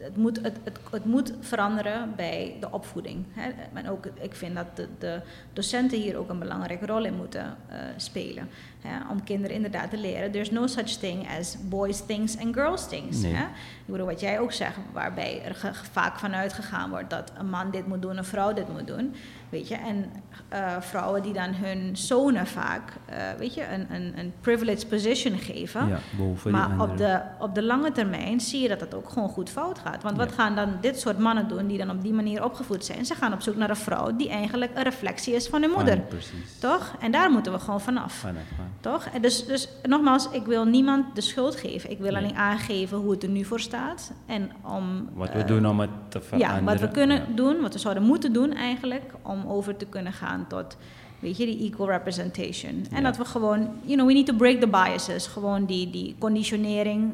Het 0.00 0.16
moet, 0.16 0.42
het, 0.42 0.56
het, 0.64 0.78
het 0.90 1.04
moet 1.04 1.32
veranderen 1.40 2.12
bij 2.16 2.56
de 2.60 2.70
opvoeding. 2.70 3.24
Hè? 3.30 3.50
En 3.74 3.88
ook, 3.88 4.06
ik 4.20 4.34
vind 4.34 4.54
dat 4.54 4.76
de, 4.76 4.88
de 4.98 5.20
docenten 5.52 5.98
hier 5.98 6.16
ook 6.16 6.28
een 6.28 6.38
belangrijke 6.38 6.86
rol 6.86 7.04
in 7.04 7.14
moeten 7.14 7.56
eh, 7.68 7.78
spelen. 7.96 8.48
Hè? 8.80 9.10
Om 9.10 9.24
kinderen 9.24 9.56
inderdaad 9.56 9.90
te 9.90 9.96
leren. 9.96 10.30
There's 10.30 10.50
no 10.50 10.66
such 10.66 10.88
thing 10.88 11.28
as 11.38 11.56
boys 11.68 12.00
things 12.06 12.38
and 12.38 12.54
girls 12.54 12.88
things. 12.88 13.20
Nee. 13.22 13.32
Hè? 13.34 13.42
Ik 13.44 13.86
bedoel, 13.96 14.06
wat 14.06 14.20
jij 14.20 14.40
ook 14.40 14.52
zegt, 14.52 14.76
waarbij 14.92 15.42
er 15.44 15.54
ge- 15.54 15.74
vaak 15.92 16.18
vanuit 16.18 16.52
gegaan 16.52 16.90
wordt 16.90 17.10
dat 17.10 17.32
een 17.38 17.48
man 17.50 17.70
dit 17.70 17.86
moet 17.86 18.02
doen, 18.02 18.16
een 18.16 18.24
vrouw 18.24 18.52
dit 18.52 18.68
moet 18.72 18.86
doen. 18.86 19.14
Weet 19.48 19.68
je, 19.68 19.74
en 19.74 20.12
eh, 20.48 20.80
vrouwen 20.80 21.22
die 21.22 21.32
dan 21.32 21.54
hun 21.54 21.96
zonen 21.96 22.46
vaak, 22.46 22.92
eh, 23.06 23.16
weet 23.38 23.54
je, 23.54 23.66
een, 23.72 23.94
een, 23.94 24.18
een 24.18 24.32
privileged 24.40 24.88
position 24.88 25.38
geven. 25.38 25.88
Ja, 25.88 25.98
Maar 26.50 26.80
op 26.80 26.96
de, 26.96 27.20
op 27.38 27.54
de 27.54 27.62
lange 27.62 27.92
termijn 27.92 28.40
zie 28.40 28.62
je 28.62 28.68
dat 28.68 28.80
het 28.80 28.94
ook 28.94 29.08
gewoon 29.08 29.28
goed 29.28 29.50
fout 29.50 29.78
gaat. 29.78 30.02
Want 30.02 30.16
wat 30.16 30.28
Ja. 30.28 30.34
gaan 30.34 30.54
dan 30.54 30.76
dit 30.80 31.00
soort 31.00 31.18
mannen 31.18 31.48
doen 31.48 31.66
die 31.66 31.78
dan 31.78 31.90
op 31.90 32.02
die 32.02 32.12
manier 32.12 32.44
opgevoed 32.44 32.84
zijn? 32.84 33.06
Ze 33.06 33.14
gaan 33.14 33.32
op 33.32 33.40
zoek 33.40 33.56
naar 33.56 33.70
een 33.70 33.76
vrouw 33.76 34.16
die 34.16 34.28
eigenlijk 34.30 34.70
een 34.74 34.82
reflectie 34.82 35.34
is 35.34 35.48
van 35.48 35.62
hun 35.62 35.70
moeder. 35.70 35.98
precies. 36.00 36.58
Toch? 36.58 36.94
En 37.00 37.10
daar 37.10 37.30
moeten 37.30 37.52
we 37.52 37.58
gewoon 37.58 37.80
vanaf. 37.80 38.12
Vanaf, 38.14 38.42
van. 38.56 38.68
Toch? 38.80 39.04
En 39.06 39.22
dus, 39.22 39.46
dus 39.46 39.68
nogmaals, 39.82 40.28
ik 40.30 40.44
wil 40.46 40.64
niemand 40.64 41.14
de 41.14 41.20
schuld 41.20 41.56
geven. 41.56 41.90
Ik 41.90 41.98
wil 41.98 42.12
Nee. 42.12 42.22
alleen 42.22 42.36
aangeven 42.36 42.98
hoe 42.98 43.10
het 43.10 43.22
er 43.22 43.28
nu 43.28 43.44
voor 43.44 43.60
staat. 43.60 44.12
En 44.26 44.50
om, 44.62 45.08
Wat 45.14 45.32
we 45.32 45.44
doen 45.44 45.66
om 45.66 45.80
het 45.80 45.90
te 46.08 46.20
veranderen. 46.20 46.56
ja, 46.56 46.62
wat 46.64 46.80
we 46.80 46.88
kunnen 46.88 47.16
Ja. 47.16 47.34
doen, 47.34 47.60
wat 47.60 47.72
we 47.72 47.78
zouden 47.78 48.02
moeten 48.02 48.32
doen 48.32 48.52
eigenlijk, 48.52 49.12
om 49.22 49.44
over 49.46 49.76
te 49.76 49.86
kunnen 49.86 50.12
gaan 50.12 50.44
tot, 50.48 50.76
weet 51.18 51.36
je, 51.36 51.46
die 51.46 51.70
equal 51.70 51.88
representation. 51.90 52.86
En 52.90 52.96
Ja. 52.96 53.00
dat 53.00 53.16
we 53.16 53.24
gewoon, 53.24 53.58
you 53.82 53.94
know, 53.94 54.06
we 54.06 54.12
need 54.12 54.26
to 54.26 54.34
break 54.34 54.60
the 54.60 54.68
biases. 54.68 55.26
Gewoon 55.26 55.64
die, 55.64 55.90
die 55.90 56.14
conditionering, 56.18 57.12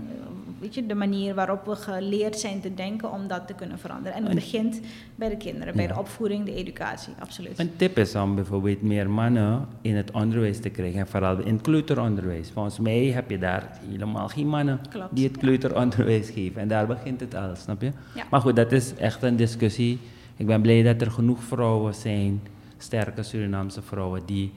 weet 0.61 0.75
je, 0.75 0.87
de 0.87 0.95
manier 0.95 1.35
waarop 1.35 1.65
we 1.65 1.77
geleerd 1.77 2.39
zijn 2.39 2.61
te 2.61 2.75
denken 2.75 3.13
om 3.13 3.27
dat 3.29 3.47
te 3.47 3.55
kunnen 3.55 3.79
veranderen. 3.79 4.15
En 4.19 4.25
het 4.25 4.35
begint 4.35 4.81
bij 5.15 5.29
de 5.29 5.37
kinderen, 5.37 5.75
bij 5.75 5.87
Ja. 5.87 5.93
de 5.93 5.99
opvoeding, 5.99 6.45
de 6.45 6.55
educatie, 6.55 7.13
absoluut. 7.19 7.59
Een 7.59 7.77
tip 7.77 7.99
is 7.99 8.15
om 8.15 8.35
bijvoorbeeld 8.35 8.83
meer 8.83 9.11
mannen 9.11 9.67
in 9.81 9.97
het 9.97 10.11
onderwijs 10.11 10.61
te 10.61 10.69
krijgen. 10.69 11.01
En 11.01 11.07
vooral 11.07 11.39
in 11.39 11.53
het 11.55 11.63
kleuteronderwijs. 11.63 12.51
Volgens 12.51 12.79
mij 12.79 13.05
heb 13.05 13.31
je 13.31 13.39
daar 13.39 13.79
helemaal 13.91 14.29
geen 14.29 14.49
mannen 14.49 14.81
Klopt, 14.91 15.15
die 15.15 15.25
het 15.25 15.35
ja. 15.35 15.41
kleuteronderwijs 15.41 16.31
geven. 16.31 16.61
En 16.61 16.69
daar 16.69 16.87
begint 16.87 17.21
het 17.21 17.35
al, 17.35 17.55
snap 17.57 17.81
je? 17.83 17.91
Ja. 18.15 18.25
Maar 18.31 18.41
goed, 18.41 18.57
dat 18.57 18.73
is 18.73 18.95
echt 18.95 19.23
een 19.23 19.37
discussie. 19.37 19.99
Ik 20.37 20.47
ben 20.47 20.61
blij 20.63 20.83
dat 20.83 21.01
er 21.01 21.11
genoeg 21.11 21.43
vrouwen 21.43 21.95
zijn, 21.95 22.41
sterke 22.79 23.23
Surinaamse 23.23 23.83
vrouwen, 23.83 24.23
die 24.27 24.53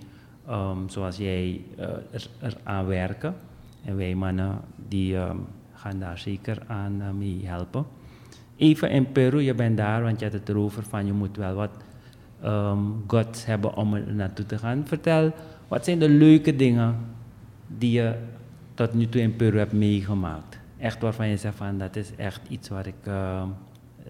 ehm, 0.48 0.88
zoals 0.88 1.18
jij 1.18 1.62
eh, 1.78 1.86
er, 2.12 2.28
er 2.40 2.58
aan 2.64 2.86
werken. 2.86 3.36
En 3.86 3.96
wij 3.98 4.16
mannen 4.16 4.60
die 4.88 5.16
ehm, 5.16 5.38
gaan 5.80 6.00
daar 6.00 6.18
zeker 6.18 6.58
aan 6.68 7.02
eh, 7.02 7.12
mee 7.12 7.42
helpen. 7.44 7.86
Even 8.56 8.90
in 8.90 9.12
Peru, 9.12 9.40
je 9.40 9.54
bent 9.54 9.78
daar, 9.78 10.02
want 10.02 10.20
je 10.20 10.26
had 10.26 10.34
het 10.34 10.50
erover 10.50 10.84
van 10.84 11.06
je 11.06 11.14
moet 11.14 11.38
wel 11.38 11.56
wat 11.56 11.72
ehm 12.42 12.80
guts 13.08 13.46
hebben 13.46 13.76
om 13.76 13.94
er 13.94 14.14
naartoe 14.14 14.46
te 14.46 14.58
gaan. 14.58 14.88
Vertel, 14.88 15.32
wat 15.68 15.86
zijn 15.86 16.00
de 16.00 16.10
leuke 16.10 16.56
dingen 16.56 16.96
die 17.68 17.92
je 17.92 18.16
tot 18.74 18.94
nu 18.94 19.10
toe 19.10 19.22
in 19.22 19.36
Peru 19.36 19.58
hebt 19.58 19.74
meegemaakt? 19.74 20.60
Echt 20.78 21.02
waarvan 21.02 21.28
je 21.28 21.38
zegt 21.38 21.56
van 21.56 21.78
dat 21.78 21.96
is 21.96 22.16
echt 22.16 22.42
iets 22.50 22.70
waar 22.70 22.88
ik, 22.88 22.96
ehm, 23.04 23.48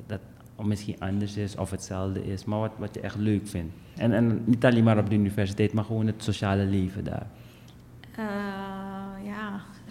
dat 0.08 0.20
misschien 0.66 1.00
anders 1.00 1.38
is 1.38 1.56
of 1.56 1.72
hetzelfde 1.72 2.26
is, 2.26 2.46
maar 2.46 2.60
wat, 2.60 2.72
wat 2.78 2.94
je 2.94 3.00
echt 3.00 3.18
leuk 3.18 3.48
vindt. 3.48 3.74
En, 3.98 4.12
en 4.14 4.42
niet 4.46 4.66
alleen 4.66 4.84
maar 4.84 4.98
op 4.98 5.10
de 5.10 5.16
universiteit, 5.16 5.74
maar 5.74 5.84
gewoon 5.84 6.08
het 6.08 6.24
sociale 6.24 6.64
leven 6.64 7.04
daar. 7.04 7.28
Eh, 8.16 8.26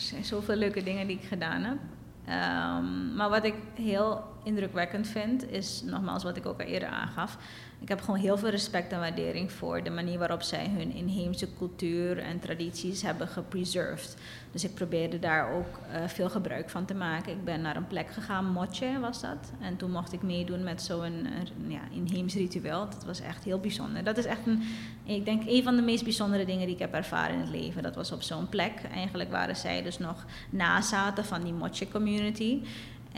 zijn 0.07 0.25
zoveel 0.25 0.57
leuke 0.57 0.83
dingen 0.83 1.07
die 1.07 1.19
ik 1.19 1.25
gedaan 1.25 1.63
heb. 1.63 1.79
Ehm, 2.25 3.15
maar 3.15 3.29
wat 3.29 3.45
ik 3.45 3.55
heel 3.75 4.25
indrukwekkend 4.45 5.09
vind, 5.09 5.51
is 5.51 5.83
nogmaals 5.83 6.23
wat 6.23 6.37
ik 6.37 6.47
ook 6.47 6.61
al 6.61 6.67
eerder 6.67 6.89
aangaf. 6.89 7.39
Ik 7.81 7.89
heb 7.89 8.01
gewoon 8.01 8.21
heel 8.21 8.39
veel 8.39 8.49
respect 8.49 8.93
en 8.93 8.99
waardering 8.99 9.53
voor 9.53 9.83
de 9.83 9.91
manier 9.91 10.19
waarop 10.19 10.43
zij 10.43 10.71
hun 10.77 10.93
inheemse 10.93 11.49
cultuur 11.59 12.19
en 12.19 12.41
tradities 12.41 13.03
hebben 13.03 13.29
gepreserved. 13.29 14.17
Dus 14.53 14.65
ik 14.65 14.75
probeerde 14.75 15.19
daar 15.19 15.53
ook 15.53 15.79
eh, 15.93 16.09
veel 16.09 16.31
gebruik 16.31 16.71
van 16.71 16.85
te 16.85 16.95
maken. 16.95 17.33
Ik 17.33 17.45
ben 17.45 17.61
naar 17.61 17.77
een 17.77 17.87
plek 17.87 18.11
gegaan, 18.11 18.45
Moche 18.45 19.01
was 19.01 19.21
dat. 19.21 19.53
En 19.61 19.77
toen 19.77 19.91
mocht 19.91 20.13
ik 20.13 20.23
meedoen 20.23 20.63
met 20.63 20.83
zo'n 20.83 21.27
eh, 21.27 21.71
ja, 21.71 21.81
inheems 21.91 22.35
ritueel. 22.35 22.89
Dat 22.91 23.05
was 23.05 23.21
echt 23.21 23.45
heel 23.45 23.59
bijzonder. 23.59 24.05
Dat 24.05 24.17
is 24.19 24.25
echt 24.25 24.47
een, 24.47 24.63
ik 25.05 25.25
denk, 25.25 25.43
een 25.47 25.63
van 25.63 25.77
de 25.77 25.83
meest 25.83 26.05
bijzondere 26.05 26.45
dingen 26.45 26.67
die 26.67 26.75
ik 26.75 26.81
heb 26.81 26.95
ervaren 26.95 27.35
in 27.35 27.41
het 27.41 27.51
leven. 27.51 27.83
Dat 27.83 27.95
was 27.95 28.13
op 28.13 28.23
zo'n 28.23 28.49
plek. 28.49 28.73
Eigenlijk 28.93 29.31
waren 29.31 29.57
zij 29.57 29.83
dus 29.83 29.99
nog 29.99 30.25
nazaten 30.51 31.25
van 31.25 31.43
die 31.43 31.53
Moche 31.53 31.89
community. 31.89 32.61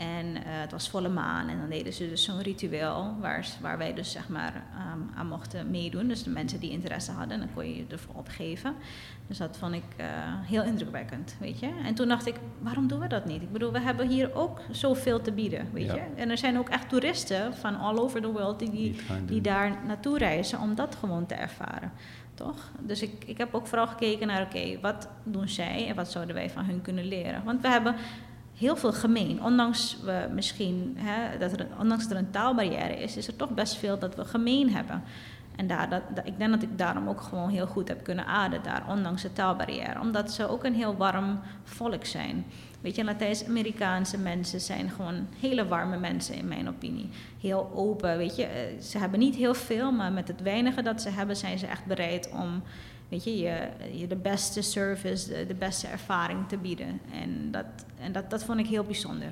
En 0.01 0.35
eh, 0.35 0.41
het 0.45 0.71
was 0.71 0.89
volle 0.89 1.09
maan 1.09 1.47
en 1.49 1.59
dan 1.59 1.69
deden 1.69 1.93
ze 1.93 2.09
dus 2.09 2.23
zo'n 2.23 2.41
ritueel 2.41 3.15
waar, 3.19 3.47
waar 3.61 3.77
wij 3.77 3.93
dus 3.93 4.11
zeg 4.11 4.29
maar 4.29 4.53
ehm, 4.77 4.99
aan 5.17 5.27
mochten 5.27 5.71
meedoen. 5.71 6.07
Dus 6.07 6.23
de 6.23 6.29
mensen 6.29 6.59
die 6.59 6.71
interesse 6.71 7.11
hadden, 7.11 7.39
dan 7.39 7.47
kon 7.53 7.65
je 7.67 7.75
je 7.75 7.85
ervoor 7.89 8.15
opgeven. 8.15 8.73
Dus 9.27 9.37
dat 9.37 9.57
vond 9.57 9.73
ik 9.73 9.83
eh, 9.97 10.05
heel 10.25 10.63
indrukwekkend, 10.63 11.35
weet 11.39 11.59
je. 11.59 11.69
En 11.85 11.93
toen 11.95 12.07
dacht 12.07 12.25
ik, 12.27 12.35
waarom 12.59 12.87
doen 12.87 12.99
we 12.99 13.07
dat 13.07 13.25
niet? 13.25 13.41
Ik 13.41 13.51
bedoel, 13.51 13.71
we 13.71 13.79
hebben 13.79 14.07
hier 14.07 14.35
ook 14.35 14.59
zoveel 14.71 15.21
te 15.21 15.31
bieden, 15.31 15.67
weet 15.73 15.85
Ja. 15.85 15.93
je. 15.95 16.01
En 16.15 16.29
er 16.29 16.37
zijn 16.37 16.57
ook 16.57 16.69
echt 16.69 16.89
toeristen 16.89 17.53
van 17.57 17.79
all 17.79 17.97
over 17.97 18.21
the 18.21 18.31
world 18.31 18.59
die, 18.59 18.95
Die 19.25 19.41
daar 19.41 19.77
naartoe 19.87 20.17
reizen 20.17 20.59
om 20.59 20.75
dat 20.75 20.95
gewoon 20.95 21.25
te 21.25 21.33
ervaren. 21.35 21.91
Toch? 22.33 22.71
Dus 22.79 23.01
ik, 23.01 23.23
ik 23.25 23.37
heb 23.37 23.53
ook 23.53 23.67
vooral 23.67 23.87
gekeken 23.87 24.27
naar, 24.27 24.41
oké, 24.41 24.79
wat 24.79 25.07
doen 25.23 25.47
zij 25.49 25.87
en 25.87 25.95
wat 25.95 26.11
zouden 26.11 26.35
wij 26.35 26.49
van 26.49 26.65
hun 26.65 26.81
kunnen 26.81 27.05
leren? 27.05 27.43
Want 27.43 27.61
we 27.61 27.67
hebben 27.67 27.95
heel 28.61 28.75
veel 28.75 28.93
gemeen. 28.93 29.43
Ondanks 29.43 29.97
we 30.03 30.27
misschien, 30.33 30.97
hè, 30.99 31.37
dat 31.37 31.51
er, 31.51 31.67
ondanks 31.79 32.03
dat 32.03 32.11
er 32.11 32.17
een 32.17 32.31
taalbarrière 32.31 32.99
is, 33.01 33.17
is 33.17 33.27
er 33.27 33.35
toch 33.35 33.49
best 33.49 33.75
veel 33.75 33.99
dat 33.99 34.15
we 34.15 34.25
gemeen 34.25 34.69
hebben. 34.73 35.03
En 35.55 35.67
daar, 35.67 35.89
dat, 35.89 36.01
ik 36.23 36.37
denk 36.37 36.51
dat 36.51 36.61
ik 36.61 36.77
daarom 36.77 37.09
ook 37.09 37.21
gewoon 37.21 37.49
heel 37.49 37.67
goed 37.67 37.87
heb 37.87 38.03
kunnen 38.03 38.25
ademen 38.25 38.65
daar, 38.65 38.83
ondanks 38.89 39.21
de 39.21 39.33
taalbarrière. 39.33 39.99
Omdat 39.99 40.31
ze 40.31 40.49
ook 40.49 40.63
een 40.63 40.73
heel 40.73 40.95
warm 40.95 41.39
volk 41.63 42.05
zijn. 42.05 42.45
Weet 42.81 42.95
je, 42.95 43.03
Latijns-Amerikaanse 43.03 44.17
mensen 44.17 44.59
zijn 44.61 44.89
gewoon 44.89 45.27
hele 45.39 45.67
warme 45.67 45.97
mensen 45.97 46.35
in 46.35 46.47
mijn 46.47 46.67
opinie. 46.67 47.09
Heel 47.39 47.71
open, 47.75 48.17
weet 48.17 48.35
je. 48.35 48.45
Eh, 48.45 48.81
Ze 48.81 48.97
hebben 48.97 49.19
niet 49.19 49.35
heel 49.35 49.53
veel, 49.53 49.91
maar 49.91 50.11
met 50.11 50.27
het 50.27 50.41
weinige 50.41 50.81
dat 50.81 51.01
ze 51.01 51.09
hebben 51.09 51.35
zijn 51.35 51.59
ze 51.59 51.65
echt 51.67 51.85
bereid 51.85 52.29
om 52.31 52.63
weet 53.11 53.23
je, 53.23 53.37
je, 53.37 53.67
je 53.93 54.07
de 54.07 54.15
beste 54.15 54.61
service, 54.61 55.29
de, 55.29 55.45
de 55.45 55.53
beste 55.53 55.87
ervaring 55.87 56.47
te 56.47 56.57
bieden. 56.57 56.99
En, 57.13 57.51
dat, 57.51 57.65
en 57.99 58.11
dat, 58.11 58.29
dat 58.29 58.43
vond 58.43 58.59
ik 58.59 58.67
heel 58.67 58.83
bijzonder. 58.83 59.27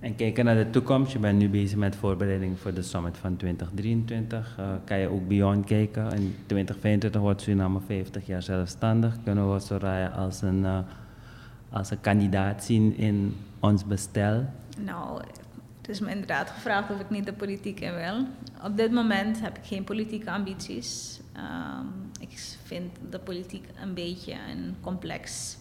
En 0.00 0.16
kijken 0.16 0.44
naar 0.44 0.54
de 0.54 0.70
toekomst, 0.70 1.12
je 1.12 1.18
bent 1.18 1.38
nu 1.38 1.48
bezig 1.48 1.78
met 1.78 1.96
voorbereiding 1.96 2.58
voor 2.58 2.74
de 2.74 2.82
summit 2.82 3.18
van 3.18 3.36
2023. 3.36 4.54
Eh, 4.58 4.70
kan 4.84 4.98
je 4.98 5.08
ook 5.08 5.28
beyond 5.28 5.64
kijken? 5.64 6.02
In 6.04 6.36
2025 6.46 7.20
wordt 7.20 7.40
Suriname 7.40 7.80
50 7.86 8.26
jaar 8.26 8.42
zelfstandig. 8.42 9.16
Kunnen 9.24 9.52
we 9.52 9.60
Soraya 9.60 10.08
als 10.08 10.42
een, 10.42 10.64
eh, 10.64 10.78
als 11.70 11.90
een 11.90 12.00
kandidaat 12.00 12.64
zien 12.64 12.96
in 12.96 13.36
ons 13.60 13.86
bestel? 13.86 14.44
Nou, 14.78 15.22
het 15.80 15.88
is 15.88 16.00
me 16.00 16.10
inderdaad 16.10 16.50
gevraagd 16.50 16.90
of 16.90 17.00
ik 17.00 17.10
niet 17.10 17.26
de 17.26 17.32
politiek 17.32 17.80
in 17.80 17.94
wil. 17.94 18.26
Op 18.64 18.76
dit 18.76 18.92
moment 18.92 19.40
heb 19.40 19.56
ik 19.56 19.64
geen 19.64 19.84
politieke 19.84 20.30
ambities. 20.30 21.20
Ehm, 21.32 21.86
ik 22.20 22.30
vind 22.72 22.90
de 23.10 23.18
politiek 23.18 23.64
een 23.82 23.94
beetje 23.94 24.32
een 24.32 24.74
complex 24.80 25.56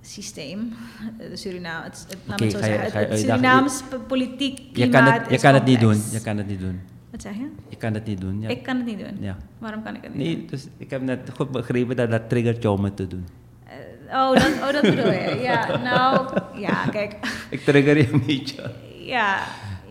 systeem. 0.00 0.72
De 1.30 1.36
Suriname, 1.36 1.84
het, 1.84 2.06
zo 2.28 2.44
je- 2.44 2.50
zeggen? 2.50 3.18
Surinaams 3.18 3.82
politiek 4.06 4.60
Je 4.76 4.88
kan 4.88 5.04
het, 5.04 5.30
je 5.30 5.38
kan 5.38 5.54
het 5.54 5.64
niet 5.64 5.80
doen. 5.80 6.02
Je 6.12 6.20
kan 6.20 6.36
het 6.36 6.46
niet 6.46 6.60
doen. 6.60 6.80
Wat 7.10 7.22
zeg 7.22 7.34
je? 7.34 7.48
Je 7.68 7.76
kan 7.76 7.94
het 7.94 8.04
niet 8.06 8.20
doen. 8.20 8.40
Ja. 8.40 8.48
Ik 8.48 8.62
kan 8.62 8.76
het 8.76 8.86
niet 8.86 8.98
doen. 8.98 9.16
ja. 9.20 9.36
Waarom 9.58 9.82
kan 9.82 9.94
ik 9.94 10.02
het 10.02 10.14
niet 10.14 10.26
Nee, 10.26 10.36
doen? 10.36 10.46
dus 10.46 10.66
ik 10.76 10.90
heb 10.90 11.02
net 11.02 11.30
goed 11.36 11.50
begrepen 11.50 11.96
dat 11.96 12.10
dat 12.10 12.28
triggert 12.28 12.62
jou 12.62 12.78
om 12.78 12.84
het 12.84 12.96
te 12.96 13.06
doen. 13.06 13.26
Eh, 13.66 14.18
oh, 14.20 14.32
dat, 14.32 14.46
oh, 14.62 14.72
dat 14.72 14.82
bedoel 14.82 15.12
je. 15.12 15.38
Ja, 15.42 15.76
nou, 15.82 16.40
ja, 16.60 16.86
kijk. 16.90 17.16
Ik 17.50 17.60
trigger 17.60 17.96
je 17.96 18.12
een 18.12 18.22
beetje. 18.26 18.70
Ja. 18.98 19.38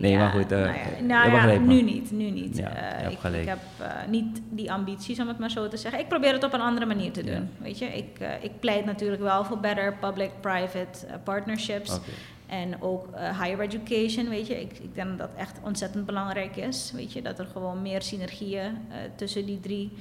Nee, 0.04 0.12
ja, 0.12 0.18
maar 0.18 0.32
goed, 0.32 0.52
eh, 0.52 0.60
nou 0.60 0.74
ja, 0.74 1.02
nou 1.02 1.32
begrijpt 1.32 1.66
me. 1.66 1.74
nu 1.74 1.82
niet, 1.82 2.12
nu 2.12 2.30
niet. 2.30 2.60
Eh, 2.60 3.12
ik, 3.12 3.48
heb 3.48 3.60
eh, 3.80 3.88
niet 4.08 4.42
die 4.50 4.72
ambities, 4.72 5.20
om 5.20 5.28
het 5.28 5.40
maar 5.40 5.52
zo 5.52 5.68
te 5.68 5.78
zeggen. 5.78 6.00
Ik 6.00 6.08
probeer 6.08 6.34
het 6.34 6.44
op 6.44 6.54
een 6.54 6.62
andere 6.62 6.86
manier 6.86 7.12
te 7.12 7.24
doen. 7.24 7.50
Weet 7.58 7.80
je, 7.80 7.86
ik, 7.86 8.20
eh, 8.20 8.44
ik 8.44 8.60
pleit 8.60 8.86
natuurlijk 8.86 9.22
wel 9.22 9.46
voor 9.46 9.60
better 9.60 9.94
public-private 10.00 11.08
eh, 11.08 11.14
partnerships. 11.24 12.00
En 12.48 12.82
ook 12.82 13.08
eh, 13.12 13.42
higher 13.42 13.60
education, 13.60 14.30
weet 14.30 14.48
je. 14.48 14.62
Ik, 14.62 14.78
ik 14.78 14.96
denk 14.96 15.08
dat 15.10 15.18
dat 15.18 15.30
echt 15.38 15.60
ontzettend 15.64 16.06
belangrijk 16.06 16.56
is. 16.56 16.92
Weet 16.96 17.14
je, 17.14 17.22
dat 17.22 17.40
er 17.40 17.46
gewoon 17.46 17.82
meer 17.82 18.02
synergieën 18.02 18.62
eh, 18.62 18.98
tussen 19.16 19.46
die 19.46 19.60
drie 19.60 19.92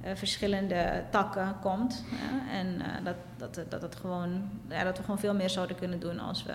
eh, 0.00 0.10
verschillende 0.14 1.02
takken 1.10 1.56
komt. 1.60 2.04
En 2.52 2.80
eh, 2.80 3.04
dat, 3.04 3.14
dat, 3.36 3.70
dat, 3.70 3.82
het 3.82 3.96
gewoon, 3.96 4.42
ja, 4.68 4.84
dat 4.84 4.96
we 4.96 5.02
gewoon 5.02 5.18
veel 5.18 5.34
meer 5.34 5.50
zouden 5.50 5.76
kunnen 5.76 6.00
doen 6.00 6.18
als 6.18 6.44
we 6.44 6.52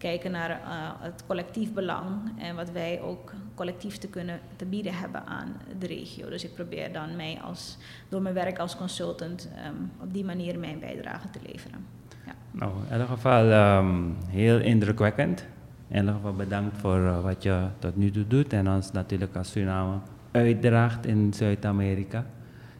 kijken 0.00 0.30
naar 0.30 0.50
eh, 0.50 0.56
het 0.98 1.24
collectief 1.26 1.72
belang 1.72 2.08
en 2.38 2.56
wat 2.56 2.70
wij 2.70 3.00
ook 3.00 3.32
collectief 3.54 3.96
te 3.98 4.08
kunnen 4.08 4.40
te 4.56 4.64
bieden 4.64 4.94
hebben 4.94 5.26
aan 5.26 5.56
de 5.78 5.86
regio. 5.86 6.28
Dus 6.28 6.44
ik 6.44 6.54
probeer 6.54 6.92
dan 6.92 7.16
mij 7.16 7.38
als, 7.44 7.78
door 8.08 8.22
mijn 8.22 8.34
werk 8.34 8.58
als 8.58 8.76
consultant 8.76 9.48
ehm, 9.56 9.74
op 10.02 10.12
die 10.12 10.24
manier 10.24 10.58
mijn 10.58 10.78
bijdrage 10.78 11.30
te 11.30 11.38
leveren. 11.46 11.86
Ja. 12.26 12.32
Nou, 12.50 12.72
in 12.86 12.92
ieder 12.92 13.06
geval 13.06 13.50
ehm, 13.50 14.10
heel 14.28 14.60
indrukwekkend. 14.60 15.46
In 15.88 15.96
ieder 15.96 16.14
geval 16.14 16.34
bedankt 16.34 16.76
voor 16.78 16.98
eh, 16.98 17.22
wat 17.22 17.42
je 17.42 17.66
tot 17.78 17.96
nu 17.96 18.10
toe 18.10 18.26
doet 18.26 18.52
en 18.52 18.68
ons 18.70 18.92
natuurlijk 18.92 19.36
als 19.36 19.50
Suriname 19.50 19.98
uitdraagt 20.30 21.06
in 21.06 21.34
Zuid-Amerika. 21.34 22.18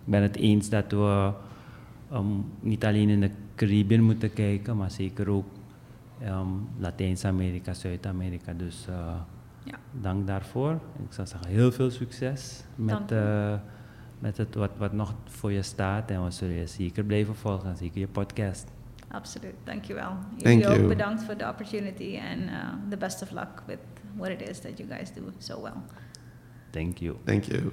Ik 0.04 0.12
ben 0.12 0.22
het 0.22 0.36
eens 0.36 0.68
dat 0.68 0.92
we 0.92 1.32
ehm, 2.10 2.26
niet 2.60 2.84
alleen 2.84 3.08
in 3.08 3.20
de 3.20 3.30
Caribbean 3.54 4.02
moeten 4.02 4.32
kijken, 4.32 4.76
maar 4.76 4.90
zeker 4.90 5.28
ook 5.30 5.58
ehm, 6.20 6.48
Latijns-Amerika, 6.78 7.74
Zuid-Amerika. 7.74 8.52
Dus 8.52 8.86
eh, 8.88 9.14
Ja. 9.64 9.74
dank 10.00 10.26
daarvoor. 10.26 10.72
Ik 11.06 11.12
zou 11.12 11.26
zeggen 11.26 11.48
heel 11.50 11.72
veel 11.72 11.90
succes 11.90 12.64
met, 12.74 13.12
eh, 13.12 13.54
met 14.18 14.36
het 14.36 14.54
wat, 14.54 14.70
wat 14.76 14.92
nog 14.92 15.14
voor 15.24 15.52
je 15.52 15.62
staat. 15.62 16.10
En 16.10 16.24
we 16.24 16.30
zullen 16.30 16.54
je 16.54 16.66
zeker 16.66 17.04
blijven 17.04 17.34
volgen, 17.34 17.76
zeker 17.76 18.00
je 18.00 18.08
podcast. 18.08 18.68
Absoluut, 19.08 19.54
dankjewel. 19.64 20.08
Thank 20.28 20.40
Jullie 20.42 20.68
ook 20.68 20.74
you. 20.74 20.88
bedankt 20.88 21.22
voor 21.22 21.36
de 21.36 21.48
opportunity 21.48 22.16
en 22.16 22.38
uh, 22.42 22.68
the 22.88 22.96
best 22.96 23.22
of 23.22 23.30
luck 23.30 23.62
with 23.66 23.78
what 24.16 24.28
it 24.28 24.48
is 24.48 24.60
that 24.60 24.78
you 24.78 24.88
guys 24.90 25.12
do 25.14 25.22
so 25.38 25.62
well. 25.62 25.72
Thank 26.70 26.98
you. 26.98 27.16
Thank 27.24 27.44
you. 27.44 27.72